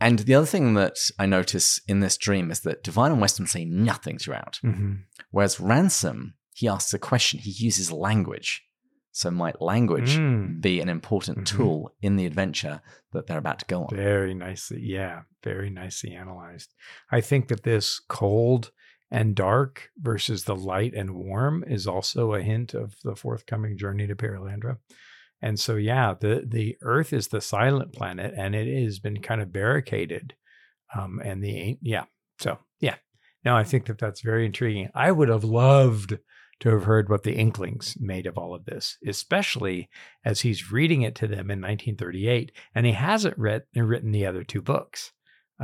and 0.00 0.20
the 0.20 0.34
other 0.34 0.46
thing 0.46 0.74
that 0.74 0.96
I 1.18 1.26
notice 1.26 1.80
in 1.88 2.00
this 2.00 2.16
dream 2.16 2.50
is 2.50 2.60
that 2.60 2.82
Devine 2.84 3.12
and 3.12 3.20
Weston 3.20 3.46
say 3.46 3.64
nothing 3.64 4.18
throughout, 4.18 4.58
hmm 4.62 4.94
whereas 5.30 5.60
Ransom 5.60 6.34
he 6.54 6.66
asks 6.68 6.92
a 6.94 6.98
question. 6.98 7.38
He 7.38 7.50
uses 7.50 7.92
language. 7.92 8.64
So 9.12 9.30
might 9.30 9.60
language 9.60 10.16
Mm. 10.16 10.60
be 10.60 10.80
an 10.80 10.88
important 10.88 11.38
Mhm. 11.38 11.44
tool 11.46 11.94
in 12.02 12.16
the 12.16 12.26
adventure 12.26 12.80
that 13.12 13.26
they're 13.26 13.38
about 13.38 13.58
to 13.60 13.66
go 13.66 13.84
on? 13.84 13.96
Very 13.96 14.34
nicely. 14.34 14.80
Yeah. 14.80 15.22
Very 15.44 15.70
nicely 15.70 16.14
analyzed. 16.14 16.74
I 17.10 17.20
think 17.20 17.48
that 17.48 17.62
this 17.62 18.00
cold 18.08 18.70
and 19.10 19.34
dark 19.34 19.90
versus 19.96 20.44
the 20.44 20.54
light 20.56 20.94
and 20.94 21.14
warm 21.14 21.64
is 21.64 21.86
also 21.86 22.34
a 22.34 22.42
hint 22.42 22.74
of 22.74 22.96
the 23.04 23.16
forthcoming 23.16 23.76
journey 23.78 24.06
to 24.06 24.14
Perelandra. 24.16 24.78
And 25.40 25.58
so, 25.58 25.76
yeah, 25.76 26.14
the, 26.18 26.44
the 26.46 26.76
Earth 26.82 27.12
is 27.12 27.28
the 27.28 27.40
silent 27.40 27.92
planet 27.92 28.34
and 28.36 28.54
it 28.54 28.82
has 28.84 28.98
been 28.98 29.20
kind 29.22 29.40
of 29.40 29.52
barricaded. 29.52 30.34
Um, 30.96 31.20
and 31.24 31.42
the, 31.42 31.78
yeah. 31.80 32.04
So, 32.40 32.58
yeah. 32.80 32.96
No, 33.44 33.56
I 33.56 33.64
think 33.64 33.86
that 33.86 33.98
that's 33.98 34.20
very 34.20 34.46
intriguing. 34.46 34.90
I 34.94 35.12
would 35.12 35.28
have 35.28 35.44
loved 35.44 36.18
to 36.60 36.70
have 36.70 36.84
heard 36.84 37.08
what 37.08 37.22
the 37.22 37.34
Inklings 37.34 37.96
made 38.00 38.26
of 38.26 38.36
all 38.36 38.54
of 38.54 38.64
this, 38.64 38.96
especially 39.06 39.88
as 40.24 40.40
he's 40.40 40.72
reading 40.72 41.02
it 41.02 41.14
to 41.16 41.26
them 41.28 41.50
in 41.50 41.60
1938, 41.60 42.52
and 42.74 42.84
he 42.84 42.92
hasn't 42.92 43.38
read 43.38 43.62
written 43.76 44.10
the 44.10 44.26
other 44.26 44.42
two 44.42 44.60
books. 44.60 45.12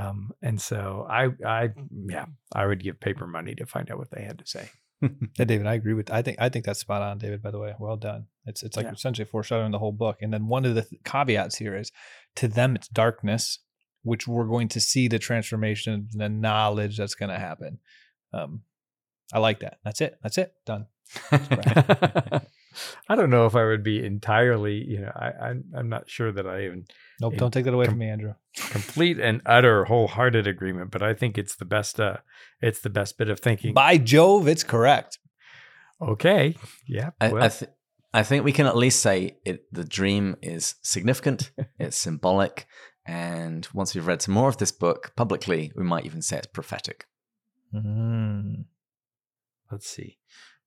Um, 0.00 0.30
and 0.42 0.60
so 0.60 1.06
I, 1.08 1.30
I, 1.44 1.70
yeah, 1.90 2.26
I 2.52 2.66
would 2.66 2.82
give 2.82 3.00
paper 3.00 3.26
money 3.26 3.54
to 3.56 3.66
find 3.66 3.90
out 3.90 3.98
what 3.98 4.10
they 4.10 4.22
had 4.22 4.38
to 4.38 4.46
say. 4.46 4.68
Yeah, 5.38 5.44
David, 5.44 5.66
I 5.66 5.74
agree 5.74 5.94
with. 5.94 6.10
I 6.10 6.22
think 6.22 6.38
I 6.40 6.48
think 6.48 6.64
that's 6.64 6.80
spot 6.80 7.02
on, 7.02 7.18
David. 7.18 7.42
By 7.42 7.50
the 7.50 7.58
way, 7.58 7.74
well 7.78 7.96
done. 7.96 8.26
It's 8.46 8.62
it's 8.62 8.76
like 8.76 8.86
Yeah. 8.86 8.92
essentially 8.92 9.24
foreshadowing 9.26 9.72
the 9.72 9.78
whole 9.78 9.92
book. 9.92 10.18
And 10.22 10.32
then 10.32 10.46
one 10.48 10.64
of 10.64 10.74
the 10.74 10.82
th- 10.82 11.02
caveats 11.04 11.56
here 11.56 11.76
is, 11.76 11.90
to 12.36 12.48
them 12.48 12.74
it's 12.76 12.88
darkness, 12.88 13.58
which 14.02 14.26
we're 14.28 14.46
going 14.46 14.68
to 14.68 14.80
see 14.80 15.08
the 15.08 15.18
transformation, 15.18 16.08
and 16.12 16.20
the 16.20 16.28
knowledge 16.28 16.96
that's 16.96 17.14
going 17.14 17.30
to 17.30 17.38
happen. 17.38 17.78
Um, 18.32 18.62
I 19.32 19.38
like 19.38 19.60
that. 19.60 19.78
That's 19.84 20.00
it. 20.00 20.18
That's 20.22 20.38
it. 20.38 20.52
Done. 20.66 20.86
I 23.08 23.14
don't 23.16 23.30
know 23.30 23.46
if 23.46 23.54
I 23.54 23.64
would 23.64 23.82
be 23.82 24.04
entirely, 24.04 24.76
you 24.76 25.00
know, 25.00 25.12
I, 25.14 25.30
I'm, 25.46 25.64
I'm 25.76 25.88
not 25.88 26.08
sure 26.08 26.32
that 26.32 26.46
I 26.46 26.64
even 26.64 26.86
Nope. 27.20 27.36
Don't 27.36 27.52
take 27.52 27.64
that 27.64 27.74
away 27.74 27.86
com- 27.86 27.92
from 27.92 27.98
me, 28.00 28.08
Andrew. 28.08 28.34
complete 28.70 29.20
and 29.20 29.40
utter 29.46 29.84
wholehearted 29.84 30.46
agreement, 30.46 30.90
but 30.90 31.02
I 31.02 31.14
think 31.14 31.38
it's 31.38 31.56
the 31.56 31.64
best, 31.64 32.00
uh, 32.00 32.18
it's 32.60 32.80
the 32.80 32.90
best 32.90 33.18
bit 33.18 33.30
of 33.30 33.40
thinking. 33.40 33.72
By 33.72 33.98
Jove, 33.98 34.48
it's 34.48 34.64
correct. 34.64 35.18
Okay. 36.02 36.56
Yeah. 36.88 37.10
I, 37.20 37.28
well, 37.32 37.44
I, 37.44 37.48
th- 37.48 37.70
I 38.12 38.22
think 38.24 38.44
we 38.44 38.52
can 38.52 38.66
at 38.66 38.76
least 38.76 39.00
say 39.00 39.36
it. 39.44 39.64
The 39.72 39.84
dream 39.84 40.36
is 40.42 40.74
significant. 40.82 41.52
it's 41.78 41.96
symbolic, 41.96 42.66
and 43.06 43.66
once 43.72 43.94
we've 43.94 44.06
read 44.06 44.22
some 44.22 44.34
more 44.34 44.48
of 44.48 44.56
this 44.58 44.72
book 44.72 45.12
publicly, 45.16 45.72
we 45.76 45.84
might 45.84 46.04
even 46.04 46.22
say 46.22 46.38
it's 46.38 46.46
prophetic. 46.48 47.06
Mm. 47.74 48.64
Let's 49.70 49.88
see. 49.88 50.18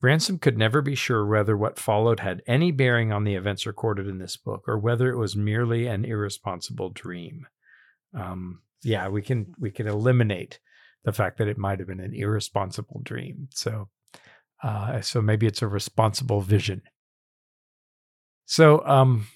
Ransom 0.01 0.37
could 0.37 0.57
never 0.57 0.81
be 0.81 0.95
sure 0.95 1.25
whether 1.25 1.57
what 1.57 1.79
followed 1.79 2.19
had 2.19 2.43
any 2.45 2.71
bearing 2.71 3.11
on 3.11 3.23
the 3.23 3.35
events 3.35 3.65
recorded 3.65 4.07
in 4.07 4.19
this 4.19 4.37
book 4.37 4.63
or 4.67 4.77
whether 4.77 5.09
it 5.09 5.17
was 5.17 5.35
merely 5.35 5.87
an 5.87 6.05
irresponsible 6.05 6.91
dream. 6.91 7.47
Um, 8.13 8.61
yeah, 8.83 9.07
we 9.07 9.21
can 9.21 9.53
we 9.59 9.71
can 9.71 9.87
eliminate 9.87 10.59
the 11.03 11.13
fact 11.13 11.37
that 11.39 11.47
it 11.47 11.57
might 11.57 11.79
have 11.79 11.87
been 11.87 11.99
an 11.99 12.13
irresponsible 12.13 13.01
dream. 13.03 13.47
So, 13.51 13.89
uh, 14.61 15.01
so 15.01 15.21
maybe 15.21 15.47
it's 15.47 15.61
a 15.61 15.67
responsible 15.67 16.41
vision. 16.41 16.83
So, 18.45 18.85
um, 18.85 19.27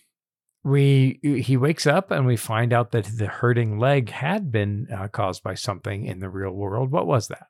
we 0.64 1.20
he 1.44 1.58
wakes 1.58 1.88
up 1.88 2.12
and 2.12 2.28
we 2.28 2.38
find 2.38 2.72
out 2.72 2.92
that 2.92 3.06
the 3.18 3.28
hurting 3.28 3.80
leg 3.80 4.10
had 4.10 4.52
been 4.52 4.88
uh, 4.96 5.08
caused 5.08 5.42
by 5.42 5.56
something 5.56 6.06
in 6.06 6.20
the 6.20 6.30
real 6.30 6.52
world. 6.52 6.92
What 6.92 7.08
was 7.08 7.30
that? 7.30 7.48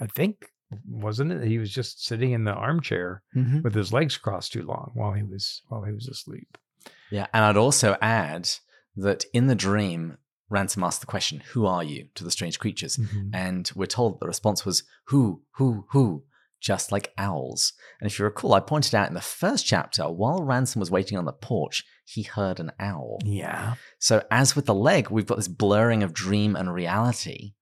I 0.00 0.06
think 0.06 0.50
wasn't 0.88 1.32
it? 1.32 1.44
He 1.46 1.58
was 1.58 1.70
just 1.70 2.04
sitting 2.04 2.32
in 2.32 2.44
the 2.44 2.52
armchair 2.52 3.22
mm-hmm. 3.34 3.62
with 3.62 3.74
his 3.74 3.92
legs 3.92 4.16
crossed 4.16 4.52
too 4.52 4.62
long 4.62 4.90
while 4.94 5.12
he 5.12 5.22
was 5.22 5.62
while 5.68 5.82
he 5.82 5.92
was 5.92 6.08
asleep. 6.08 6.58
Yeah, 7.10 7.26
and 7.32 7.44
I'd 7.44 7.56
also 7.56 7.96
add 8.00 8.48
that 8.96 9.24
in 9.32 9.46
the 9.46 9.54
dream, 9.54 10.18
Ransom 10.48 10.84
asked 10.84 11.00
the 11.00 11.06
question, 11.06 11.42
"Who 11.52 11.66
are 11.66 11.84
you?" 11.84 12.08
to 12.14 12.24
the 12.24 12.30
strange 12.30 12.58
creatures, 12.58 12.96
mm-hmm. 12.96 13.34
and 13.34 13.70
we're 13.74 13.86
told 13.86 14.14
that 14.14 14.20
the 14.20 14.28
response 14.28 14.64
was 14.64 14.84
"Who, 15.06 15.42
who, 15.52 15.86
who." 15.90 16.24
Just 16.60 16.92
like 16.92 17.12
owls. 17.18 17.72
And 18.00 18.08
if 18.08 18.20
you 18.20 18.24
recall, 18.24 18.54
I 18.54 18.60
pointed 18.60 18.94
out 18.94 19.08
in 19.08 19.14
the 19.14 19.20
first 19.20 19.66
chapter, 19.66 20.04
while 20.04 20.44
Ransom 20.44 20.78
was 20.78 20.92
waiting 20.92 21.18
on 21.18 21.24
the 21.24 21.32
porch, 21.32 21.84
he 22.04 22.22
heard 22.22 22.60
an 22.60 22.70
owl. 22.78 23.18
Yeah. 23.24 23.74
So, 23.98 24.22
as 24.30 24.54
with 24.54 24.66
the 24.66 24.74
leg, 24.74 25.10
we've 25.10 25.26
got 25.26 25.38
this 25.38 25.48
blurring 25.48 26.04
of 26.04 26.12
dream 26.12 26.54
and 26.54 26.72
reality. 26.72 27.54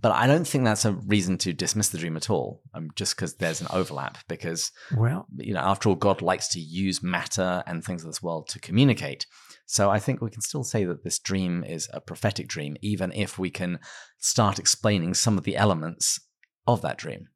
But 0.00 0.12
I 0.12 0.26
don't 0.26 0.46
think 0.46 0.64
that's 0.64 0.86
a 0.86 0.92
reason 0.92 1.36
to 1.38 1.52
dismiss 1.52 1.90
the 1.90 1.98
dream 1.98 2.16
at 2.16 2.30
all, 2.30 2.62
um, 2.72 2.88
just 2.96 3.14
because 3.14 3.34
there's 3.34 3.60
an 3.60 3.66
overlap. 3.70 4.16
Because, 4.26 4.72
Well, 4.96 5.26
you 5.36 5.52
know, 5.52 5.60
after 5.60 5.90
all, 5.90 5.96
God 5.96 6.22
likes 6.22 6.48
to 6.50 6.60
use 6.60 7.02
matter 7.02 7.62
and 7.66 7.84
things 7.84 8.02
of 8.02 8.08
this 8.08 8.22
world 8.22 8.48
to 8.48 8.58
communicate. 8.58 9.26
So, 9.66 9.90
I 9.90 9.98
think 9.98 10.22
we 10.22 10.30
can 10.30 10.40
still 10.40 10.64
say 10.64 10.84
that 10.86 11.04
this 11.04 11.18
dream 11.18 11.62
is 11.62 11.90
a 11.92 12.00
prophetic 12.00 12.48
dream, 12.48 12.76
even 12.80 13.12
if 13.12 13.38
we 13.38 13.50
can 13.50 13.80
start 14.18 14.58
explaining 14.58 15.12
some 15.12 15.36
of 15.36 15.44
the 15.44 15.56
elements 15.56 16.18
of 16.66 16.80
that 16.82 16.96
dream. 16.96 17.28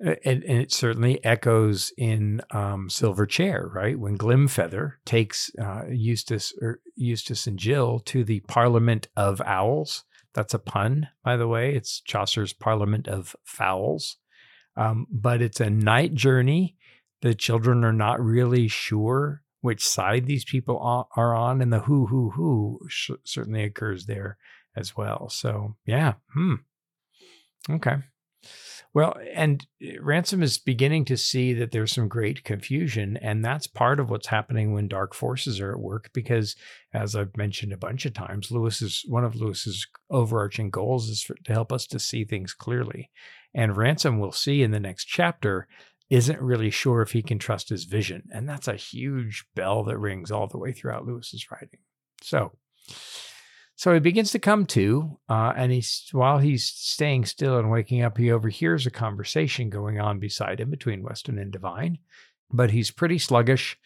and, 0.00 0.44
and 0.44 0.58
it 0.60 0.72
certainly 0.72 1.24
echoes 1.24 1.90
in 1.96 2.42
um, 2.50 2.90
Silver 2.90 3.24
Chair, 3.24 3.70
right? 3.72 3.98
When 3.98 4.18
Glimfeather 4.18 4.94
takes 5.06 5.50
uh, 5.58 5.84
Eustace 5.88 6.52
or 6.60 6.80
Eustace 6.96 7.46
and 7.46 7.58
Jill 7.58 8.00
to 8.00 8.24
the 8.24 8.40
Parliament 8.40 9.08
of 9.16 9.40
Owls. 9.40 10.04
That's 10.34 10.54
a 10.54 10.58
pun, 10.58 11.08
by 11.22 11.36
the 11.36 11.48
way. 11.48 11.74
It's 11.74 12.00
Chaucer's 12.00 12.52
Parliament 12.52 13.08
of 13.08 13.36
Fowls. 13.44 14.16
Um, 14.76 15.06
but 15.10 15.40
it's 15.40 15.60
a 15.60 15.70
night 15.70 16.14
journey. 16.14 16.76
The 17.22 17.34
children 17.34 17.84
are 17.84 17.92
not 17.92 18.20
really 18.20 18.68
sure 18.68 19.42
which 19.60 19.86
side 19.86 20.26
these 20.26 20.44
people 20.44 20.78
are 21.16 21.34
on, 21.34 21.62
and 21.62 21.72
the 21.72 21.78
who, 21.78 22.06
who, 22.06 22.30
who 22.30 22.80
certainly 23.24 23.62
occurs 23.62 24.04
there 24.04 24.36
as 24.76 24.94
well. 24.94 25.30
So, 25.30 25.76
yeah. 25.86 26.14
Hmm. 26.34 26.56
Okay. 27.70 27.96
Well, 28.94 29.16
and 29.34 29.66
eh, 29.82 29.96
Ransom 30.00 30.42
is 30.42 30.56
beginning 30.56 31.04
to 31.06 31.16
see 31.16 31.52
that 31.54 31.72
there's 31.72 31.92
some 31.92 32.08
great 32.08 32.44
confusion, 32.44 33.16
and 33.16 33.44
that's 33.44 33.66
part 33.66 33.98
of 33.98 34.08
what's 34.08 34.28
happening 34.28 34.72
when 34.72 34.86
dark 34.86 35.14
forces 35.14 35.60
are 35.60 35.72
at 35.72 35.80
work. 35.80 36.10
Because, 36.14 36.54
as 36.92 37.16
I've 37.16 37.36
mentioned 37.36 37.72
a 37.72 37.76
bunch 37.76 38.06
of 38.06 38.14
times, 38.14 38.50
Lewis's 38.50 39.04
one 39.08 39.24
of 39.24 39.34
Lewis's 39.34 39.86
overarching 40.10 40.70
goals 40.70 41.08
is 41.08 41.22
for, 41.22 41.34
to 41.44 41.52
help 41.52 41.72
us 41.72 41.86
to 41.88 41.98
see 41.98 42.24
things 42.24 42.54
clearly. 42.54 43.10
And 43.52 43.76
Ransom 43.76 44.18
will 44.18 44.32
see 44.32 44.62
in 44.62 44.70
the 44.70 44.80
next 44.80 45.06
chapter 45.06 45.66
isn't 46.10 46.40
really 46.40 46.70
sure 46.70 47.02
if 47.02 47.12
he 47.12 47.22
can 47.22 47.38
trust 47.38 47.70
his 47.70 47.84
vision, 47.84 48.28
and 48.32 48.48
that's 48.48 48.68
a 48.68 48.76
huge 48.76 49.44
bell 49.56 49.82
that 49.84 49.98
rings 49.98 50.30
all 50.30 50.46
the 50.46 50.58
way 50.58 50.72
throughout 50.72 51.06
Lewis's 51.06 51.50
writing. 51.50 51.80
So, 52.22 52.52
so 53.76 53.92
he 53.92 54.00
begins 54.00 54.30
to 54.32 54.38
come 54.38 54.66
to, 54.66 55.18
uh, 55.28 55.52
and 55.56 55.72
he's 55.72 56.08
while 56.12 56.38
he's 56.38 56.64
staying 56.64 57.24
still 57.24 57.58
and 57.58 57.70
waking 57.70 58.02
up, 58.02 58.16
he 58.16 58.30
overhears 58.30 58.86
a 58.86 58.90
conversation 58.90 59.68
going 59.68 59.98
on 59.98 60.20
beside 60.20 60.60
him 60.60 60.70
between 60.70 61.02
Weston 61.02 61.38
and 61.38 61.50
Devine. 61.50 61.98
But 62.52 62.70
he's 62.70 62.92
pretty 62.92 63.18
sluggish, 63.18 63.76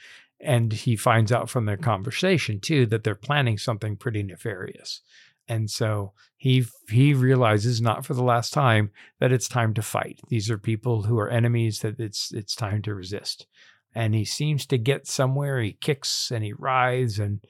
and 0.41 0.73
he 0.73 0.95
finds 0.95 1.33
out 1.33 1.49
from 1.49 1.65
their 1.65 1.79
conversation 1.79 2.61
too 2.61 2.85
that 2.87 3.03
they're 3.03 3.15
planning 3.15 3.57
something 3.57 3.97
pretty 3.97 4.23
nefarious. 4.23 5.01
And 5.49 5.71
so 5.71 6.13
he 6.37 6.67
he 6.91 7.15
realizes 7.15 7.81
not 7.81 8.05
for 8.05 8.13
the 8.13 8.23
last 8.23 8.53
time 8.53 8.91
that 9.21 9.33
it's 9.33 9.49
time 9.49 9.73
to 9.75 9.83
fight. 9.83 10.21
These 10.29 10.51
are 10.51 10.59
people 10.59 11.03
who 11.03 11.19
are 11.19 11.31
enemies 11.31 11.81
that 11.81 11.99
it's 11.99 12.31
it's 12.33 12.55
time 12.55 12.83
to 12.83 12.95
resist. 12.95 13.47
And 13.95 14.15
he 14.15 14.27
seems 14.27 14.67
to 14.67 14.77
get 14.77 15.07
somewhere. 15.07 15.63
He 15.63 15.73
kicks 15.73 16.31
and 16.31 16.45
he 16.45 16.53
writhes 16.53 17.19
and 17.19 17.41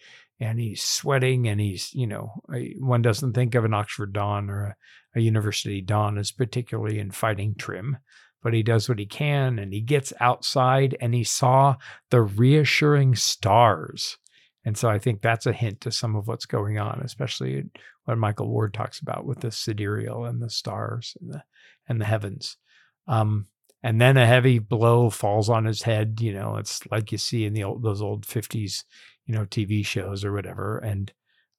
and 0.41 0.59
he's 0.59 0.83
sweating 0.83 1.49
and 1.49 1.61
he's 1.61 1.93
you 1.95 2.07
know 2.07 2.33
one 2.79 3.03
doesn't 3.03 3.33
think 3.33 3.55
of 3.55 3.65
an 3.65 3.75
oxford 3.75 4.13
don 4.13 4.49
or 4.51 4.77
a, 5.15 5.19
a, 5.19 5.21
university 5.21 5.81
don 5.81 6.19
as 6.19 6.31
particularly 6.31 6.99
in 6.99 7.11
fighting 7.11 7.55
trim 7.55 7.99
but 8.43 8.55
he 8.55 8.63
does 8.63 8.89
what 8.89 8.99
he 8.99 9.07
can 9.07 9.59
and 9.59 9.73
he 9.73 9.81
gets 9.81 10.13
outside 10.21 10.97
and 11.01 11.15
he 11.15 11.25
saw 11.25 11.75
the 12.11 12.23
reassuring 12.23 13.15
stars. 13.15 14.17
And 14.65 14.77
so 14.77 14.89
i 14.89 14.99
think 14.99 15.23
that's 15.23 15.47
a 15.47 15.53
hint 15.53 15.81
to 15.83 15.91
some 15.91 16.15
of 16.15 16.29
what's 16.29 16.47
going 16.47 16.79
on 16.79 17.01
especially 17.05 17.65
what 18.05 18.19
michael 18.19 18.49
ward 18.49 18.75
talks 18.75 19.01
about 19.01 19.25
with 19.25 19.41
the 19.41 19.51
sidereal 19.51 20.25
and 20.25 20.43
the 20.43 20.51
stars 20.51 21.17
and 21.21 21.33
the 21.33 21.43
and 21.89 22.01
the 22.01 22.05
heavens. 22.05 22.59
Um, 23.07 23.47
and 23.83 24.01
then 24.01 24.19
a 24.19 24.27
heavy 24.27 24.59
blow 24.59 25.09
falls 25.09 25.49
on 25.49 25.65
his 25.65 25.83
head 25.83 26.21
you 26.21 26.35
know 26.35 26.57
it's 26.57 26.85
like 26.91 27.13
you 27.13 27.19
see 27.19 27.45
in 27.45 27.55
the 27.55 27.65
old, 27.65 27.83
those 27.83 28.03
old 28.03 28.27
50s 28.27 28.85
you 29.29 29.35
know 29.35 29.45
TV 29.45 29.87
shows 29.87 30.25
or 30.25 30.33
whatever, 30.33 30.79
and 30.79 31.13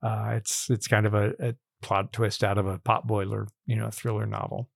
uh, 0.04 0.32
it's 0.34 0.70
it's 0.70 0.88
kind 0.88 1.06
of 1.06 1.14
a, 1.14 1.34
a 1.40 1.56
plot 1.82 2.12
twist 2.12 2.44
out 2.44 2.58
of 2.58 2.66
a 2.66 2.80
potboiler 2.80 3.48
you 3.66 3.76
know 3.76 3.90
thriller 3.90 4.26
novel. 4.26 4.70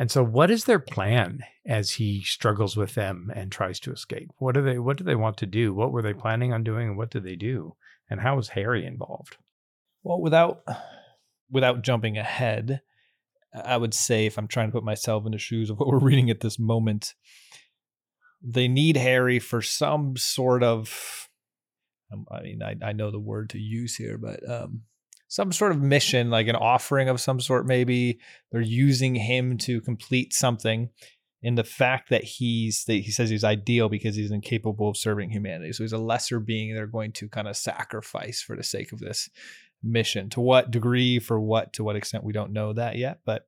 And 0.00 0.10
so, 0.10 0.22
what 0.22 0.50
is 0.50 0.64
their 0.64 0.78
plan 0.78 1.40
as 1.66 1.92
he 1.92 2.22
struggles 2.22 2.76
with 2.76 2.94
them 2.94 3.32
and 3.34 3.50
tries 3.50 3.80
to 3.80 3.92
escape? 3.92 4.30
What 4.38 4.54
do 4.54 4.62
they 4.62 4.78
What 4.78 4.98
do 4.98 5.04
they 5.04 5.14
want 5.14 5.38
to 5.38 5.46
do? 5.46 5.72
What 5.72 5.92
were 5.92 6.02
they 6.02 6.12
planning 6.12 6.52
on 6.52 6.64
doing, 6.64 6.88
and 6.88 6.98
what 6.98 7.10
did 7.10 7.24
they 7.24 7.36
do? 7.36 7.74
And 8.10 8.20
how 8.20 8.36
was 8.36 8.50
Harry 8.50 8.84
involved? 8.84 9.36
Well, 10.02 10.20
without 10.20 10.64
without 11.50 11.82
jumping 11.82 12.18
ahead, 12.18 12.82
I 13.54 13.76
would 13.76 13.94
say 13.94 14.26
if 14.26 14.38
I'm 14.38 14.48
trying 14.48 14.68
to 14.68 14.72
put 14.72 14.84
myself 14.84 15.24
in 15.24 15.32
the 15.32 15.38
shoes 15.38 15.70
of 15.70 15.78
what 15.78 15.88
we're 15.88 15.98
reading 15.98 16.30
at 16.30 16.40
this 16.40 16.58
moment, 16.58 17.14
they 18.42 18.68
need 18.68 18.96
Harry 18.96 19.38
for 19.38 19.62
some 19.62 20.16
sort 20.16 20.62
of 20.62 21.27
um, 22.12 22.26
I 22.30 22.42
mean, 22.42 22.62
I, 22.62 22.76
I 22.82 22.92
know 22.92 23.10
the 23.10 23.20
word 23.20 23.50
to 23.50 23.58
use 23.58 23.96
here, 23.96 24.18
but 24.18 24.40
um, 24.48 24.82
some 25.28 25.52
sort 25.52 25.72
of 25.72 25.82
mission, 25.82 26.30
like 26.30 26.48
an 26.48 26.56
offering 26.56 27.08
of 27.08 27.20
some 27.20 27.40
sort, 27.40 27.66
maybe 27.66 28.18
they're 28.50 28.60
using 28.60 29.14
him 29.14 29.58
to 29.58 29.80
complete 29.80 30.32
something. 30.32 30.90
In 31.40 31.54
the 31.54 31.62
fact 31.62 32.10
that 32.10 32.24
he's 32.24 32.82
that 32.86 32.94
he 32.94 33.12
says 33.12 33.30
he's 33.30 33.44
ideal 33.44 33.88
because 33.88 34.16
he's 34.16 34.32
incapable 34.32 34.88
of 34.88 34.96
serving 34.96 35.30
humanity, 35.30 35.72
so 35.72 35.84
he's 35.84 35.92
a 35.92 35.98
lesser 35.98 36.40
being. 36.40 36.74
They're 36.74 36.88
going 36.88 37.12
to 37.12 37.28
kind 37.28 37.46
of 37.46 37.56
sacrifice 37.56 38.42
for 38.42 38.56
the 38.56 38.64
sake 38.64 38.90
of 38.90 38.98
this 38.98 39.30
mission. 39.80 40.30
To 40.30 40.40
what 40.40 40.72
degree, 40.72 41.20
for 41.20 41.38
what, 41.40 41.72
to 41.74 41.84
what 41.84 41.94
extent, 41.94 42.24
we 42.24 42.32
don't 42.32 42.52
know 42.52 42.72
that 42.72 42.96
yet. 42.96 43.20
But 43.24 43.46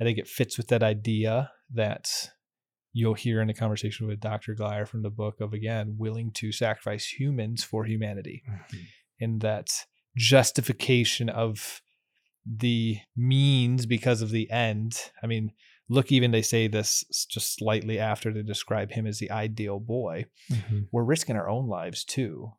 I 0.00 0.04
think 0.04 0.18
it 0.18 0.28
fits 0.28 0.56
with 0.56 0.68
that 0.68 0.84
idea 0.84 1.50
that 1.72 2.08
you'll 2.94 3.14
hear 3.14 3.42
in 3.42 3.50
a 3.50 3.54
conversation 3.54 4.06
with 4.06 4.20
Dr. 4.20 4.54
Glyer 4.54 4.88
from 4.88 5.02
the 5.02 5.10
book 5.10 5.40
of 5.40 5.52
again 5.52 5.96
willing 5.98 6.30
to 6.36 6.52
sacrifice 6.52 7.04
humans 7.06 7.62
for 7.62 7.84
humanity. 7.84 8.42
Mm-hmm. 8.48 8.76
In 9.20 9.38
that 9.40 9.84
justification 10.16 11.28
of 11.28 11.82
the 12.46 12.98
means 13.16 13.86
because 13.86 14.22
of 14.22 14.30
the 14.30 14.50
end. 14.50 14.98
I 15.22 15.26
mean, 15.26 15.52
look, 15.88 16.12
even 16.12 16.30
they 16.30 16.42
say 16.42 16.68
this 16.68 17.04
just 17.28 17.56
slightly 17.56 17.98
after 17.98 18.32
they 18.32 18.42
describe 18.42 18.90
him 18.90 19.06
as 19.06 19.18
the 19.18 19.30
ideal 19.30 19.80
boy. 19.80 20.26
Mm-hmm. 20.52 20.80
We're 20.92 21.04
risking 21.04 21.36
our 21.36 21.48
own 21.48 21.68
lives 21.68 22.04
too 22.04 22.52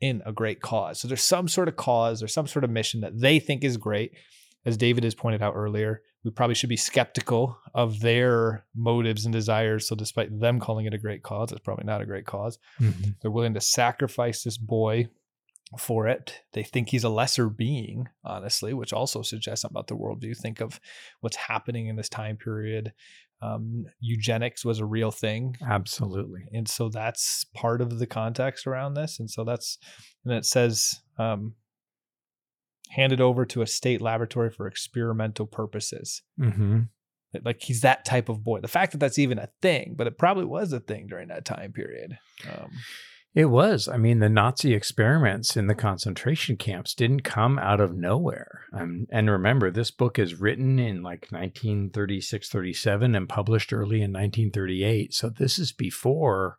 in 0.00 0.22
a 0.26 0.32
great 0.32 0.60
cause. 0.60 1.00
So 1.00 1.08
there's 1.08 1.22
some 1.22 1.48
sort 1.48 1.68
of 1.68 1.76
cause 1.76 2.22
or 2.22 2.28
some 2.28 2.46
sort 2.46 2.64
of 2.64 2.70
mission 2.70 3.00
that 3.00 3.18
they 3.18 3.38
think 3.38 3.64
is 3.64 3.76
great. 3.76 4.12
As 4.66 4.78
David 4.78 5.04
has 5.04 5.14
pointed 5.14 5.42
out 5.42 5.54
earlier, 5.54 6.00
we 6.24 6.30
probably 6.30 6.54
should 6.54 6.70
be 6.70 6.76
skeptical 6.76 7.58
of 7.74 8.00
their 8.00 8.64
motives 8.74 9.26
and 9.26 9.32
desires. 9.32 9.86
So, 9.86 9.94
despite 9.94 10.40
them 10.40 10.58
calling 10.58 10.86
it 10.86 10.94
a 10.94 10.98
great 10.98 11.22
cause, 11.22 11.52
it's 11.52 11.60
probably 11.60 11.84
not 11.84 12.00
a 12.00 12.06
great 12.06 12.26
cause. 12.26 12.58
Mm-hmm. 12.80 13.10
They're 13.20 13.30
willing 13.30 13.54
to 13.54 13.60
sacrifice 13.60 14.42
this 14.42 14.56
boy 14.56 15.08
for 15.78 16.08
it. 16.08 16.40
They 16.52 16.62
think 16.62 16.88
he's 16.88 17.04
a 17.04 17.08
lesser 17.08 17.48
being, 17.48 18.08
honestly, 18.24 18.74
which 18.74 18.92
also 18.92 19.22
suggests 19.22 19.62
something 19.62 19.74
about 19.74 19.88
the 19.88 19.96
worldview. 19.96 20.36
Think 20.36 20.60
of 20.60 20.80
what's 21.20 21.36
happening 21.36 21.88
in 21.88 21.96
this 21.96 22.08
time 22.08 22.36
period. 22.36 22.92
Um, 23.42 23.84
eugenics 24.00 24.64
was 24.64 24.78
a 24.78 24.86
real 24.86 25.10
thing. 25.10 25.56
Absolutely. 25.66 26.44
And 26.52 26.68
so 26.68 26.88
that's 26.88 27.44
part 27.54 27.82
of 27.82 27.98
the 27.98 28.06
context 28.06 28.66
around 28.66 28.94
this. 28.94 29.18
And 29.18 29.30
so 29.30 29.44
that's, 29.44 29.78
and 30.24 30.32
it 30.32 30.46
says, 30.46 31.00
um, 31.18 31.54
handed 32.90 33.20
over 33.20 33.44
to 33.46 33.62
a 33.62 33.66
state 33.66 34.00
laboratory 34.00 34.50
for 34.50 34.66
experimental 34.66 35.46
purposes. 35.46 36.22
Mm-hmm. 36.38 36.80
Like 37.44 37.62
he's 37.62 37.80
that 37.80 38.04
type 38.04 38.28
of 38.28 38.44
boy. 38.44 38.60
The 38.60 38.68
fact 38.68 38.92
that 38.92 38.98
that's 38.98 39.18
even 39.18 39.38
a 39.38 39.48
thing, 39.60 39.94
but 39.96 40.06
it 40.06 40.18
probably 40.18 40.44
was 40.44 40.72
a 40.72 40.80
thing 40.80 41.08
during 41.08 41.28
that 41.28 41.44
time 41.44 41.72
period. 41.72 42.18
Um, 42.48 42.70
it 43.34 43.46
was. 43.46 43.88
I 43.88 43.96
mean, 43.96 44.20
the 44.20 44.28
Nazi 44.28 44.74
experiments 44.74 45.56
in 45.56 45.66
the 45.66 45.74
concentration 45.74 46.56
camps 46.56 46.94
didn't 46.94 47.22
come 47.22 47.58
out 47.58 47.80
of 47.80 47.96
nowhere. 47.96 48.62
Um, 48.72 49.06
and 49.10 49.28
remember, 49.28 49.72
this 49.72 49.90
book 49.90 50.20
is 50.20 50.40
written 50.40 50.78
in 50.78 51.02
like 51.02 51.26
1936, 51.30 52.48
37 52.48 53.16
and 53.16 53.28
published 53.28 53.72
early 53.72 53.96
in 53.96 54.12
1938. 54.12 55.12
So 55.12 55.30
this 55.30 55.58
is 55.58 55.72
before 55.72 56.58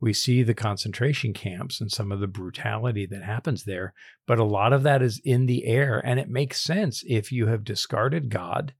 we 0.00 0.12
see 0.12 0.42
the 0.42 0.54
concentration 0.54 1.32
camps 1.32 1.80
and 1.80 1.90
some 1.90 2.12
of 2.12 2.20
the 2.20 2.26
brutality 2.26 3.06
that 3.06 3.22
happens 3.22 3.64
there, 3.64 3.94
but 4.26 4.38
a 4.38 4.44
lot 4.44 4.72
of 4.72 4.82
that 4.82 5.02
is 5.02 5.20
in 5.24 5.46
the 5.46 5.64
air. 5.66 6.02
And 6.04 6.20
it 6.20 6.28
makes 6.28 6.60
sense 6.60 7.02
if 7.06 7.32
you 7.32 7.46
have 7.46 7.64
discarded 7.64 8.28
God 8.28 8.74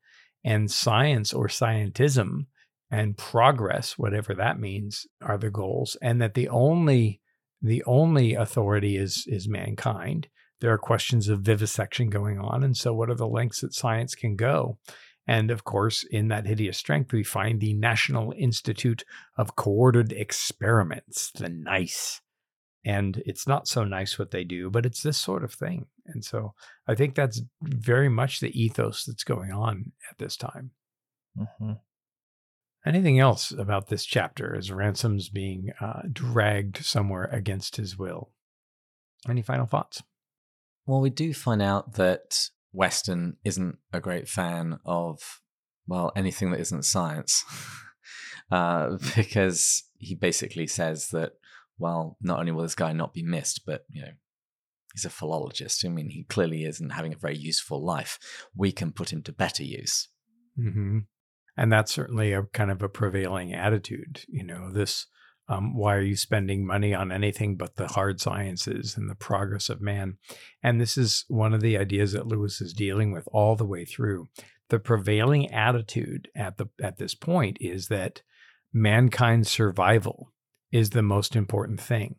and 0.45 0.71
science 0.71 1.33
or 1.33 1.49
scientism 1.49 2.47
and 2.91 3.17
progress, 3.17 3.99
whatever 3.99 4.35
that 4.35 4.61
means, 4.61 5.07
are 5.21 5.39
the 5.39 5.51
goals, 5.51 5.97
and 6.01 6.21
that 6.21 6.35
the 6.35 6.49
only 6.49 7.21
the 7.63 7.83
only 7.85 8.35
authority 8.35 8.97
is 8.97 9.25
is 9.27 9.49
mankind. 9.49 10.29
There 10.61 10.73
are 10.73 10.79
questions 10.79 11.29
of 11.29 11.41
vivisection 11.41 12.11
going 12.11 12.39
on, 12.39 12.63
and 12.63 12.77
so 12.77 12.95
what 12.95 13.11
are 13.11 13.17
the 13.17 13.27
lengths 13.27 13.61
that 13.63 13.75
science 13.75 14.15
can 14.15 14.37
go? 14.37 14.79
And 15.27 15.51
of 15.51 15.65
course, 15.65 16.05
in 16.05 16.29
that 16.29 16.47
hideous 16.47 16.79
strength, 16.79 17.13
we 17.13 17.25
find 17.25 17.61
the 17.61 17.75
National 17.75 18.33
Institute 18.37 19.05
of 19.37 19.57
Coordinated 19.57 20.17
Experiments, 20.19 21.33
the 21.33 21.49
NICE. 21.49 22.21
And 22.85 23.21
it's 23.27 23.49
not 23.49 23.67
so 23.67 23.83
nice 23.83 24.17
what 24.17 24.31
they 24.31 24.45
do, 24.45 24.71
but 24.71 24.87
it's 24.87 25.03
this 25.03 25.19
sort 25.19 25.43
of 25.43 25.53
thing. 25.53 25.87
And 26.07 26.25
so 26.25 26.55
I 26.87 26.95
think 26.95 27.17
that's 27.17 27.43
very 27.61 28.09
much 28.09 28.39
the 28.39 28.57
ethos 28.61 29.05
that's 29.05 29.25
going 29.25 29.51
on 29.51 29.91
at 30.09 30.19
this 30.19 30.37
time. 30.37 30.71
Mm-hmm. 31.37 31.73
Anything 32.87 33.19
else 33.19 33.51
about 33.51 33.89
this 33.89 34.05
chapter 34.05 34.55
as 34.55 34.71
Ransom's 34.71 35.29
being 35.29 35.73
uh, 35.81 36.03
dragged 36.13 36.85
somewhere 36.85 37.25
against 37.25 37.75
his 37.75 37.99
will? 37.99 38.31
Any 39.29 39.43
final 39.43 39.67
thoughts? 39.67 40.05
Well, 40.87 41.01
we 41.01 41.11
do 41.11 41.35
find 41.35 41.61
out 41.61 41.95
that 41.95 42.51
Weston 42.77 43.39
isn't 43.45 43.79
a 43.93 44.01
great 44.01 44.29
fan 44.29 44.79
of 44.85 45.41
well, 45.87 46.13
anything 46.17 46.51
that 46.51 46.61
isn't 46.61 46.85
science, 46.85 47.45
uh, 48.51 48.99
because 49.15 49.85
he 49.99 50.15
basically 50.15 50.67
says 50.67 51.09
that, 51.09 51.33
well, 51.79 52.17
not 52.21 52.41
only 52.41 52.53
will 52.53 52.63
this 52.63 52.75
guy 52.75 52.93
not 52.93 53.15
be 53.15 53.23
missed, 53.23 53.63
but, 53.67 53.85
you 53.91 54.03
know, 54.03 54.13
he's 54.93 55.05
a 55.05 55.11
philologist. 55.11 55.85
I 55.85 55.89
mean, 55.89 56.11
he 56.11 56.25
clearly 56.25 56.65
isn't 56.65 56.91
having 56.91 57.13
a 57.13 57.19
very 57.19 57.37
useful 57.37 57.85
life. 57.85 58.19
We 58.55 58.73
can 58.73 58.93
put 58.93 59.13
him 59.13 59.23
to 59.23 59.33
better 59.33 59.63
use. 59.63 60.09
Mm-hmm. 60.59 61.01
And 61.57 61.73
that's 61.73 61.93
certainly 61.93 62.33
a 62.33 62.43
kind 62.43 62.71
of 62.71 62.83
a 62.83 62.89
prevailing 62.89 63.55
attitude. 63.55 64.25
You 64.29 64.45
know, 64.45 64.73
this 64.73 65.07
um, 65.49 65.77
why 65.77 65.95
are 65.95 66.03
you 66.03 66.17
spending 66.17 66.67
money 66.67 66.93
on 66.93 67.13
anything 67.13 67.57
but 67.57 67.77
the 67.77 67.87
hard 67.87 68.21
sciences 68.21 68.97
and 68.97 69.09
the 69.09 69.15
progress 69.15 69.69
of 69.69 69.81
man? 69.81 70.19
And 70.63 70.81
this 70.81 70.97
is 70.97 71.25
one 71.29 71.55
of 71.55 71.61
the 71.61 71.79
ideas 71.79 72.13
that 72.13 72.27
Lewis 72.27 72.61
is 72.61 72.73
dealing 72.73 73.13
with 73.13 73.29
all 73.31 73.55
the 73.55 73.67
way 73.67 73.85
through. 73.85 74.27
The 74.69 74.81
prevailing 74.81 75.53
attitude 75.53 76.29
at 76.35 76.57
the 76.57 76.67
at 76.83 76.99
this 76.99 77.15
point 77.15 77.59
is 77.61 77.87
that 77.89 78.23
mankind's 78.73 79.49
survival 79.49 80.33
is 80.73 80.91
the 80.91 81.03
most 81.03 81.37
important 81.37 81.81
thing. 81.81 82.17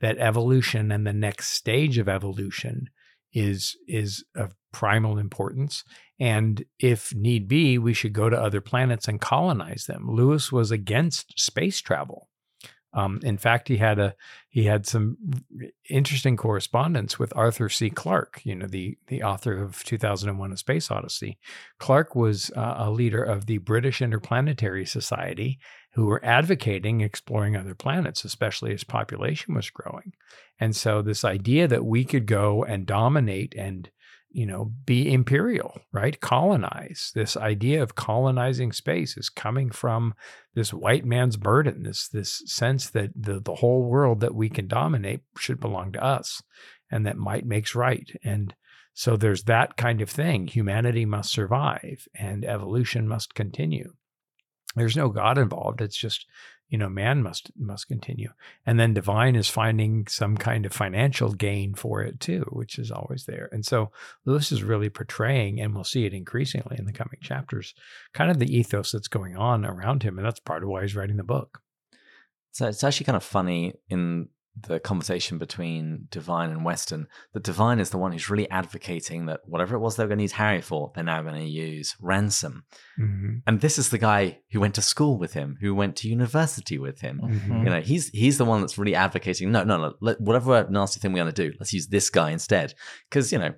That 0.00 0.16
evolution 0.16 0.90
and 0.90 1.06
the 1.06 1.12
next 1.12 1.50
stage 1.50 1.98
of 1.98 2.08
evolution 2.08 2.88
is 3.32 3.76
is 3.86 4.24
of 4.34 4.54
primal 4.72 5.18
importance 5.18 5.84
and 6.18 6.64
if 6.78 7.14
need 7.14 7.46
be 7.46 7.78
we 7.78 7.92
should 7.92 8.12
go 8.12 8.28
to 8.28 8.40
other 8.40 8.60
planets 8.60 9.06
and 9.06 9.20
colonize 9.20 9.86
them 9.86 10.08
lewis 10.08 10.50
was 10.50 10.70
against 10.70 11.38
space 11.38 11.80
travel 11.80 12.28
um, 12.92 13.20
in 13.22 13.38
fact, 13.38 13.68
he 13.68 13.76
had 13.76 13.98
a 13.98 14.14
he 14.48 14.64
had 14.64 14.84
some 14.84 15.16
interesting 15.88 16.36
correspondence 16.36 17.18
with 17.18 17.32
Arthur 17.36 17.68
C. 17.68 17.88
Clarke, 17.88 18.40
you 18.44 18.54
know, 18.54 18.66
the 18.66 18.98
the 19.06 19.22
author 19.22 19.62
of 19.62 19.84
2001: 19.84 20.52
A 20.52 20.56
Space 20.56 20.90
Odyssey. 20.90 21.38
Clarke 21.78 22.16
was 22.16 22.50
uh, 22.56 22.74
a 22.78 22.90
leader 22.90 23.22
of 23.22 23.46
the 23.46 23.58
British 23.58 24.02
Interplanetary 24.02 24.84
Society, 24.84 25.60
who 25.92 26.06
were 26.06 26.24
advocating 26.24 27.00
exploring 27.00 27.56
other 27.56 27.76
planets, 27.76 28.24
especially 28.24 28.72
as 28.74 28.82
population 28.82 29.54
was 29.54 29.70
growing. 29.70 30.12
And 30.58 30.74
so, 30.74 31.00
this 31.00 31.24
idea 31.24 31.68
that 31.68 31.84
we 31.84 32.04
could 32.04 32.26
go 32.26 32.64
and 32.64 32.86
dominate 32.86 33.54
and 33.56 33.88
you 34.30 34.46
know, 34.46 34.72
be 34.86 35.12
imperial, 35.12 35.80
right? 35.92 36.20
Colonize. 36.20 37.10
This 37.14 37.36
idea 37.36 37.82
of 37.82 37.94
colonizing 37.94 38.72
space 38.72 39.16
is 39.16 39.28
coming 39.28 39.70
from 39.70 40.14
this 40.54 40.72
white 40.72 41.04
man's 41.04 41.36
burden, 41.36 41.82
this 41.82 42.08
this 42.08 42.42
sense 42.46 42.90
that 42.90 43.10
the, 43.14 43.40
the 43.40 43.56
whole 43.56 43.84
world 43.84 44.20
that 44.20 44.34
we 44.34 44.48
can 44.48 44.68
dominate 44.68 45.20
should 45.36 45.60
belong 45.60 45.92
to 45.92 46.04
us 46.04 46.42
and 46.90 47.06
that 47.06 47.16
might 47.16 47.44
makes 47.44 47.74
right. 47.74 48.08
And 48.22 48.54
so 48.94 49.16
there's 49.16 49.44
that 49.44 49.76
kind 49.76 50.00
of 50.00 50.10
thing. 50.10 50.46
Humanity 50.48 51.04
must 51.06 51.32
survive 51.32 52.06
and 52.14 52.44
evolution 52.44 53.08
must 53.08 53.34
continue. 53.34 53.94
There's 54.76 54.96
no 54.96 55.08
God 55.08 55.38
involved. 55.38 55.80
It's 55.80 55.96
just 55.96 56.26
you 56.70 56.78
know 56.78 56.88
man 56.88 57.22
must 57.22 57.50
must 57.58 57.88
continue 57.88 58.30
and 58.64 58.78
then 58.78 58.94
Devine 58.94 59.36
is 59.36 59.48
finding 59.50 60.06
some 60.06 60.36
kind 60.36 60.64
of 60.64 60.72
financial 60.72 61.32
gain 61.32 61.74
for 61.74 62.00
it 62.00 62.20
too 62.20 62.46
which 62.50 62.78
is 62.78 62.90
always 62.90 63.24
there 63.26 63.48
and 63.52 63.66
so 63.66 63.90
lewis 64.24 64.50
is 64.52 64.62
really 64.62 64.88
portraying 64.88 65.60
and 65.60 65.74
we'll 65.74 65.84
see 65.84 66.06
it 66.06 66.14
increasingly 66.14 66.76
in 66.78 66.86
the 66.86 66.92
coming 66.92 67.18
chapters 67.20 67.74
kind 68.14 68.30
of 68.30 68.38
the 68.38 68.56
ethos 68.56 68.92
that's 68.92 69.08
going 69.08 69.36
on 69.36 69.66
around 69.66 70.04
him 70.04 70.16
and 70.16 70.24
that's 70.24 70.40
part 70.40 70.62
of 70.62 70.68
why 70.68 70.82
he's 70.82 70.96
writing 70.96 71.16
the 71.16 71.24
book 71.24 71.60
so 72.52 72.66
it's 72.66 72.84
actually 72.84 73.04
kind 73.04 73.16
of 73.16 73.24
funny 73.24 73.74
in 73.88 74.28
the 74.62 74.80
conversation 74.80 75.38
between 75.38 76.08
Devine 76.10 76.50
and 76.50 76.64
Weston, 76.64 77.06
that 77.32 77.42
Devine 77.42 77.78
is 77.78 77.90
the 77.90 77.98
one 77.98 78.12
who's 78.12 78.30
really 78.30 78.48
advocating 78.50 79.26
that 79.26 79.40
whatever 79.44 79.76
it 79.76 79.80
was 79.80 79.96
they 79.96 80.04
were 80.04 80.08
going 80.08 80.18
to 80.18 80.24
use 80.24 80.32
Harry 80.32 80.60
for, 80.60 80.92
they're 80.94 81.04
now 81.04 81.22
going 81.22 81.34
to 81.34 81.48
use 81.48 81.96
Ransom. 82.00 82.64
Mm-hmm. 82.98 83.38
And 83.46 83.60
this 83.60 83.78
is 83.78 83.90
the 83.90 83.98
guy 83.98 84.40
who 84.50 84.60
went 84.60 84.74
to 84.76 84.82
school 84.82 85.18
with 85.18 85.32
him, 85.32 85.58
who 85.60 85.74
went 85.74 85.96
to 85.96 86.08
university 86.08 86.78
with 86.78 87.00
him. 87.00 87.20
Mm-hmm. 87.22 87.64
You 87.64 87.70
know, 87.70 87.80
he's 87.80 88.08
he's 88.10 88.38
the 88.38 88.44
one 88.44 88.60
that's 88.60 88.78
really 88.78 88.94
advocating. 88.94 89.50
No, 89.52 89.64
no, 89.64 89.78
no. 89.78 89.94
Let, 90.00 90.20
whatever 90.20 90.66
nasty 90.70 91.00
thing 91.00 91.12
we're 91.12 91.22
going 91.22 91.32
to 91.32 91.50
do, 91.50 91.56
let's 91.58 91.72
use 91.72 91.88
this 91.88 92.10
guy 92.10 92.30
instead, 92.30 92.74
because 93.08 93.32
you 93.32 93.38
know 93.38 93.54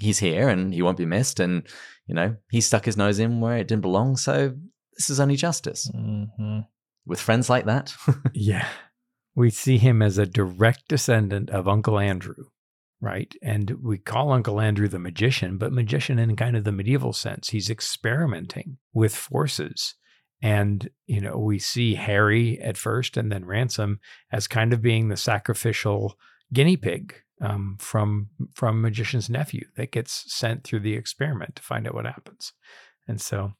he's 0.00 0.18
here 0.18 0.48
and 0.48 0.72
he 0.72 0.82
won't 0.82 0.98
be 0.98 1.06
missed, 1.06 1.40
and 1.40 1.66
you 2.06 2.14
know 2.14 2.36
he 2.50 2.60
stuck 2.60 2.84
his 2.84 2.96
nose 2.96 3.18
in 3.18 3.40
where 3.40 3.56
it 3.56 3.68
didn't 3.68 3.82
belong. 3.82 4.16
So 4.16 4.54
this 4.96 5.10
is 5.10 5.20
only 5.20 5.36
justice. 5.36 5.90
Mm-hmm. 5.94 6.60
With 7.06 7.20
friends 7.20 7.48
like 7.48 7.64
that, 7.64 7.94
yeah 8.34 8.68
we 9.34 9.50
see 9.50 9.78
him 9.78 10.02
as 10.02 10.18
a 10.18 10.26
direct 10.26 10.88
descendant 10.88 11.50
of 11.50 11.68
Uncle 11.68 11.98
Andrew, 11.98 12.46
right? 13.00 13.34
And 13.42 13.76
we 13.82 13.98
call 13.98 14.32
Uncle 14.32 14.60
Andrew 14.60 14.88
the 14.88 14.98
magician, 14.98 15.56
but 15.58 15.72
magician 15.72 16.18
in 16.18 16.36
kind 16.36 16.56
of 16.56 16.64
the 16.64 16.72
medieval 16.72 17.12
sense. 17.12 17.50
He's 17.50 17.70
experimenting 17.70 18.78
with 18.92 19.14
forces. 19.14 19.94
And, 20.42 20.88
you 21.06 21.20
know, 21.20 21.36
we 21.36 21.58
see 21.58 21.94
Harry 21.94 22.58
at 22.60 22.76
first 22.76 23.16
and 23.16 23.30
then 23.30 23.44
Ransom 23.44 24.00
as 24.32 24.48
kind 24.48 24.72
of 24.72 24.82
being 24.82 25.08
the 25.08 25.16
sacrificial 25.16 26.18
guinea 26.52 26.76
pig 26.76 27.14
um, 27.40 27.76
from 27.78 28.28
from 28.54 28.82
magician's 28.82 29.30
nephew 29.30 29.66
that 29.76 29.92
gets 29.92 30.24
sent 30.34 30.64
through 30.64 30.80
the 30.80 30.94
experiment 30.94 31.56
to 31.56 31.62
find 31.62 31.86
out 31.86 31.94
what 31.94 32.06
happens. 32.06 32.52
And 33.08 33.20
so, 33.20 33.52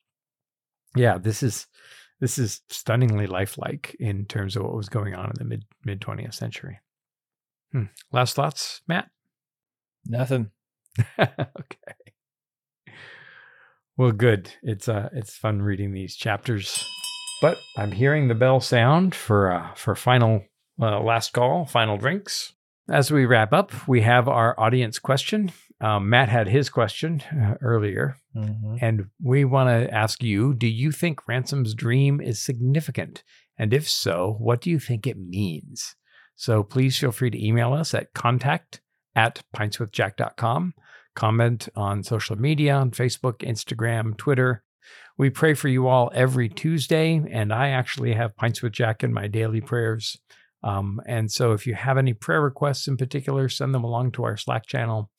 yeah, 0.95 1.19
this 1.19 1.43
is 1.43 1.67
this 2.21 2.39
is 2.39 2.61
stunningly 2.69 3.27
lifelike 3.27 3.97
in 3.99 4.27
terms 4.27 4.57
of 4.57 4.63
what 4.63 4.75
was 4.75 4.89
going 4.89 5.15
on 5.15 5.27
in 5.27 5.35
the 5.39 5.45
mid 5.45 5.65
mid 5.85 6.01
20th 6.01 6.35
century. 6.35 6.79
Hmm. 7.73 7.85
Last 8.13 8.37
thoughts, 8.37 8.83
Matt? 8.87 9.09
Nothing. 10.07 10.51
okay. 11.19 11.95
Well, 13.97 14.13
good. 14.13 14.53
It's 14.63 14.89
uh, 14.89 15.09
it's 15.13 15.37
fun 15.37 15.63
reading 15.63 15.93
these 15.93 16.17
chapters, 16.17 16.85
but 17.43 17.59
I'm 17.77 17.93
hearing 17.93 18.29
the 18.29 18.35
bell 18.35 18.61
sound 18.61 19.15
for 19.15 19.53
uh, 19.53 19.75
for 19.75 19.95
final 19.95 20.45
uh, 20.81 21.01
last 21.01 21.33
call, 21.33 21.65
final 21.65 21.97
drinks. 21.99 22.55
As 22.89 23.11
we 23.11 23.25
wrap 23.25 23.53
up, 23.53 23.87
we 23.87 24.01
have 24.01 24.27
our 24.27 24.59
audience 24.59 24.99
question. 24.99 25.53
Um, 25.81 26.11
Matt 26.11 26.29
had 26.29 26.49
his 26.49 26.69
question 26.69 27.23
uh, 27.33 27.55
earlier, 27.63 28.17
mm-hmm. 28.37 28.77
and 28.83 29.07
we 29.23 29.45
want 29.45 29.69
to 29.69 29.95
ask 29.95 30.23
you 30.23 30.53
Do 30.53 30.67
you 30.67 30.93
think 30.93 31.27
Ransom's 31.27 31.75
dream 31.75 32.21
is 32.21 32.41
significant? 32.41 33.23
And 33.59 33.73
if 33.73 33.89
so, 33.89 34.37
what 34.39 34.61
do 34.61 34.71
you 34.71 34.79
think 34.79 35.07
it 35.07 35.19
means? 35.19 35.97
So 36.35 36.63
please 36.63 36.99
feel 36.99 37.13
free 37.13 37.31
to 37.31 37.47
email 37.47 37.73
us 37.75 37.93
at 37.93 38.15
contact 38.15 38.81
at 39.15 39.43
pintswithjack.com. 39.55 40.75
Comment 41.15 41.69
on 41.77 42.03
social 42.03 42.37
media 42.37 42.77
on 42.77 42.91
Facebook, 42.93 43.39
Instagram, 43.41 44.17
Twitter. 44.17 44.63
We 45.19 45.29
pray 45.29 45.53
for 45.53 45.69
you 45.69 45.87
all 45.87 46.11
every 46.15 46.49
Tuesday, 46.49 47.23
and 47.31 47.53
I 47.53 47.69
actually 47.69 48.15
have 48.15 48.37
Pints 48.37 48.63
with 48.63 48.73
Jack 48.73 49.05
in 49.05 49.13
my 49.13 49.27
daily 49.27 49.61
prayers. 49.61 50.17
Um, 50.63 51.01
and 51.07 51.31
so 51.31 51.53
if 51.53 51.67
you 51.67 51.75
have 51.75 51.99
any 51.99 52.15
prayer 52.15 52.41
requests 52.41 52.89
in 52.89 52.97
particular, 52.97 53.49
send 53.49 53.75
them 53.75 53.85
along 53.85 54.13
to 54.13 54.25
our 54.25 54.37
Slack 54.37 54.67
channel. 54.67 55.11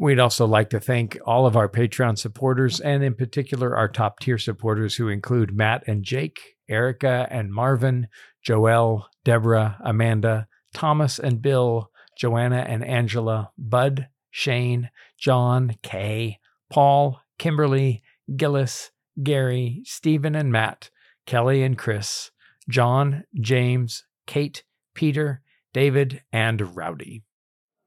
We'd 0.00 0.18
also 0.18 0.46
like 0.46 0.70
to 0.70 0.80
thank 0.80 1.18
all 1.26 1.46
of 1.46 1.58
our 1.58 1.68
Patreon 1.68 2.16
supporters, 2.16 2.80
and 2.80 3.04
in 3.04 3.12
particular, 3.12 3.76
our 3.76 3.86
top 3.86 4.18
tier 4.18 4.38
supporters 4.38 4.96
who 4.96 5.08
include 5.08 5.54
Matt 5.54 5.84
and 5.86 6.02
Jake, 6.02 6.56
Erica 6.70 7.28
and 7.30 7.52
Marvin, 7.52 8.08
Joelle, 8.42 9.04
Deborah, 9.24 9.76
Amanda, 9.84 10.48
Thomas 10.72 11.18
and 11.18 11.42
Bill, 11.42 11.90
Joanna 12.16 12.64
and 12.66 12.82
Angela, 12.82 13.50
Bud, 13.58 14.08
Shane, 14.30 14.88
John, 15.18 15.76
Kay, 15.82 16.38
Paul, 16.70 17.20
Kimberly, 17.38 18.02
Gillis, 18.34 18.92
Gary, 19.22 19.82
Stephen 19.84 20.34
and 20.34 20.50
Matt, 20.50 20.88
Kelly 21.26 21.62
and 21.62 21.76
Chris, 21.76 22.30
John, 22.70 23.24
James, 23.38 24.06
Kate, 24.26 24.64
Peter, 24.94 25.42
David, 25.74 26.22
and 26.32 26.74
Rowdy. 26.74 27.22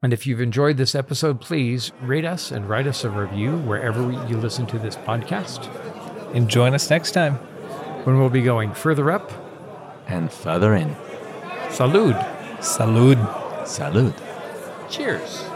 And 0.03 0.11
if 0.11 0.27
you've 0.27 0.41
enjoyed 0.41 0.75
this 0.75 0.95
episode, 0.95 1.39
please 1.39 1.93
rate 2.01 2.25
us 2.25 2.51
and 2.51 2.67
write 2.67 2.87
us 2.87 3.05
a 3.05 3.09
review 3.09 3.57
wherever 3.59 4.01
you 4.27 4.35
listen 4.35 4.65
to 4.67 4.77
this 4.77 4.97
podcast. 4.97 5.73
And 6.35 6.49
join 6.49 6.73
us 6.73 6.89
next 6.89 7.11
time 7.11 7.35
when 8.03 8.19
we'll 8.19 8.29
be 8.29 8.41
going 8.41 8.73
further 8.73 9.09
up 9.09 9.31
and 10.07 10.29
further 10.29 10.75
in. 10.75 10.93
Salud. 11.69 12.19
Salud. 12.59 13.15
Salud. 13.63 14.89
Cheers. 14.91 15.52